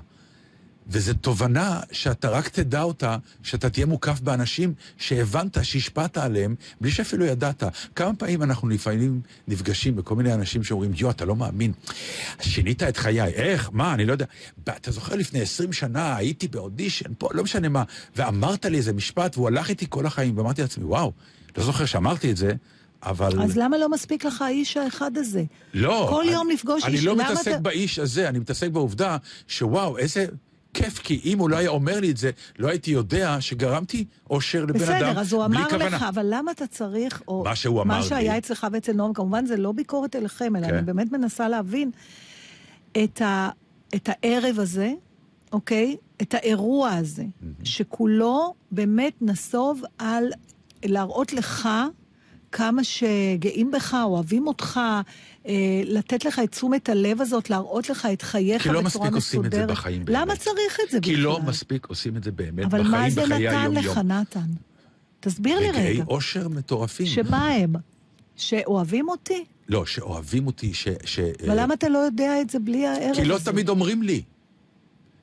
וזו 0.88 1.14
תובנה 1.14 1.80
שאתה 1.92 2.28
רק 2.28 2.48
תדע 2.48 2.82
אותה, 2.82 3.16
שאתה 3.42 3.70
תהיה 3.70 3.86
מוקף 3.86 4.20
באנשים 4.20 4.74
שהבנת, 4.98 5.64
שהשפעת 5.64 6.18
עליהם, 6.18 6.54
בלי 6.80 6.90
שאפילו 6.90 7.24
ידעת. 7.24 7.62
כמה 7.94 8.14
פעמים 8.14 8.42
אנחנו 8.42 8.68
לפעמים 8.68 9.20
נפגשים 9.48 9.96
בכל 9.96 10.14
מיני 10.14 10.34
אנשים 10.34 10.64
שאומרים, 10.64 10.90
יו, 10.96 11.10
אתה 11.10 11.24
לא 11.24 11.36
מאמין, 11.36 11.72
שינית 12.40 12.82
את 12.82 12.96
חיי, 12.96 13.22
איך, 13.22 13.70
מה, 13.72 13.94
אני 13.94 14.04
לא 14.04 14.12
יודע. 14.12 14.26
אתה 14.64 14.90
זוכר 14.90 15.14
לפני 15.14 15.40
עשרים 15.40 15.72
שנה, 15.72 16.16
הייתי 16.16 16.48
באודישן, 16.48 17.10
פה, 17.18 17.28
לא 17.32 17.42
משנה 17.44 17.68
מה, 17.68 17.82
ואמרת 18.16 18.64
לי 18.64 18.76
איזה 18.76 18.92
משפט, 18.92 19.36
והוא 19.36 19.48
הלך 19.48 19.68
איתי 19.68 19.86
כל 19.88 20.06
החיים, 20.06 20.38
ואמרתי 20.38 20.62
לעצמי, 20.62 20.84
וואו, 20.84 21.12
לא 21.56 21.64
זוכר 21.64 21.84
שאמרתי 21.84 22.30
את 22.30 22.36
זה, 22.36 22.52
אבל... 23.02 23.42
אז 23.42 23.56
למה 23.56 23.78
לא 23.78 23.88
מספיק 23.88 24.24
לך 24.24 24.42
האיש 24.42 24.76
האחד 24.76 25.18
הזה? 25.18 25.44
לא. 25.74 26.06
כל 26.10 26.22
אני, 26.22 26.32
יום 26.32 26.50
לפגוש 26.50 26.84
אני 26.84 26.92
איש... 26.92 27.00
אני 27.00 27.06
לא 27.06 27.16
מתעסק 27.16 27.50
אתה... 27.50 27.58
באיש 27.58 27.98
הזה, 27.98 28.28
אני 28.28 28.38
מתעסק 28.38 28.70
בעובדה 28.70 29.16
שוואו, 29.48 29.98
איזה 29.98 30.26
כיף, 30.74 30.98
כי 30.98 31.20
אם 31.24 31.38
הוא 31.38 31.50
לא 31.50 31.56
היה 31.56 31.70
אומר 31.70 32.00
לי 32.00 32.10
את 32.10 32.16
זה, 32.16 32.30
לא 32.58 32.68
הייתי 32.68 32.90
יודע 32.90 33.40
שגרמתי 33.40 34.04
אושר 34.30 34.64
לבן 34.64 34.74
בסדר, 34.74 34.86
אדם 34.86 35.00
בלי 35.00 35.00
כוונה. 35.00 35.10
בסדר, 35.10 35.20
אז 35.20 35.32
הוא 35.32 35.44
אמר 35.44 35.66
לך, 35.76 36.02
אבל 36.02 36.26
למה 36.30 36.50
אתה 36.50 36.66
צריך, 36.66 37.22
או 37.28 37.44
מה 37.44 37.56
שהוא 37.56 37.82
אמר 37.82 37.94
מה 37.94 38.00
לי. 38.00 38.06
שהיה 38.06 38.38
אצלך 38.38 38.66
ואצל 38.72 38.92
נועם, 38.92 39.12
כמובן 39.12 39.46
זה 39.46 39.56
לא 39.56 39.72
ביקורת 39.72 40.16
אליכם, 40.16 40.56
אלא 40.56 40.66
כן. 40.66 40.74
אני 40.74 40.82
באמת 40.82 41.12
מנסה 41.12 41.48
להבין 41.48 41.90
את, 43.04 43.22
ה, 43.22 43.50
את 43.94 44.08
הערב 44.12 44.58
הזה, 44.58 44.92
אוקיי? 45.52 45.96
את 46.22 46.34
האירוע 46.34 46.90
הזה, 46.90 47.24
שכולו 47.64 48.54
באמת 48.70 49.12
נסוב 49.20 49.82
על 49.98 50.24
להראות 50.84 51.32
לך 51.32 51.68
כמה 52.52 52.84
שגאים 52.84 53.70
בך, 53.70 53.96
אוהבים 54.04 54.46
אותך, 54.46 54.80
אה, 55.46 55.52
לתת 55.84 56.24
לך 56.24 56.40
את 56.44 56.50
תשומת 56.50 56.88
הלב 56.88 57.20
הזאת, 57.20 57.50
להראות 57.50 57.90
לך 57.90 58.08
את 58.12 58.22
חייך 58.22 58.62
כי 58.62 58.68
לא 58.68 58.80
בצורה 58.80 59.10
מספיק 59.10 59.14
עושים 59.14 59.44
את 59.44 59.52
זה 59.52 59.58
מסודרת. 59.58 59.76
בחיים 59.76 60.04
באמת. 60.04 60.18
למה 60.18 60.36
צריך 60.36 60.78
את 60.86 60.90
זה 60.90 61.00
כי 61.00 61.12
בכלל? 61.12 61.24
לא 61.24 61.40
מספיק 61.40 61.86
עושים 61.86 62.16
את 62.16 62.24
זה 62.24 62.32
באמת 62.32 62.64
אבל 62.64 62.80
בחיים, 62.80 62.92
מה 62.92 63.10
זה 63.10 63.22
בחיי 63.22 63.48
נתן 63.48 63.56
היום-יום. 63.56 63.84
לך, 63.84 63.98
נתן? 63.98 64.46
תסביר 65.20 65.58
לי 65.58 65.70
רגעי 65.70 65.92
רגע. 65.92 66.04
אושר 66.08 66.48
מטורפים. 66.48 67.06
שמה 67.06 67.48
הם? 67.48 67.72
שאוהבים 68.36 69.08
אותי? 69.08 69.44
לא, 69.68 69.86
שאוהבים 69.86 70.46
אותי, 70.46 70.74
ש... 70.74 70.88
ש 71.04 71.18
אבל 71.18 71.60
למה 71.62 71.74
אתה 71.74 71.88
לא 71.88 71.98
יודע 71.98 72.40
את 72.40 72.50
זה 72.50 72.58
בלי 72.58 72.86
הערב 72.86 73.10
הזה? 73.10 73.22
כי 73.22 73.28
לא 73.28 73.38
תמיד 73.44 73.68
אומרים 73.68 74.02
לי. 74.02 74.22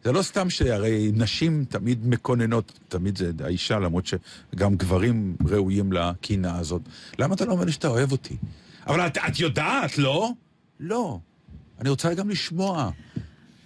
זה 0.06 0.12
לא 0.12 0.22
סתם 0.22 0.50
שהרי 0.50 1.12
נשים 1.14 1.66
תמיד 1.70 2.08
מקוננות, 2.08 2.80
תמיד 2.88 3.18
זה 3.18 3.32
האישה, 3.44 3.80
למרות 3.80 4.06
שגם 4.06 4.76
גברים 4.76 5.36
ראויים 5.48 5.94
לקינה 5.94 6.58
הזאת. 6.58 6.82
למה 7.20 7.36
אתה 7.36 7.46
לא 7.46 7.52
אומר 7.52 7.66
לי 7.66 7.72
שאתה 7.72 7.88
אוהב 7.88 8.12
אותי? 8.12 8.38
אבל 8.88 9.08
את, 9.08 9.18
את 9.18 9.40
יודעת, 9.40 9.98
לא? 9.98 10.32
לא. 10.80 11.20
אני 11.82 11.90
רוצה 11.90 12.14
גם 12.14 12.30
לשמוע. 12.30 12.90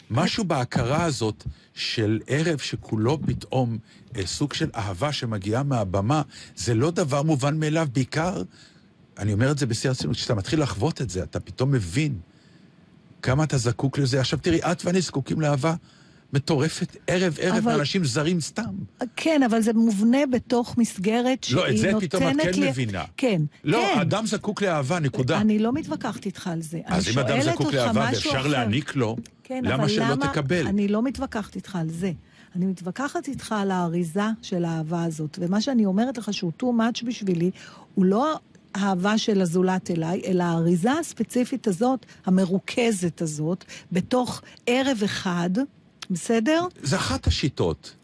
משהו 0.10 0.44
בהכרה 0.44 1.04
הזאת 1.04 1.44
של 1.74 2.20
ערב 2.28 2.58
שכולו 2.58 3.20
פתאום 3.26 3.78
אה, 4.16 4.26
סוג 4.26 4.54
של 4.54 4.70
אהבה 4.76 5.12
שמגיעה 5.12 5.64
מהבמה, 5.64 6.22
זה 6.56 6.74
לא 6.74 6.92
דבר 6.92 7.24
מובן 7.24 7.60
מאליו, 7.60 7.88
בעיקר, 7.94 8.44
אני 9.18 9.34
אומר 9.34 9.52
את 9.52 9.58
זה 9.58 9.66
בשיא 9.66 9.90
הרצינות, 9.90 10.16
כשאתה 10.16 10.36
מתחיל 10.36 10.62
לחוות 10.62 11.02
את 11.02 11.10
זה, 11.10 11.24
אתה 11.24 11.40
פתאום 11.40 11.72
מבין 11.72 12.20
כמה 13.22 13.44
אתה 13.44 13.58
זקוק 13.58 13.98
לזה. 13.98 14.20
עכשיו 14.20 14.40
תראי, 14.42 14.60
את 14.60 14.86
ואני 14.86 15.02
זקוקים 15.02 15.42
לאהבה 15.42 15.76
מטורפת 16.34 16.98
ערב-ערב 17.08 17.56
אבל- 17.56 17.72
מאנשים 17.76 18.06
זרים 18.06 18.42
סתם. 18.42 18.74
כן, 19.16 19.44
אבל 19.44 19.62
זה 19.62 19.74
מובנה 19.74 20.26
בתוך 20.32 20.78
מסגרת 20.78 21.44
שהיא 21.44 21.58
לא, 21.58 21.62
נותנת 21.72 21.80
את 21.80 21.84
לי... 21.86 21.92
זה 22.00 22.08
פתאום 22.08 22.24
את 22.30 22.36
כן 22.56 22.64
מבינה. 22.64 23.04
כן, 23.18 23.42
לא, 23.64 23.84
כן. 23.94 24.00
אדם 24.00 24.26
זקוק 24.26 24.62
לאהבה, 24.62 25.00
נקודה. 25.00 25.42
אני 25.42 25.60
לא 25.60 25.74
מתווכחת 25.74 26.26
איתך 26.26 26.48
על 26.48 26.62
זה. 26.62 26.80
אז 26.86 27.10
אם 27.10 27.20
אדם 27.20 27.42
זקוק 27.42 27.74
לאהבה 27.74 28.08
ואפשר 28.12 28.30
אחר. 28.30 28.48
להעניק 28.48 28.96
לו, 28.96 29.16
כן, 29.44 29.62
למה 29.66 29.90
שלא 29.90 30.06
למה... 30.10 30.28
תקבל? 30.28 30.68
אני 30.68 30.88
לא 30.88 31.04
מתווכחת 31.04 31.56
איתך 31.56 31.76
על 31.76 31.90
זה. 31.90 32.12
אני 32.56 32.66
מתווכחת 32.66 33.28
איתך 33.28 33.56
על 33.58 33.72
האריזה 33.72 34.24
של 34.42 34.66
האהבה 34.66 35.04
הזאת. 35.04 35.40
ומה 35.42 35.62
שאני 35.62 35.86
אומרת 35.86 36.18
לך 36.18 36.34
שהוא 36.34 36.52
too 36.62 36.66
much 36.66 37.06
בשבילי, 37.06 37.52
הוא 37.96 38.06
לא 38.06 38.40
האהבה 38.76 39.18
של 39.18 39.42
הזולת 39.42 39.92
אליי, 39.92 40.22
אלא 40.26 40.44
האריזה 40.44 40.92
הספציפית 40.92 41.68
הזאת, 41.68 42.06
המרוכזת 42.26 43.22
הזאת, 43.22 43.66
בתוך 43.92 44.42
ערב 44.68 45.02
אחד, 45.06 45.50
בסדר? 46.10 46.66
זה 46.84 46.96
אחת 46.96 47.28
השיטות. 47.28 47.96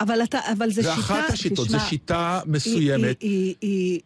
אבל, 0.00 0.22
אתה, 0.22 0.38
אבל 0.52 0.70
זה 0.70 0.82
זה 0.82 0.90
שיטה... 0.94 1.00
אחת 1.00 1.30
השיטות, 1.30 1.66
תשמע, 1.66 1.78
זו 1.78 1.84
שיטה 1.84 2.40
מסוימת. 2.46 3.22
היא, 3.22 3.54
היא, 3.60 4.00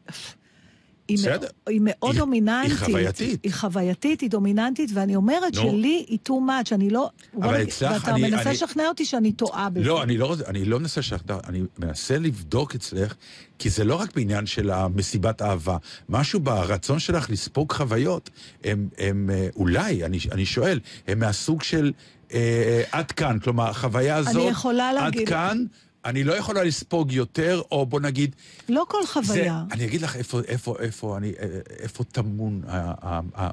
היא, 1.09 1.19
היא. 1.19 1.19
מאוד, 1.29 1.45
היא 1.67 1.81
מאוד 1.85 2.11
היא- 2.13 2.19
דומיננטית. 2.21 2.71
היא 2.71 2.79
חווייתית. 2.87 3.41
היא 3.45 3.53
חווייתית, 3.53 4.21
היא 4.21 4.31
דומיננטית, 4.31 4.91
ואני 4.95 5.17
אומרת 5.17 5.55
נו. 5.55 5.61
שלי 5.63 6.05
היא 6.09 6.19
too 6.29 6.33
much, 6.33 6.75
אני 6.75 6.91
לא... 6.91 7.11
אבל 7.43 7.63
אצלך, 7.63 7.93
ואתה 7.93 8.11
אני- 8.15 8.23
מנסה 8.31 8.43
אני- 8.43 8.51
לשכנע 8.53 8.89
אותי 8.89 9.05
שאני 9.05 9.33
טועה 9.33 9.71
בזה. 9.71 9.87
לא, 9.89 10.03
אני 10.03 10.19
לא, 10.19 10.37
אני 10.47 10.65
לא 10.65 10.81
מנסה 10.81 11.01
לשכנע, 11.01 11.37
אני 11.49 11.63
מנסה 11.79 12.19
לבדוק 12.19 12.75
אצלך, 12.75 13.15
כי 13.59 13.71
זה 13.71 13.85
לא 13.85 13.95
רק 13.95 14.17
בעניין 14.17 14.47
של 14.47 14.71
המסיבת 14.71 15.43
אהבה. 15.43 15.77
משהו 16.09 16.41
ברצון 16.41 16.99
שלך 16.99 17.31
לספוג 17.31 17.73
חוויות, 17.73 18.31
הם, 18.65 18.89
הם 18.99 19.31
אה, 19.33 19.49
אולי, 19.57 20.05
אני, 20.05 20.19
אני 20.33 20.47
שואל, 20.47 20.81
הם 21.09 21.19
מהסוג 21.19 21.63
של 21.63 21.93
אה, 22.33 22.83
עד 22.93 23.13
כאן, 23.13 23.39
כלומר, 23.39 23.69
החוויה 23.71 24.19
אני 24.19 24.29
הזאת, 24.31 24.51
יכולה 24.51 24.89
עד 24.91 24.95
להגיד- 24.95 25.29
כאן, 25.29 25.65
אני 26.05 26.25
לא 26.25 26.33
יכולה 26.33 26.65
לספוג 26.65 27.13
יותר, 27.13 27.63
או 27.73 27.87
בוא 27.87 28.01
נגיד, 28.01 28.37
לא 28.69 28.85
כל 28.89 29.07
חוויה. 29.07 29.25
זה, 29.69 29.75
אני 29.75 29.85
אגיד 29.85 30.03
לך 30.03 30.17
איפה, 30.17 30.41
איפה, 30.49 30.77
איפה, 30.79 31.17
אני, 31.17 31.33
אה, 31.43 31.47
איפה 31.79 32.05
טמון 32.05 32.63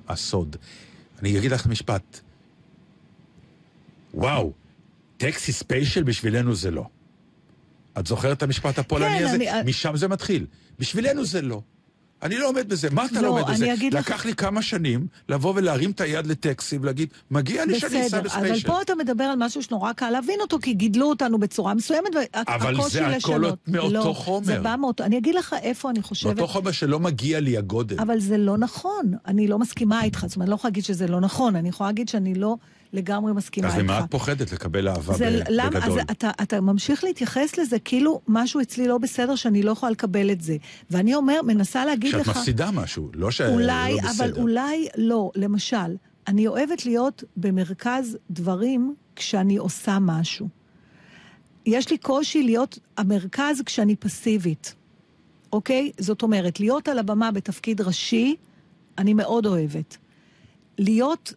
הסוד. 0.07 0.55
אני 1.21 1.37
אגיד 1.39 1.51
לך 1.51 1.67
משפט. 1.67 2.19
וואו, 4.13 4.51
טקסי 5.17 5.51
ספיישל 5.51 6.03
בשבילנו 6.03 6.55
זה 6.55 6.71
לא. 6.71 6.85
את 7.99 8.07
זוכרת 8.07 8.37
את 8.37 8.43
המשפט 8.43 8.79
הפולני 8.79 9.19
כן, 9.19 9.25
הזה? 9.25 9.35
אני- 9.35 9.69
משם 9.69 9.97
זה 9.97 10.07
מתחיל. 10.07 10.45
בשבילנו 10.79 11.25
זה 11.25 11.41
לא. 11.41 11.61
אני 12.23 12.37
לא 12.37 12.47
עומד 12.49 12.69
בזה. 12.69 12.87
מה 12.91 13.05
אתה 13.05 13.15
לא, 13.15 13.21
לא 13.21 13.27
עומד 13.27 13.43
בזה? 13.53 13.73
אגיד 13.73 13.93
לך- 13.93 14.07
לקח 14.09 14.25
לי 14.25 14.35
כמה 14.35 14.61
שנים 14.61 15.07
לבוא 15.29 15.53
ולהרים 15.55 15.91
את 15.91 16.01
היד 16.01 16.27
לטקסי 16.27 16.77
ולהגיד, 16.81 17.09
מגיע 17.31 17.65
לי 17.65 17.79
שאני 17.79 18.07
אסע 18.07 18.21
בסדר, 18.21 18.33
אבל 18.35 18.43
בספיישל. 18.43 18.67
פה 18.67 18.81
אתה 18.81 18.95
מדבר 18.95 19.23
על 19.23 19.35
משהו 19.37 19.63
שנורא 19.63 19.93
קל 19.93 20.09
להבין 20.09 20.39
אותו, 20.41 20.59
כי 20.61 20.73
גידלו 20.73 21.09
אותנו 21.09 21.37
בצורה 21.37 21.73
מסוימת, 21.73 22.09
אבל 22.47 22.75
זה. 22.89 23.07
הכל 23.07 23.41
מאותו 23.67 23.89
לא, 23.93 24.13
חומר. 24.13 24.45
זה 24.45 24.59
בא 24.59 24.75
מאותו... 24.79 25.03
אני 25.03 25.17
אגיד 25.17 25.35
לך 25.35 25.55
איפה 25.61 25.89
אני 25.89 26.01
חושבת... 26.01 26.35
מאותו 26.35 26.47
חומר 26.53 26.71
שלא 26.71 26.99
מגיע 26.99 27.39
לי 27.39 27.57
הגודל. 27.57 27.99
אבל 27.99 28.19
זה 28.19 28.37
לא 28.37 28.57
נכון. 28.57 29.13
אני 29.27 29.47
לא 29.47 29.59
מסכימה 29.59 30.03
איתך. 30.03 30.25
זאת 30.27 30.35
אומרת, 30.35 30.45
אני 30.45 30.49
לא 30.49 30.55
יכולה 30.55 30.69
להגיד 30.69 30.83
שזה 30.85 31.07
לא 31.07 31.19
נכון, 31.19 31.55
אני 31.55 31.69
יכולה 31.69 31.89
להגיד 31.89 32.09
שאני 32.09 32.35
לא 32.35 32.55
לגמרי 32.93 33.33
מסכימה 33.33 33.67
אז 33.67 33.73
איתך. 33.73 33.83
למה 33.83 33.99
את 33.99 34.11
פוחדת 34.11 34.51
לקבל 34.51 34.87
אהבה 34.87 35.13
זה, 35.13 35.25
ב- 35.25 35.43
למה, 35.49 35.69
בגדול? 35.69 35.99
אז 35.99 36.05
אתה, 36.11 36.31
אתה 36.41 36.61
ממשיך 36.61 37.03
להתייחס 37.03 37.57
לזה 37.57 37.79
כאילו 37.79 38.21
משהו 38.27 38.61
אצלי 38.61 38.87
לא 38.87 38.97
בסדר, 38.97 39.35
שאני 39.35 39.63
לא 39.63 39.71
יכולה 39.71 39.91
לקבל 39.91 40.31
את 40.31 40.41
זה. 40.41 40.57
ואני 40.91 41.15
אומר, 41.15 41.41
מנסה 41.41 41.85
להגיד 41.85 42.11
שאת 42.11 42.19
לך... 42.19 42.29
מפסידה 42.29 42.71
משהו, 42.71 43.09
לא 43.13 43.31
שלא 43.31 43.47
אולי, 43.47 43.97
בסדר. 43.97 44.11
אבל 44.11 44.41
אולי 44.41 44.87
לא. 44.97 45.31
למשל, 45.35 45.95
אני 46.27 46.47
אוהבת 46.47 46.85
להיות 46.85 47.23
במרכז 47.37 48.17
דברים 48.31 48.95
כשאני 49.15 49.57
עושה 49.57 49.97
משהו. 50.01 50.47
יש 51.65 51.91
לי 51.91 51.97
קושי 51.97 52.43
להיות 52.43 52.79
המרכז 52.97 53.61
כשאני 53.65 53.95
פסיבית, 53.95 54.75
אוקיי? 55.53 55.91
זאת 55.99 56.21
אומרת, 56.21 56.59
להיות 56.59 56.87
על 56.87 56.99
הבמה 56.99 57.31
בתפקיד 57.31 57.81
ראשי, 57.81 58.35
אני 58.97 59.13
מאוד 59.13 59.45
אוהבת. 59.45 59.97
להיות 60.77 61.33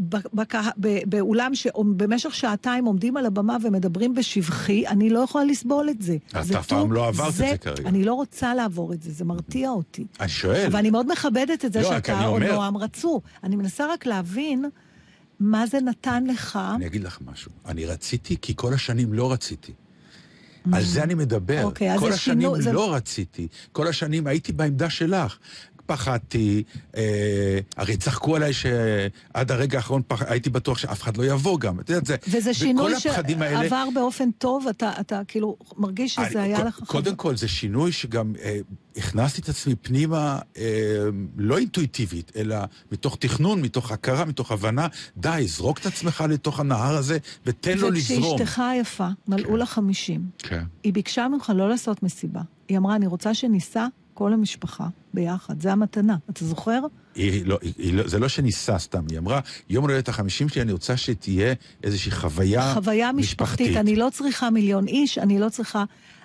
בקה- 0.00 0.70
ב- 0.80 0.98
באולם 1.06 1.54
שבמשך 1.54 2.34
שעתיים 2.34 2.84
עומדים 2.84 3.16
על 3.16 3.26
הבמה 3.26 3.56
ומדברים 3.62 4.14
בשבחי, 4.14 4.86
אני 4.86 5.10
לא 5.10 5.18
יכולה 5.18 5.44
לסבול 5.44 5.90
את 5.90 6.02
זה. 6.02 6.16
את 6.40 6.44
זה 6.44 6.58
אף 6.58 6.66
פעם 6.66 6.92
לא 6.92 7.08
עברת 7.08 7.28
את 7.28 7.34
זה 7.34 7.54
כרגע. 7.60 7.88
אני 7.88 8.04
לא 8.04 8.14
רוצה 8.14 8.54
לעבור 8.54 8.92
את 8.92 9.02
זה, 9.02 9.12
זה 9.12 9.24
מרתיע 9.24 9.70
אותי. 9.70 10.06
אני 10.20 10.28
שואל. 10.28 10.68
ואני 10.72 10.90
מאוד 10.90 11.12
מכבדת 11.12 11.64
את 11.64 11.72
זה 11.72 11.80
לא, 11.82 11.88
שאתה 11.88 12.26
או 12.26 12.38
נועם 12.38 12.76
רצו. 12.76 13.20
אני 13.44 13.56
מנסה 13.56 13.92
רק 13.92 14.06
להבין 14.06 14.64
מה 15.40 15.66
זה 15.66 15.80
נתן 15.80 16.24
לך. 16.26 16.58
אני 16.74 16.86
אגיד 16.86 17.04
לך 17.04 17.18
משהו. 17.26 17.50
אני 17.66 17.86
רציתי 17.86 18.36
כי 18.42 18.52
כל 18.56 18.74
השנים 18.74 19.12
לא 19.12 19.32
רציתי. 19.32 19.72
על 20.72 20.84
זה 20.84 21.02
אני 21.02 21.14
מדבר. 21.14 21.64
אוקיי, 21.64 21.92
אז 21.94 22.00
כל 22.00 22.08
זה 22.08 22.14
השנים 22.14 22.40
שינו- 22.40 22.62
זה- 22.62 22.72
לא 22.72 22.94
רציתי. 22.94 23.48
כל 23.72 23.86
השנים 23.88 24.26
הייתי 24.26 24.52
בעמדה 24.52 24.90
שלך. 24.90 25.38
פחדתי, 25.86 26.62
אה, 26.96 27.02
הרי 27.76 27.96
צחקו 27.96 28.36
עליי 28.36 28.52
שעד 28.52 29.50
הרגע 29.52 29.78
האחרון 29.78 30.02
פח, 30.08 30.22
הייתי 30.22 30.50
בטוח 30.50 30.78
שאף 30.78 31.02
אחד 31.02 31.16
לא 31.16 31.24
יבוא 31.24 31.60
גם. 31.60 31.80
את 31.80 31.90
יודעת, 31.90 32.06
זה... 32.06 32.16
וזה 32.30 32.54
שינוי 32.54 32.92
הפחדים 32.94 33.42
האלה... 33.42 33.62
שעבר 33.62 33.88
באופן 33.94 34.30
טוב, 34.30 34.66
אתה, 34.68 34.92
אתה 35.00 35.20
כאילו 35.28 35.56
מרגיש 35.76 36.14
שזה 36.14 36.26
אני- 36.26 36.38
היה 36.54 36.60
ק- 36.60 36.66
לך... 36.66 36.80
קודם 36.86 37.16
כל, 37.16 37.36
זה 37.36 37.48
שינוי 37.48 37.92
שגם 37.92 38.32
אה, 38.42 38.58
הכנסתי 38.96 39.40
את 39.40 39.48
עצמי 39.48 39.74
פנימה, 39.74 40.38
אה, 40.56 40.62
לא 41.36 41.58
אינטואיטיבית, 41.58 42.32
אלא 42.36 42.56
מתוך 42.92 43.16
תכנון, 43.20 43.62
מתוך 43.62 43.92
הכרה, 43.92 44.24
מתוך 44.24 44.52
הבנה. 44.52 44.86
די, 45.16 45.44
זרוק 45.48 45.78
את 45.78 45.86
עצמך 45.86 46.24
לתוך 46.28 46.60
הנהר 46.60 46.96
הזה 46.96 47.18
ותן 47.46 47.78
לו 47.78 47.90
לזרום. 47.90 48.34
וכשאשתך 48.34 48.58
היפה, 48.58 49.08
מלאו 49.28 49.56
לה 49.56 49.66
חמישים, 49.66 50.20
כן. 50.38 50.64
היא 50.82 50.92
ביקשה 50.92 51.28
ממך 51.28 51.52
לא 51.56 51.68
לעשות 51.68 52.02
מסיבה. 52.02 52.40
היא 52.68 52.78
אמרה, 52.78 52.96
אני 52.96 53.06
רוצה 53.06 53.34
שניסע 53.34 53.86
כל 54.16 54.32
המשפחה 54.32 54.86
ביחד, 55.14 55.62
זה 55.62 55.72
המתנה. 55.72 56.16
אתה 56.30 56.44
זוכר? 56.44 56.80
היא 57.14 57.46
לא, 57.46 57.58
היא, 57.78 57.94
לא, 57.94 58.08
זה 58.08 58.18
לא 58.18 58.28
שניסה 58.28 58.78
סתם, 58.78 59.04
היא 59.10 59.18
אמרה, 59.18 59.40
יום 59.70 59.84
הולדת 59.84 60.08
החמישים 60.08 60.48
שלי, 60.48 60.62
אני 60.62 60.72
רוצה 60.72 60.96
שתהיה 60.96 61.54
איזושהי 61.82 62.10
חוויה 62.10 62.74
חוויה 62.74 63.12
משפחתית. 63.12 63.76
אני 63.76 63.96
לא 63.96 64.08
צריכה 64.12 64.50
מיליון 64.50 64.88
איש, 64.88 65.18
אני 65.18 65.38
לא 65.38 65.48
צריכה... 65.48 65.84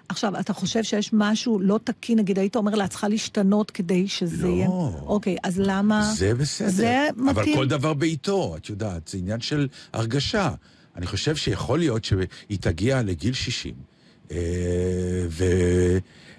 עכשיו, 0.09 0.39
אתה 0.39 0.53
חושב 0.53 0.83
שיש 0.83 1.09
משהו 1.13 1.59
לא 1.59 1.79
תקין, 1.83 2.19
נגיד, 2.19 2.39
היית 2.39 2.55
אומר 2.55 2.75
לה, 2.75 2.87
צריכה 2.87 3.07
להשתנות 3.07 3.71
כדי 3.71 4.07
שזה 4.07 4.47
לא. 4.47 4.51
יהיה... 4.51 4.67
אוקיי, 5.05 5.37
אז 5.43 5.59
למה... 5.59 6.13
זה 6.15 6.33
בסדר. 6.35 6.69
זה 6.69 7.07
אבל 7.15 7.23
מתאים. 7.23 7.55
כל 7.55 7.67
דבר 7.67 7.93
בעיתו, 7.93 8.55
את 8.57 8.69
יודעת, 8.69 9.07
זה 9.07 9.17
עניין 9.17 9.41
של 9.41 9.67
הרגשה. 9.93 10.49
אני 10.95 11.07
חושב 11.07 11.35
שיכול 11.35 11.79
להיות 11.79 12.05
שהיא 12.05 12.57
תגיע 12.59 13.01
לגיל 13.01 13.33
60, 13.33 13.73
אה, 14.31 14.37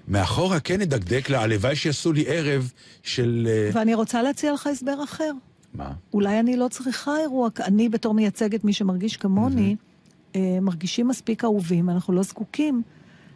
ומאחורה 0.08 0.60
כן 0.60 0.80
נדקדק 0.80 1.30
לה, 1.30 1.42
הלוואי 1.42 1.76
שיעשו 1.76 2.12
לי 2.12 2.24
ערב 2.26 2.72
של... 3.02 3.48
אה, 3.50 3.70
ואני 3.72 3.94
רוצה 3.94 4.22
להציע 4.22 4.52
לך 4.52 4.66
הסבר 4.66 5.04
אחר. 5.04 5.32
מה? 5.74 5.92
אולי 6.14 6.40
אני 6.40 6.56
לא 6.56 6.68
צריכה 6.68 7.16
אירוע, 7.16 7.48
אני 7.60 7.88
בתור 7.88 8.14
מייצגת 8.14 8.64
מי 8.64 8.72
שמרגיש 8.72 9.16
כמוני, 9.16 9.76
אה, 10.36 10.58
מרגישים 10.62 11.08
מספיק 11.08 11.44
אהובים, 11.44 11.90
אנחנו 11.90 12.12
לא 12.12 12.22
זקוקים 12.22 12.82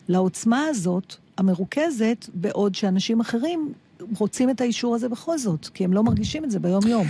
לעוצמה 0.09 0.65
הזאת, 0.71 1.15
המרוכזת, 1.39 2.27
בעוד 2.35 2.75
שאנשים 2.75 3.21
אחרים 3.21 3.73
רוצים 4.19 4.51
את 4.51 4.61
האישור 4.61 4.95
הזה 4.95 5.09
בכל 5.09 5.39
זאת, 5.39 5.69
כי 5.75 5.85
הם 5.85 5.93
לא 5.93 6.03
מרגישים 6.03 6.45
את 6.45 6.51
זה 6.51 6.59
ביום-יום. 6.59 7.07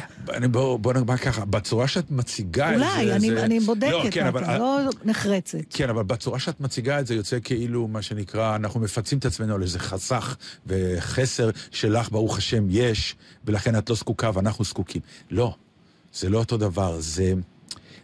בוא, 0.50 0.78
בוא 0.78 0.92
נאמר 0.92 1.16
ככה, 1.16 1.44
בצורה 1.44 1.88
שאת 1.88 2.10
מציגה 2.10 2.74
אולי, 2.74 2.86
את 2.86 2.90
זה... 2.90 3.02
אולי, 3.02 3.12
אני, 3.12 3.30
זה... 3.30 3.44
אני 3.44 3.60
בודקת, 3.60 3.92
לא, 3.92 4.10
כן, 4.10 4.26
אבל... 4.26 4.44
אבל... 4.44 4.58
לא 4.58 4.80
נחרצת. 5.04 5.58
כן, 5.70 5.90
אבל 5.90 6.02
בצורה 6.02 6.38
שאת 6.38 6.60
מציגה 6.60 7.00
את 7.00 7.06
זה 7.06 7.14
יוצא 7.14 7.38
כאילו, 7.44 7.88
מה 7.88 8.02
שנקרא, 8.02 8.56
אנחנו 8.56 8.80
מפצים 8.80 9.18
את 9.18 9.24
עצמנו 9.24 9.54
על 9.54 9.62
איזה 9.62 9.78
חסך 9.78 10.36
וחסר 10.66 11.50
שלך, 11.70 12.10
ברוך 12.10 12.38
השם, 12.38 12.66
יש, 12.70 13.16
ולכן 13.44 13.78
את 13.78 13.90
לא 13.90 13.96
זקוקה 13.96 14.30
ואנחנו 14.34 14.64
זקוקים. 14.64 15.02
לא, 15.30 15.54
זה 16.14 16.28
לא 16.28 16.38
אותו 16.38 16.56
דבר, 16.56 16.96
זה, 17.00 17.34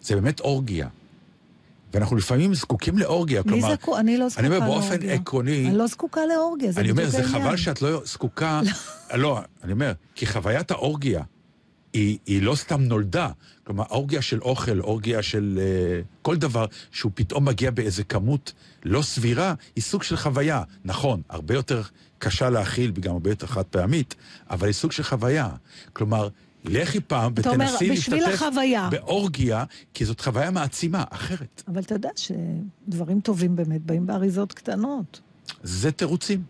זה 0.00 0.14
באמת 0.14 0.40
אורגיה. 0.40 0.88
ואנחנו 1.92 2.16
לפעמים 2.16 2.54
זקוקים 2.54 2.98
לאורגיה, 2.98 3.42
מי 3.46 3.52
כלומר... 3.52 3.74
זקוק? 3.74 3.98
אני 3.98 4.18
לא 4.18 4.28
זקוקה 4.28 4.40
אני 4.40 4.48
לאורגיה. 4.48 4.68
אומר, 4.68 4.80
באופן 4.80 5.08
עקרוני... 5.08 5.66
אני 5.68 5.76
לא 5.76 5.86
זקוקה 5.86 6.20
לאורגיה, 6.26 6.72
זה 6.72 6.80
אני 6.80 6.92
בדיוק 6.92 7.08
אומר, 7.08 7.24
העניין. 7.24 7.42
זה 7.42 7.48
חבל 7.48 7.56
שאת 7.56 7.82
לא 7.82 8.02
זקוקה... 8.04 8.60
לא, 9.14 9.40
אני 9.64 9.72
אומר, 9.72 9.92
כי 10.14 10.26
חוויית 10.26 10.70
האורגיה 10.70 11.22
היא, 11.92 12.18
היא 12.26 12.42
לא 12.42 12.54
סתם 12.54 12.82
נולדה. 12.82 13.30
כלומר, 13.64 13.84
אורגיה 13.90 14.22
של 14.22 14.40
אוכל, 14.40 14.80
אורגיה 14.80 15.22
של 15.22 15.58
uh, 15.60 16.06
כל 16.22 16.36
דבר 16.36 16.66
שהוא 16.90 17.12
פתאום 17.14 17.44
מגיע 17.44 17.70
באיזה 17.70 18.04
כמות 18.04 18.52
לא 18.84 19.02
סבירה, 19.02 19.54
היא 19.76 19.82
סוג 19.82 20.02
של 20.02 20.16
חוויה. 20.16 20.62
נכון, 20.84 21.22
הרבה 21.28 21.54
יותר 21.54 21.82
קשה 22.18 22.50
להכיל 22.50 22.92
וגם 22.94 23.12
הרבה 23.12 23.30
יותר 23.30 23.46
חד 23.46 23.62
פעמית, 23.62 24.14
אבל 24.50 24.66
היא 24.66 24.74
סוג 24.74 24.92
של 24.92 25.02
חוויה. 25.02 25.48
כלומר, 25.92 26.28
לכי 26.64 27.00
פעם 27.00 27.32
ותנסי 27.36 27.88
להשתתף. 27.88 28.42
באורגיה, 28.90 29.64
כי 29.94 30.04
זאת 30.04 30.20
חוויה 30.20 30.50
מעצימה, 30.50 31.04
אחרת. 31.10 31.62
אבל 31.68 31.80
אתה 31.80 31.94
יודע 31.94 32.10
שדברים 32.16 33.20
טובים 33.20 33.56
באמת 33.56 33.82
באים 33.82 34.06
באריזות 34.06 34.52
קטנות. 34.52 35.20
זה 35.62 35.92
תירוצים. 35.92 36.42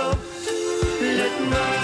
Let 0.00 1.40
my 1.50 1.79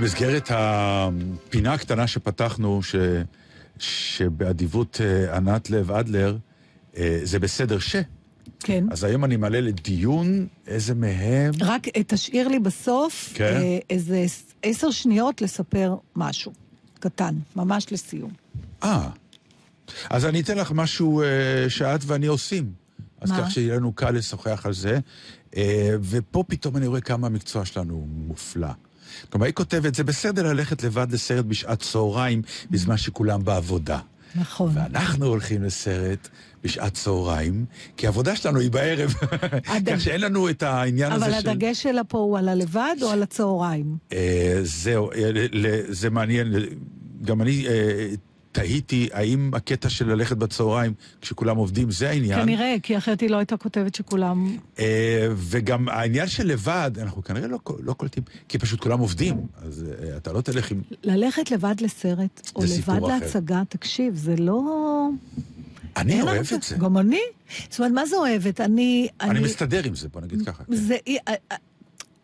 במסגרת 0.00 0.50
הפינה 0.54 1.72
הקטנה 1.72 2.06
שפתחנו, 2.06 2.82
ש... 2.82 2.94
שבאדיבות 3.78 5.00
אה, 5.04 5.36
ענת 5.36 5.70
לב 5.70 5.90
אדלר, 5.92 6.36
אה, 6.96 7.20
זה 7.22 7.38
בסדר 7.38 7.78
ש... 7.78 7.96
כן. 8.60 8.84
אז 8.90 9.04
היום 9.04 9.24
אני 9.24 9.36
מעלה 9.36 9.60
לדיון 9.60 10.46
איזה 10.66 10.94
מהם... 10.94 11.52
רק 11.60 11.88
אה, 11.96 12.02
תשאיר 12.06 12.48
לי 12.48 12.58
בסוף 12.58 13.30
כן. 13.34 13.60
איזה 13.90 14.16
עש- 14.18 14.42
עשר 14.62 14.90
שניות 14.90 15.42
לספר 15.42 15.96
משהו 16.16 16.52
קטן, 17.00 17.34
ממש 17.56 17.86
לסיום. 17.92 18.30
אה, 18.82 19.08
אז 20.10 20.24
אני 20.24 20.40
אתן 20.40 20.58
לך 20.58 20.72
משהו 20.74 21.22
אה, 21.22 21.26
שאת 21.70 22.00
ואני 22.06 22.26
עושים. 22.26 22.72
אז 23.20 23.30
מה? 23.30 23.40
כך 23.42 23.50
שיהיה 23.50 23.76
לנו 23.76 23.92
קל 23.92 24.10
לשוחח 24.10 24.66
על 24.66 24.72
זה. 24.72 24.98
אה, 25.56 25.90
ופה 26.00 26.44
פתאום 26.48 26.76
אני 26.76 26.86
רואה 26.86 27.00
כמה 27.00 27.26
המקצוע 27.26 27.64
שלנו 27.64 28.06
מופלא. 28.26 28.68
כלומר, 29.30 29.46
היא 29.46 29.54
כותבת, 29.54 29.94
זה 29.94 30.04
בסדר 30.04 30.42
ללכת 30.42 30.82
לבד 30.82 31.12
לסרט 31.12 31.44
בשעת 31.44 31.80
צהריים 31.80 32.42
בזמן 32.70 32.96
שכולם 32.96 33.44
בעבודה. 33.44 33.98
נכון. 34.34 34.70
ואנחנו 34.74 35.26
הולכים 35.26 35.62
לסרט 35.62 36.28
בשעת 36.64 36.94
צהריים, 36.94 37.64
כי 37.96 38.06
העבודה 38.06 38.36
שלנו 38.36 38.60
היא 38.60 38.70
בערב. 38.70 39.14
כך 39.86 40.00
שאין 40.00 40.20
לנו 40.20 40.50
את 40.50 40.62
העניין 40.62 41.12
הזה 41.12 41.26
אבל 41.26 41.40
של... 41.40 41.48
הדגש 41.48 41.82
שלה 41.82 42.04
פה 42.04 42.18
הוא 42.18 42.38
על 42.38 42.48
הלבד 42.48 42.96
או 43.02 43.10
על 43.10 43.22
הצהריים? 43.22 43.96
אה, 44.12 44.58
זהו, 44.62 45.10
אה, 45.12 45.30
זה 45.88 46.10
מעניין. 46.10 46.54
גם 47.22 47.42
אני 47.42 47.66
אה, 47.68 48.08
תהיתי 48.56 49.08
האם 49.12 49.50
הקטע 49.54 49.88
של 49.88 50.08
ללכת 50.08 50.36
בצהריים 50.36 50.94
כשכולם 51.20 51.56
עובדים 51.56 51.90
זה 51.90 52.10
העניין. 52.10 52.42
כנראה, 52.42 52.76
כי 52.82 52.98
אחרת 52.98 53.20
היא 53.20 53.30
לא 53.30 53.36
הייתה 53.36 53.56
כותבת 53.56 53.94
שכולם... 53.94 54.56
אה, 54.78 55.28
וגם 55.36 55.88
העניין 55.88 56.26
של 56.26 56.46
לבד, 56.46 56.90
אנחנו 56.98 57.24
כנראה 57.24 57.48
לא, 57.48 57.58
לא 57.80 57.92
קולטים, 57.92 58.22
כי 58.48 58.58
פשוט 58.58 58.80
כולם 58.80 58.98
עובדים, 58.98 59.46
אז 59.56 59.84
אה, 60.02 60.16
אתה 60.16 60.32
לא 60.32 60.40
תלך 60.40 60.70
עם... 60.70 60.82
ללכת 61.02 61.50
לבד 61.50 61.74
לסרט, 61.80 62.50
או 62.56 62.62
לבד 62.62 62.88
אחר. 62.88 63.06
להצגה, 63.06 63.62
תקשיב, 63.68 64.14
זה 64.16 64.36
לא... 64.36 64.62
אני 65.96 66.22
אוהב 66.22 66.46
את 66.54 66.62
זה. 66.62 66.76
גם 66.76 66.98
אני. 66.98 67.20
זאת 67.70 67.78
אומרת, 67.78 67.92
מה 67.92 68.06
זה 68.06 68.16
אוהבת? 68.16 68.60
אני... 68.60 69.08
אני 69.20 69.40
מסתדר 69.40 69.84
עם 69.84 69.94
זה, 69.94 70.08
בוא 70.08 70.20
נגיד 70.20 70.46
ככה. 70.46 70.64
כן. 70.64 70.74
זה... 70.76 70.96
אה, 71.08 71.34
אה, 71.52 71.56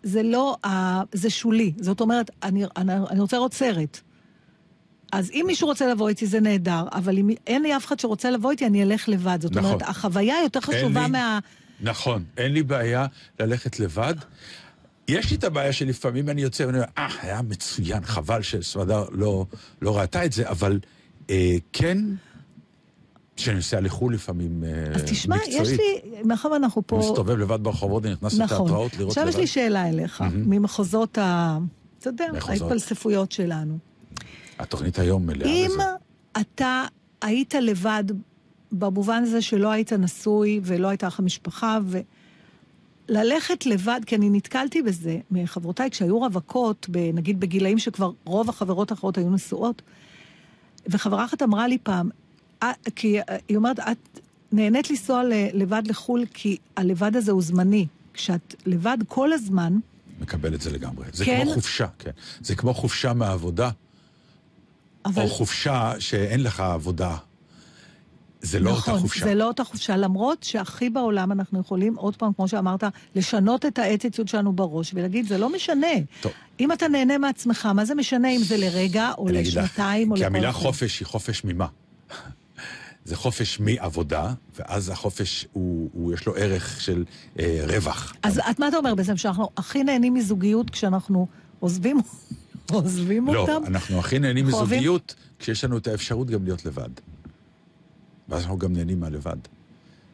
זה 0.02 0.22
לא, 0.22 0.56
זה 1.12 1.30
שולי. 1.30 1.72
זאת 1.80 2.00
אומרת, 2.00 2.30
אני, 2.42 2.64
אני, 2.76 2.92
אני 3.10 3.20
רוצה 3.20 3.36
לראות 3.36 3.54
סרט. 3.54 4.00
אז 5.12 5.30
אם 5.30 5.44
מישהו 5.46 5.68
רוצה 5.68 5.86
לבוא 5.86 6.08
איתי 6.08 6.26
זה 6.26 6.40
נהדר, 6.40 6.84
אבל 6.92 7.18
אם 7.18 7.30
אין 7.46 7.62
לי 7.62 7.76
אף 7.76 7.86
אחד 7.86 8.00
שרוצה 8.00 8.30
לבוא 8.30 8.50
איתי, 8.50 8.66
אני 8.66 8.82
אלך 8.82 9.08
לבד. 9.08 9.38
זאת 9.40 9.52
נכון. 9.52 9.64
אומרת, 9.64 9.82
החוויה 9.82 10.34
יותר 10.42 10.60
חשובה 10.60 11.02
לי- 11.02 11.08
מה... 11.10 11.38
נכון, 11.80 12.24
אין 12.36 12.52
לי 12.52 12.62
בעיה 12.62 13.06
ללכת 13.40 13.80
לבד. 13.80 14.14
יש 15.08 15.30
לי 15.30 15.36
את 15.36 15.44
הבעיה 15.44 15.72
שלפעמים 15.72 16.28
אני 16.28 16.42
יוצא 16.42 16.62
ואני 16.62 16.78
אומר, 16.78 16.88
אה, 16.98 17.08
היה 17.22 17.42
מצוין, 17.42 18.04
חבל 18.04 18.42
שסמדר 18.42 19.04
לא, 19.12 19.46
לא 19.82 19.98
ראתה 19.98 20.24
את 20.24 20.32
זה, 20.32 20.48
אבל 20.50 20.80
אה, 21.30 21.56
כן, 21.72 21.98
כשאני 23.36 23.56
נוסע 23.56 23.80
לחו"ל 23.80 24.14
לפעמים, 24.14 24.64
אה, 24.64 24.92
אז 24.94 25.02
תשמע, 25.02 25.36
מקצועית. 25.36 25.60
יש 25.62 25.68
לי, 25.68 26.00
מאחר 26.24 26.48
ואנחנו 26.50 26.82
פה... 26.86 26.98
מסתובב 26.98 27.38
לבד 27.38 27.62
ברחובות, 27.64 28.04
אני 28.04 28.12
נכנס 28.12 28.38
נכון. 28.38 28.56
לתיאטראות 28.56 28.96
לראות 28.96 29.08
עכשיו 29.10 29.22
לבד. 29.24 29.32
יש 29.34 29.40
לי 29.40 29.46
שאלה 29.46 29.88
אליך, 29.88 30.24
ממחוזות 30.34 31.18
ה... 31.18 31.58
אתה 31.98 32.08
יודע. 32.08 32.24
ההתפלספויות 32.48 33.32
שלנו. 33.32 33.91
התוכנית 34.62 34.98
היום 34.98 35.26
מלאה 35.26 35.48
אם 35.48 35.68
בזה. 35.74 35.82
אתה 36.40 36.84
היית 37.22 37.54
לבד, 37.54 38.04
במובן 38.72 39.22
הזה 39.22 39.42
שלא 39.42 39.70
היית 39.70 39.92
נשוי 39.92 40.60
ולא 40.62 40.88
הייתה 40.88 41.06
לך 41.06 41.20
משפחה, 41.20 41.78
וללכת 43.08 43.66
לבד, 43.66 44.00
כי 44.06 44.16
אני 44.16 44.30
נתקלתי 44.30 44.82
בזה 44.82 45.18
מחברותיי 45.30 45.90
כשהיו 45.90 46.20
רווקות, 46.20 46.86
נגיד 47.14 47.40
בגילאים 47.40 47.78
שכבר 47.78 48.10
רוב 48.24 48.48
החברות 48.48 48.90
האחרות 48.90 49.18
היו 49.18 49.30
נשואות, 49.30 49.82
וחברה 50.86 51.24
אחת 51.24 51.42
אמרה 51.42 51.68
לי 51.68 51.78
פעם, 51.82 52.10
"אה, 52.62 52.72
כי 52.96 53.18
היא 53.48 53.56
אומרת, 53.56 53.78
את 53.78 54.20
נהנית 54.52 54.90
לנסוע 54.90 55.22
לבד 55.52 55.82
לחו"ל 55.86 56.24
כי 56.34 56.56
הלבד 56.76 57.16
הזה 57.16 57.32
הוא 57.32 57.42
זמני. 57.42 57.86
כשאת 58.14 58.54
לבד 58.66 58.98
כל 59.08 59.32
הזמן, 59.32 59.78
מקבל 60.20 60.54
את 60.54 60.60
זה 60.60 60.70
לגמרי. 60.70 61.06
זה 61.12 61.24
כן. 61.24 61.40
כמו 61.44 61.54
חופשה, 61.54 61.86
כן. 61.98 62.10
זה 62.40 62.54
כמו 62.54 62.74
חופשה 62.74 63.12
מהעבודה, 63.12 63.70
אבל... 65.05 65.22
או 65.22 65.28
חופשה 65.28 65.92
שאין 65.98 66.42
לך 66.42 66.61
עבודה. 66.61 67.16
זה 68.42 68.61
לא 68.61 68.72
נכון, 68.72 68.94
אותה 68.94 69.03
חופשה. 69.03 69.24
זה 69.24 69.34
לא 69.34 69.48
אותה 69.48 69.64
חופשה, 69.64 69.96
למרות 69.96 70.42
שהכי 70.42 70.90
בעולם 70.90 71.32
אנחנו 71.32 71.61
יכולים, 71.61 71.94
עוד 71.96 72.16
פעם, 72.16 72.32
כמו 72.32 72.48
שאמרת, 72.48 72.84
לשנות 73.14 73.66
את 73.66 73.78
האטיטיוד 73.78 74.28
שלנו 74.28 74.53
בראש 74.53 74.94
ולהגיד, 74.94 75.26
זה 75.26 75.38
לא 75.38 75.53
משנה. 75.53 75.86
טוב. 76.20 76.32
אם 76.61 76.72
אתה 76.72 76.88
נהנה 76.88 77.18
מעצמך, 77.18 77.66
מה 77.66 77.84
זה 77.84 77.94
משנה 77.94 78.30
אם 78.30 78.40
זה 78.42 78.57
לרגע, 78.57 79.11
או 79.18 79.28
לשנתיים, 79.28 80.11
או 80.11 80.16
כי 80.16 80.20
לכל 80.22 80.26
המילה 80.26 80.48
החיים? 80.48 80.64
חופש 80.64 81.00
היא 81.00 81.07
חופש 81.07 81.44
ממה? 81.44 81.66
זה 83.05 83.16
חופש 83.16 83.61
מעבודה, 83.61 84.32
ואז 84.57 84.88
החופש, 84.88 85.46
הוא, 85.53 85.90
הוא 85.92 86.14
יש 86.14 86.26
לו 86.26 86.36
ערך 86.36 86.80
של 86.80 87.05
אה, 87.38 87.64
רווח. 87.68 88.12
אז 88.22 88.40
את 88.50 88.59
מה 88.59 88.68
אתה 88.68 88.76
אומר 88.76 88.94
בעצם, 88.94 89.16
שאנחנו 89.16 89.50
הכי 89.57 89.84
נהנים 89.84 90.14
מזוגיות 90.14 90.70
כשאנחנו 90.70 91.26
עוזבים, 91.61 92.00
עוזבים 92.70 93.26
לא, 93.26 93.40
אותם? 93.40 93.62
אנחנו 93.66 93.98
הכי 93.98 94.18
נהנים 94.18 94.46
מזוגיות 94.46 95.14
כשיש 95.38 95.64
לנו 95.64 95.76
את 95.76 95.86
האפשרות 95.86 96.30
גם 96.30 96.44
להיות 96.44 96.64
לבד. 96.64 96.90
ואז 98.28 98.42
אנחנו 98.42 98.58
גם 98.58 98.72
נהנים 98.72 99.00
מהלבד. 99.00 99.36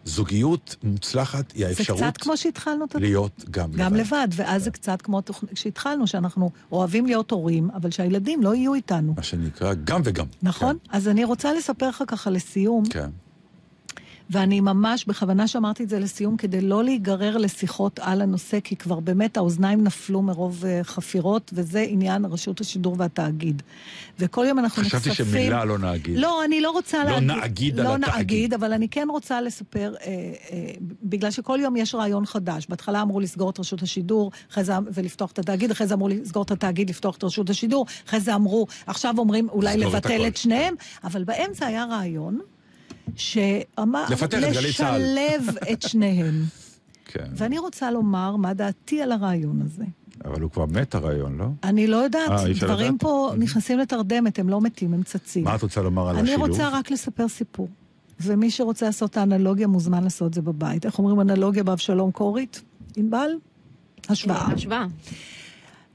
זוגיות 0.05 0.77
מוצלחת 0.83 1.53
היא 1.53 1.65
זה 1.65 1.69
האפשרות 1.69 2.01
קצת 2.01 2.17
כמו 2.17 2.37
שהתחלנו 2.37 2.85
את 2.85 2.95
להיות 2.95 3.45
גם, 3.51 3.73
גם 3.73 3.95
לבד, 3.95 4.29
ואז 4.33 4.65
זה 4.65 4.71
קצת 4.71 5.03
כמו 5.03 5.23
שהתחלנו, 5.55 6.07
שאנחנו 6.07 6.51
אוהבים 6.73 7.07
להיות 7.07 7.31
הורים, 7.31 7.71
אבל 7.75 7.91
שהילדים 7.91 8.43
לא 8.43 8.55
יהיו 8.55 8.75
איתנו. 8.75 9.15
מה 9.17 9.23
שנקרא 9.23 9.75
גם 9.85 10.01
וגם. 10.05 10.27
נכון? 10.43 10.79
אז 10.89 11.09
אני 11.09 11.25
רוצה 11.25 11.53
לספר 11.53 11.89
לך 11.89 12.03
ככה 12.07 12.31
לסיום, 12.31 12.85
כן. 12.91 13.11
ואני 14.31 14.61
ממש, 14.61 15.05
בכוונה 15.05 15.49
שאמרתי 15.49 15.85
את 15.85 15.89
זה 15.89 15.99
לסיום, 15.99 16.37
כדי 16.37 16.61
לא 16.61 16.85
להיגרר 16.85 17.37
לשיחות 17.37 17.99
על 18.03 18.23
הנושא, 18.23 18.61
כי 18.61 18.77
כבר 18.77 19.01
באמת 19.01 19.37
האוזניים 19.37 19.85
נפלו 19.85 20.23
מרוב 20.23 20.65
uh, 20.65 20.85
חפירות, 20.85 21.51
וזה 21.55 21.85
עניין 21.89 22.25
רשות 22.25 22.61
השידור 22.61 22.95
והתאגיד. 22.99 23.63
וכל 24.19 24.45
יום 24.49 24.59
אנחנו 24.59 24.83
חשבתי 24.83 25.09
נחשפים... 25.09 25.27
שמילה 25.27 25.65
לא 25.65 25.79
נגיד. 25.79 26.19
לא, 26.19 26.45
אני 26.45 26.61
לא 26.61 26.71
רוצה 26.71 27.05
לא 27.05 27.11
להגיד... 27.11 27.45
נגיד 27.45 27.81
על 27.81 27.87
לא 27.87 27.95
התאגיד. 27.95 28.19
נגיד, 28.19 28.55
אבל 28.55 28.73
אני 28.73 28.89
כן 28.89 29.07
רוצה 29.11 29.41
לספר, 29.41 29.95
אה, 30.01 30.07
אה, 30.51 30.71
בגלל 31.03 31.31
שכל 31.31 31.59
יום 31.63 31.77
יש 31.77 31.95
רעיון 31.95 32.27
חדש. 32.27 32.67
בהתחלה 32.69 33.03
אמרו 33.03 33.21
לסגור 33.21 33.51
את 33.51 33.61
רשות 33.61 33.83
השידור, 33.83 34.31
אחרי 34.53 34.65
זה 34.65 34.73
ולפתוח 34.93 35.33
את 35.33 35.39
התאגיד, 35.39 35.71
אחרי 35.71 35.87
זה 35.87 35.95
אמרו 35.95 36.09
לסגור 36.09 36.43
את 36.43 36.51
התאגיד, 36.51 36.91
לפתוח 36.91 37.17
את 37.17 37.25
רשות 37.25 37.51
השידור, 37.51 37.87
אחרי 38.09 38.21
זה 38.21 38.35
אמרו, 38.35 38.67
עכשיו 38.87 39.15
אומרים 39.19 39.49
אולי 39.49 39.75
את 39.75 39.79
לבטל 39.79 40.15
הכל. 40.15 40.27
את 40.27 40.37
שניהם, 40.37 40.75
אבל 41.05 41.25
באמצע 41.25 41.67
היה 41.67 41.85
רעיון 41.85 42.39
שאמר 43.17 44.05
לפתח 44.11 44.39
את 44.39 44.53
גלי 44.53 44.73
צה"ל. 44.73 45.03
לשלב 45.03 45.57
את 45.73 45.83
שניהם. 45.83 46.45
כן. 47.13 47.27
ואני 47.37 47.59
רוצה 47.59 47.91
לומר 47.91 48.37
מה 48.37 48.55
דעתי 48.55 49.03
על 49.03 49.13
הרעיון 49.13 49.63
הזה. 49.65 49.85
אבל 50.25 50.41
הוא 50.41 50.51
כבר 50.51 50.67
מת 50.67 50.95
הרעיון, 50.95 51.37
לא? 51.39 51.47
אני 51.65 51.87
לא 51.87 51.97
יודעת, 51.97 52.31
אה, 52.31 52.47
אי 52.47 52.53
אפשר 52.53 52.67
דברים 52.67 52.89
לדעת? 52.89 53.01
פה 53.01 53.33
נכנסים 53.39 53.79
לתרדמת, 53.79 54.39
הם 54.39 54.49
לא 54.49 54.61
מתים, 54.61 54.95
הם 54.95 55.03
צצים. 55.03 55.45
מה 55.45 55.55
את 55.57 55.63
רוצה 55.63 55.83
לומר 55.83 56.09
על 56.09 56.17
אני 56.17 56.31
השילוב? 56.31 56.49
רוצה 56.49 56.69
רק 56.69 56.91
לספר 56.91 57.29
סיפור. 57.29 57.69
ומי 58.21 58.51
שרוצה 58.51 58.87
לעשות 58.87 59.11
את 59.11 59.17
האנלוגיה 59.17 59.67
מוזמן 59.67 60.05
לעשות 60.05 60.29
את 60.29 60.35
זה 60.35 60.43
בבית. 60.43 60.87
איך 60.87 60.99
אומרים 60.99 61.21
אנלוגיה 61.21 61.65
באבשלום 61.65 62.11
קורית? 62.11 62.63
ענבל? 62.97 63.31
השוואה. 64.09 64.47
השוואה. 64.47 64.87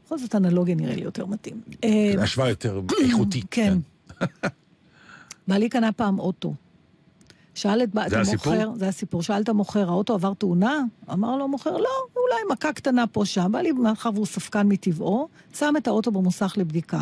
בכל 0.05 0.17
זאת 0.17 0.35
אנלוגיה 0.35 0.75
נראה 0.75 0.95
לי 0.95 1.01
יותר 1.01 1.25
מתאים. 1.25 1.61
אה, 1.83 2.13
השוואה 2.19 2.49
יותר 2.49 2.81
איכותית. 3.07 3.45
כן. 3.51 3.77
בעלי 5.47 5.69
קנה 5.69 5.91
פעם 5.91 6.19
אוטו. 6.19 6.53
שאל 7.55 7.83
את... 7.83 7.89
זה 8.07 8.19
הסיפור? 8.19 8.75
זה 8.75 8.87
הסיפור. 8.87 9.21
שאל 9.21 9.41
את 9.41 9.49
המוכר, 9.49 9.89
האוטו 9.89 10.13
עבר 10.13 10.33
תאונה? 10.33 10.79
אמר 11.11 11.35
לו 11.35 11.43
המוכר, 11.43 11.77
לא, 11.77 11.89
אולי 12.15 12.53
מכה 12.53 12.73
קטנה 12.73 13.07
פה 13.07 13.25
שם. 13.25 13.51
בעלי, 13.51 13.71
מאחר 13.71 14.09
והוא 14.13 14.25
ספקן 14.25 14.67
מטבעו, 14.67 15.27
שם 15.53 15.73
את 15.77 15.87
האוטו 15.87 16.11
במוסך 16.11 16.53
לבדיקה. 16.57 17.01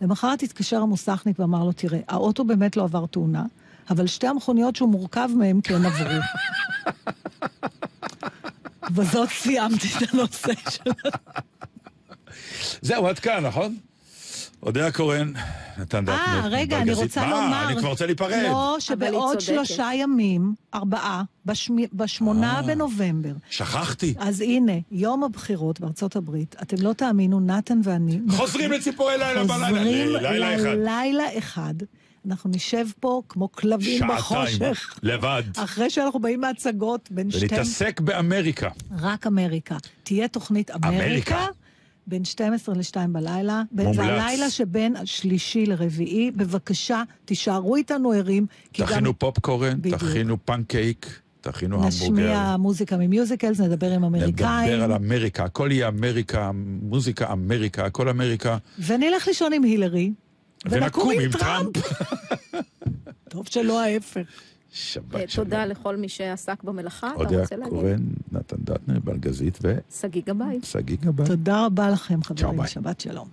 למחרת 0.00 0.42
התקשר 0.42 0.82
המוסכניק 0.82 1.38
ואמר 1.38 1.64
לו, 1.64 1.72
תראה, 1.72 2.00
האוטו 2.08 2.44
באמת 2.44 2.76
לא 2.76 2.82
עבר 2.82 3.06
תאונה, 3.06 3.44
אבל 3.90 4.06
שתי 4.06 4.26
המכוניות 4.26 4.76
שהוא 4.76 4.88
מורכב 4.88 5.28
מהן 5.36 5.60
כן 5.62 5.84
עברו. 5.84 6.20
בזאת 8.96 9.28
סיימתי 9.28 9.88
את 9.96 10.14
הנושא 10.14 10.52
של... 10.70 10.90
זהו, 12.82 13.06
עד 13.06 13.18
כאן, 13.18 13.46
נכון? 13.46 13.76
אודיה 14.62 14.92
קורן, 14.92 15.32
נתן 15.78 16.04
דטנר. 16.04 16.14
אה, 16.14 16.48
רגע, 16.50 16.78
אני. 16.82 16.92
רוצה 16.92 17.26
לומר... 17.26 17.48
מה, 17.48 17.68
אני 17.68 17.76
כבר 17.76 17.88
רוצה 17.88 18.06
להיפרד. 18.06 18.32
לא, 18.32 18.76
שבעוד. 18.78 19.40
שלושה 19.40 19.90
ימים, 19.94 20.54
ארבעה, 20.74 21.22
בשמונה 21.92 22.56
אה. 22.56 22.62
בנובמבר. 22.62 23.32
שכחתי. 23.50 24.14
אז 24.18 24.40
הנה, 24.40 24.72
יום 24.90 25.24
הבחירות 25.24 25.80
בארצות 25.80 26.16
הברית, 26.16 26.56
אתם 26.62 26.76
לא 26.80 26.92
תאמינו, 26.92 27.40
נתן 27.40 27.80
ואני... 27.84 28.18
חוזרים 28.28 28.72
לציפורי 28.72 29.18
לילה 29.18 29.44
בלילה. 29.44 29.68
חוזרים. 29.68 30.82
ללילה 30.82 31.24
אחד. 31.38 31.74
אנחנו 32.26 32.50
נשב 32.54 32.86
פה 33.00 33.22
כמו 33.28 33.52
כלבים 33.52 33.98
שעתיים. 33.98 34.18
בחושך. 34.18 34.98
לבד. 35.02 35.42
אחרי 35.56 35.90
שאנחנו 35.90 36.20
באים 36.20 36.40
מהצגות 36.40 37.08
בין 37.10 37.30
שתי... 37.30 37.38
ונתעסק 37.40 38.00
באמריקה. 38.00 38.68
רק 38.98 39.26
אמריקה. 39.26 39.76
תהיה 40.02 40.28
תוכנית 40.28 40.70
אמריקה. 40.70 41.04
אמריקה. 41.04 41.46
בין 42.06 42.24
12 42.24 42.74
ל-2 42.74 42.96
בלילה. 43.12 43.62
מומלץ. 43.72 43.96
זה 43.96 44.02
הלילה 44.02 44.50
שבין 44.50 44.96
השלישי 44.96 45.66
לרביעי. 45.66 46.30
בבקשה, 46.30 47.02
תישארו 47.24 47.76
איתנו 47.76 48.12
ערים. 48.12 48.46
כי 48.72 48.82
גם 48.82 48.88
תכינו 48.88 49.18
פופקורן, 49.18 49.78
בדיוק. 49.80 50.00
תכינו 50.00 50.36
פנקייק, 50.44 51.20
תכינו 51.40 51.74
המבורגר. 51.74 52.06
נשמיע 52.06 52.56
מוזיקה 52.58 52.96
ממיוזיקלס, 52.96 53.60
נדבר 53.60 53.92
עם 53.92 54.04
אמריקאים. 54.04 54.70
נדבר 54.70 54.82
על 54.84 54.92
אמריקה, 54.92 55.44
הכל 55.44 55.68
יהיה 55.72 55.88
אמריקה, 55.88 56.50
מוזיקה 56.82 57.32
אמריקה, 57.32 57.84
הכל 57.84 58.08
אמריקה. 58.08 58.56
ונלך 58.86 59.26
לישון 59.26 59.52
עם 59.52 59.64
הילרי. 59.64 60.12
ונקום 60.70 61.10
עם 61.10 61.30
טראמפ. 61.32 61.76
טוב 63.28 63.46
שלא 63.50 63.80
ההפך. 63.80 64.20
אה, 64.70 64.76
שבת 64.76 65.30
שלום. 65.30 65.44
תודה 65.44 65.64
לכל 65.64 65.96
מי 65.96 66.08
שעסק 66.08 66.62
במלאכה. 66.62 67.10
אתה 67.14 67.40
רוצה 67.40 67.56
להגיד? 67.56 67.72
קורן, 67.72 68.08
נתן 68.32 68.56
דטנר, 68.60 68.98
בלגזית 69.04 69.58
שגיא 70.00 70.22
גבאי. 70.26 70.58
ושגיא 70.62 70.96
גבאי. 71.00 71.26
תודה 71.26 71.66
רבה 71.66 71.90
לכם, 71.90 72.22
חברים. 72.22 72.66
שבת 72.66 73.00
שלום. 73.00 73.28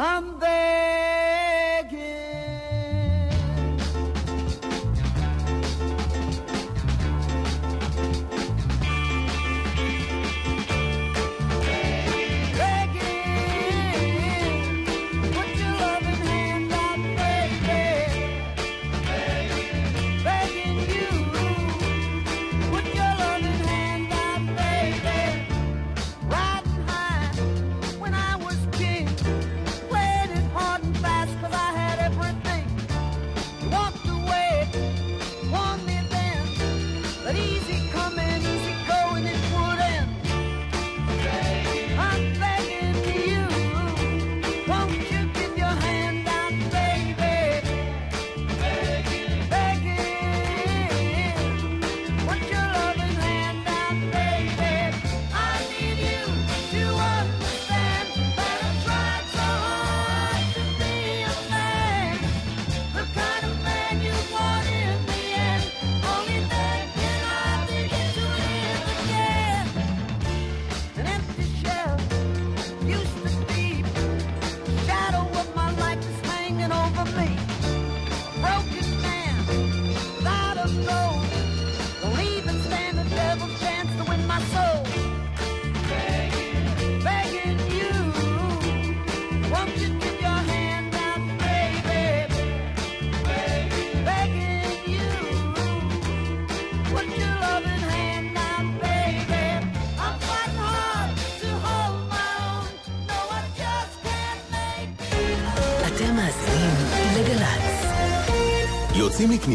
I'm 0.00 0.38
begging. 0.38 1.07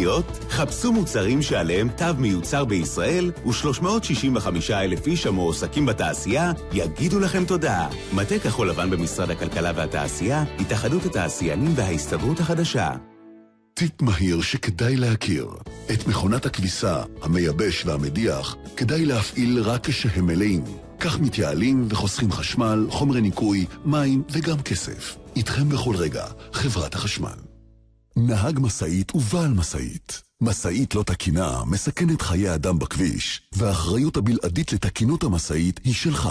לקניות? 0.03 0.45
חפשו 0.49 0.91
מוצרים 0.91 1.41
שעליהם 1.41 1.89
תו 1.89 2.05
מיוצר 2.17 2.65
בישראל 2.65 3.31
ו-365 3.45 4.47
אלף 4.73 5.07
איש 5.07 5.27
המועסקים 5.27 5.85
בתעשייה 5.85 6.51
יגידו 6.71 7.19
לכם 7.19 7.45
תודה. 7.45 7.87
מטה 8.13 8.39
כחול 8.39 8.69
לבן 8.69 8.89
במשרד 8.89 9.29
הכלכלה 9.31 9.71
והתעשייה, 9.75 10.43
התאחדות 10.59 11.05
התעשיינים 11.05 11.71
וההסתדרות 11.75 12.39
החדשה. 12.39 12.91
טיפ 13.73 14.01
מהיר 14.01 14.41
שכדאי 14.41 14.95
להכיר. 14.95 15.47
את 15.93 16.07
מכונת 16.07 16.45
הכביסה, 16.45 17.03
המייבש 17.21 17.85
והמדיח 17.85 18.55
כדאי 18.77 19.05
להפעיל 19.05 19.61
רק 19.61 19.87
כשהם 19.87 20.25
מלאים. 20.25 20.63
כך 20.99 21.19
מתייעלים 21.19 21.87
וחוסכים 21.89 22.31
חשמל, 22.31 22.87
חומרי 22.89 23.21
ניקוי, 23.21 23.65
מים 23.85 24.23
וגם 24.31 24.61
כסף. 24.61 25.15
איתכם 25.35 25.69
בכל 25.69 25.95
רגע, 25.95 26.25
חברת 26.53 26.95
החשמל. 26.95 27.52
נהג 28.17 28.59
משאית 28.59 29.15
ובעל 29.15 29.53
משאית. 29.53 30.21
משאית 30.41 30.95
לא 30.95 31.03
תקינה 31.03 31.63
מסכנת 31.65 32.21
חיי 32.21 32.55
אדם 32.55 32.79
בכביש, 32.79 33.41
והאחריות 33.53 34.17
הבלעדית 34.17 34.73
לתקינות 34.73 35.23
המשאית 35.23 35.79
היא 35.83 35.93
שלך. 35.93 36.29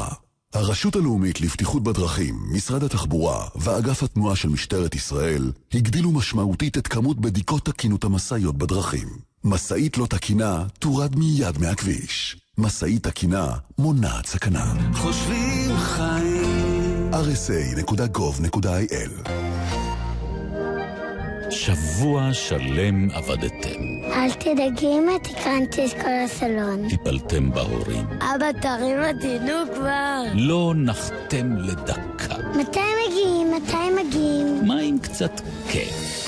הרשות 0.55 0.97
הלאומית 0.97 1.41
לבטיחות 1.41 1.83
בדרכים, 1.83 2.39
משרד 2.51 2.85
התחבורה 2.85 3.49
ואגף 3.57 4.03
התנועה 4.03 4.37
של 4.37 4.49
משטרת 4.49 4.95
ישראל 4.95 5.53
הגדילו 5.75 6.13
משמעותית 6.13 6.79
את 6.79 6.87
כמות 6.87 7.21
בדיקות 7.21 7.65
תקינות 7.65 8.05
המשאיות 8.05 8.59
בדרכים. 8.59 9.09
משאית 9.45 9.99
לא 9.99 10.07
תקינה 10.07 10.65
תורד 10.79 11.17
מיד 11.17 11.59
מהכביש. 11.59 12.37
משאית 12.59 13.03
תקינה 13.03 13.47
מונעת 13.79 14.27
סכנה. 14.27 14.75
חושבים 14.95 15.77
חיים. 15.77 17.11
rsa.gov.il 17.13 18.53
שבוע 21.53 22.29
שלם 22.33 23.11
עבדתם. 23.11 23.81
אל 24.13 24.33
תדאגי 24.33 24.87
אמא, 24.87 25.13
תקרנתי 25.23 25.87
את 25.87 25.93
כל 25.93 26.11
הסלון. 26.25 26.89
טיפלתם 26.89 27.51
בהורים. 27.51 28.07
אבא, 28.07 28.53
תרים 28.61 28.97
אותי, 29.03 29.39
נו 29.39 29.75
כבר. 29.75 30.23
לא 30.35 30.73
נחתם 30.77 31.57
לדקה. 31.57 32.35
מתי 32.61 32.81
מגיעים? 33.09 33.51
מתי 33.57 34.05
מגיעים? 34.05 34.67
מה 34.67 34.81
עם 34.81 34.99
קצת 34.99 35.41
כיף? 35.69 36.23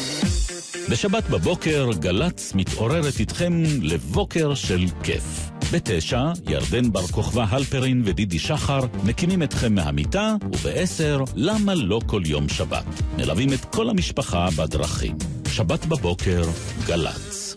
בשבת 0.91 1.25
בבוקר 1.31 1.91
גל"צ 1.99 2.53
מתעוררת 2.55 3.21
איתכם 3.21 3.63
לבוקר 3.83 4.55
של 4.55 4.85
כיף. 5.03 5.54
בתשע, 5.75 6.33
ירדן 6.49 6.93
בר 6.93 7.07
כוכבא 7.07 7.45
הלפרין 7.51 8.03
ודידי 8.05 8.39
שחר 8.39 8.81
מקימים 9.05 9.43
אתכם 9.43 9.75
מהמיטה, 9.75 10.35
ובעשר, 10.43 11.25
למה 11.35 11.75
לא 11.75 12.01
כל 12.07 12.23
יום 12.27 12.49
שבת? 12.49 12.85
מלווים 13.17 13.53
את 13.53 13.65
כל 13.65 13.91
המשפחה 13.91 14.49
בדרכים. 14.59 15.17
שבת 15.49 15.87
בבוקר, 15.87 16.43
גל"צ. 16.87 17.57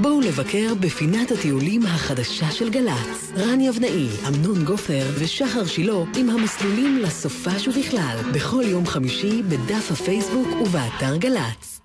בואו 0.00 0.20
לבקר 0.20 0.74
בפינת 0.80 1.30
הטיולים 1.30 1.86
החדשה 1.86 2.50
של 2.50 2.70
גל"צ. 2.70 3.32
רן 3.36 3.60
יבנאי, 3.60 4.06
אמנון 4.28 4.64
גופר 4.64 5.06
ושחר 5.18 5.66
שילה 5.66 5.94
עם 6.16 6.30
המסלולים 6.30 6.98
לסופש 6.98 7.68
ובכלל, 7.68 8.18
בכל 8.34 8.62
יום 8.66 8.86
חמישי 8.86 9.42
בדף 9.42 9.90
הפייסבוק 9.90 10.48
ובאתר 10.60 11.16
גל"צ. 11.16 11.80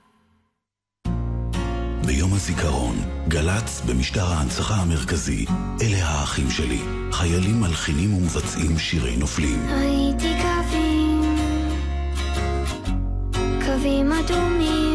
ביום 2.05 2.33
הזיכרון, 2.33 2.95
גל"צ 3.29 3.81
במשטר 3.81 4.25
ההנצחה 4.25 4.73
המרכזי, 4.75 5.45
אלה 5.81 6.05
האחים 6.05 6.49
שלי, 6.49 6.81
חיילים 7.11 7.59
מלחינים 7.59 8.13
ומבצעים 8.13 8.77
שירי 8.77 9.15
נופלים. 9.15 9.67
ראיתי 9.69 10.33
קווים, 10.41 11.35
קווים 13.65 14.11
אדומים. 14.11 14.88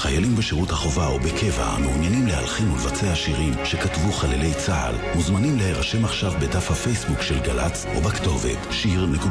חיילים 0.00 0.36
בשירות 0.36 0.70
החובה 0.70 1.06
או 1.06 1.18
בקבע 1.18 1.64
המעוניינים 1.64 2.26
להלחין 2.26 2.70
ולבצע 2.70 3.14
שירים 3.14 3.54
שכתבו 3.64 4.12
חללי 4.12 4.54
צה"ל, 4.54 4.94
מוזמנים 5.14 5.58
להירשם 5.58 6.04
עכשיו 6.04 6.32
בדף 6.40 6.70
הפייסבוק 6.70 7.22
של 7.22 7.40
גל"צ 7.40 7.86
או 7.94 8.00
בכתובת 8.00 8.58
שיר.glz.co.il. 8.70 9.24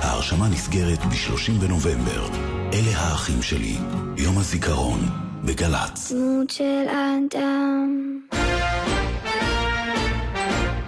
ההרשמה 0.00 0.48
נסגרת 0.48 0.98
ב-30 0.98 1.52
בנובמבר. 1.60 2.28
אלה 2.72 2.98
האחים 2.98 3.42
שלי, 3.42 3.76
יום 4.16 4.38
הזיכרון, 4.38 5.00
בגל"צ. 5.44 6.12
דמות 6.12 6.50
של 6.50 6.84
אדם. 6.88 8.20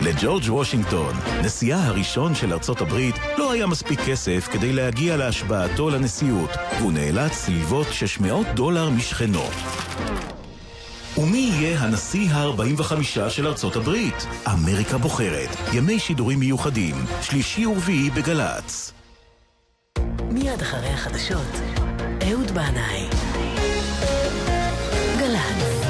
לג'ורג' 0.03 0.42
וושינגטון, 0.48 1.14
נשיאה 1.44 1.86
הראשון 1.86 2.34
של 2.34 2.53
ארצות 2.53 2.80
הברית, 2.80 3.14
לא 3.38 3.53
היה 3.53 3.66
מספיק 3.66 4.00
כסף 4.00 4.48
כדי 4.53 4.72
להגיע 4.72 5.16
להשבעתו 5.16 5.90
לנשיאות, 5.90 6.50
והוא 6.78 6.92
נאלץ 6.92 7.48
ללוות 7.48 7.86
600 7.90 8.46
דולר 8.55 8.90
משכנו. 8.90 9.42
ומי 11.18 11.50
יהיה 11.53 11.80
הנשיא 11.80 12.30
ה-45 12.30 13.30
של 13.30 13.46
ארצות 13.46 13.76
הברית? 13.76 14.26
אמריקה 14.53 14.98
בוחרת, 14.98 15.48
ימי 15.72 15.98
שידורים 15.98 16.40
מיוחדים, 16.40 16.94
שלישי 17.22 17.66
ורביעי 17.66 18.11
בגל"צ. 18.11 18.92
מיד 20.30 20.61
אחרי 20.62 20.88
החדשות, 20.88 21.61
אהוד 22.22 22.50
בנאי. 22.50 23.09
גל"צ. 25.18 25.82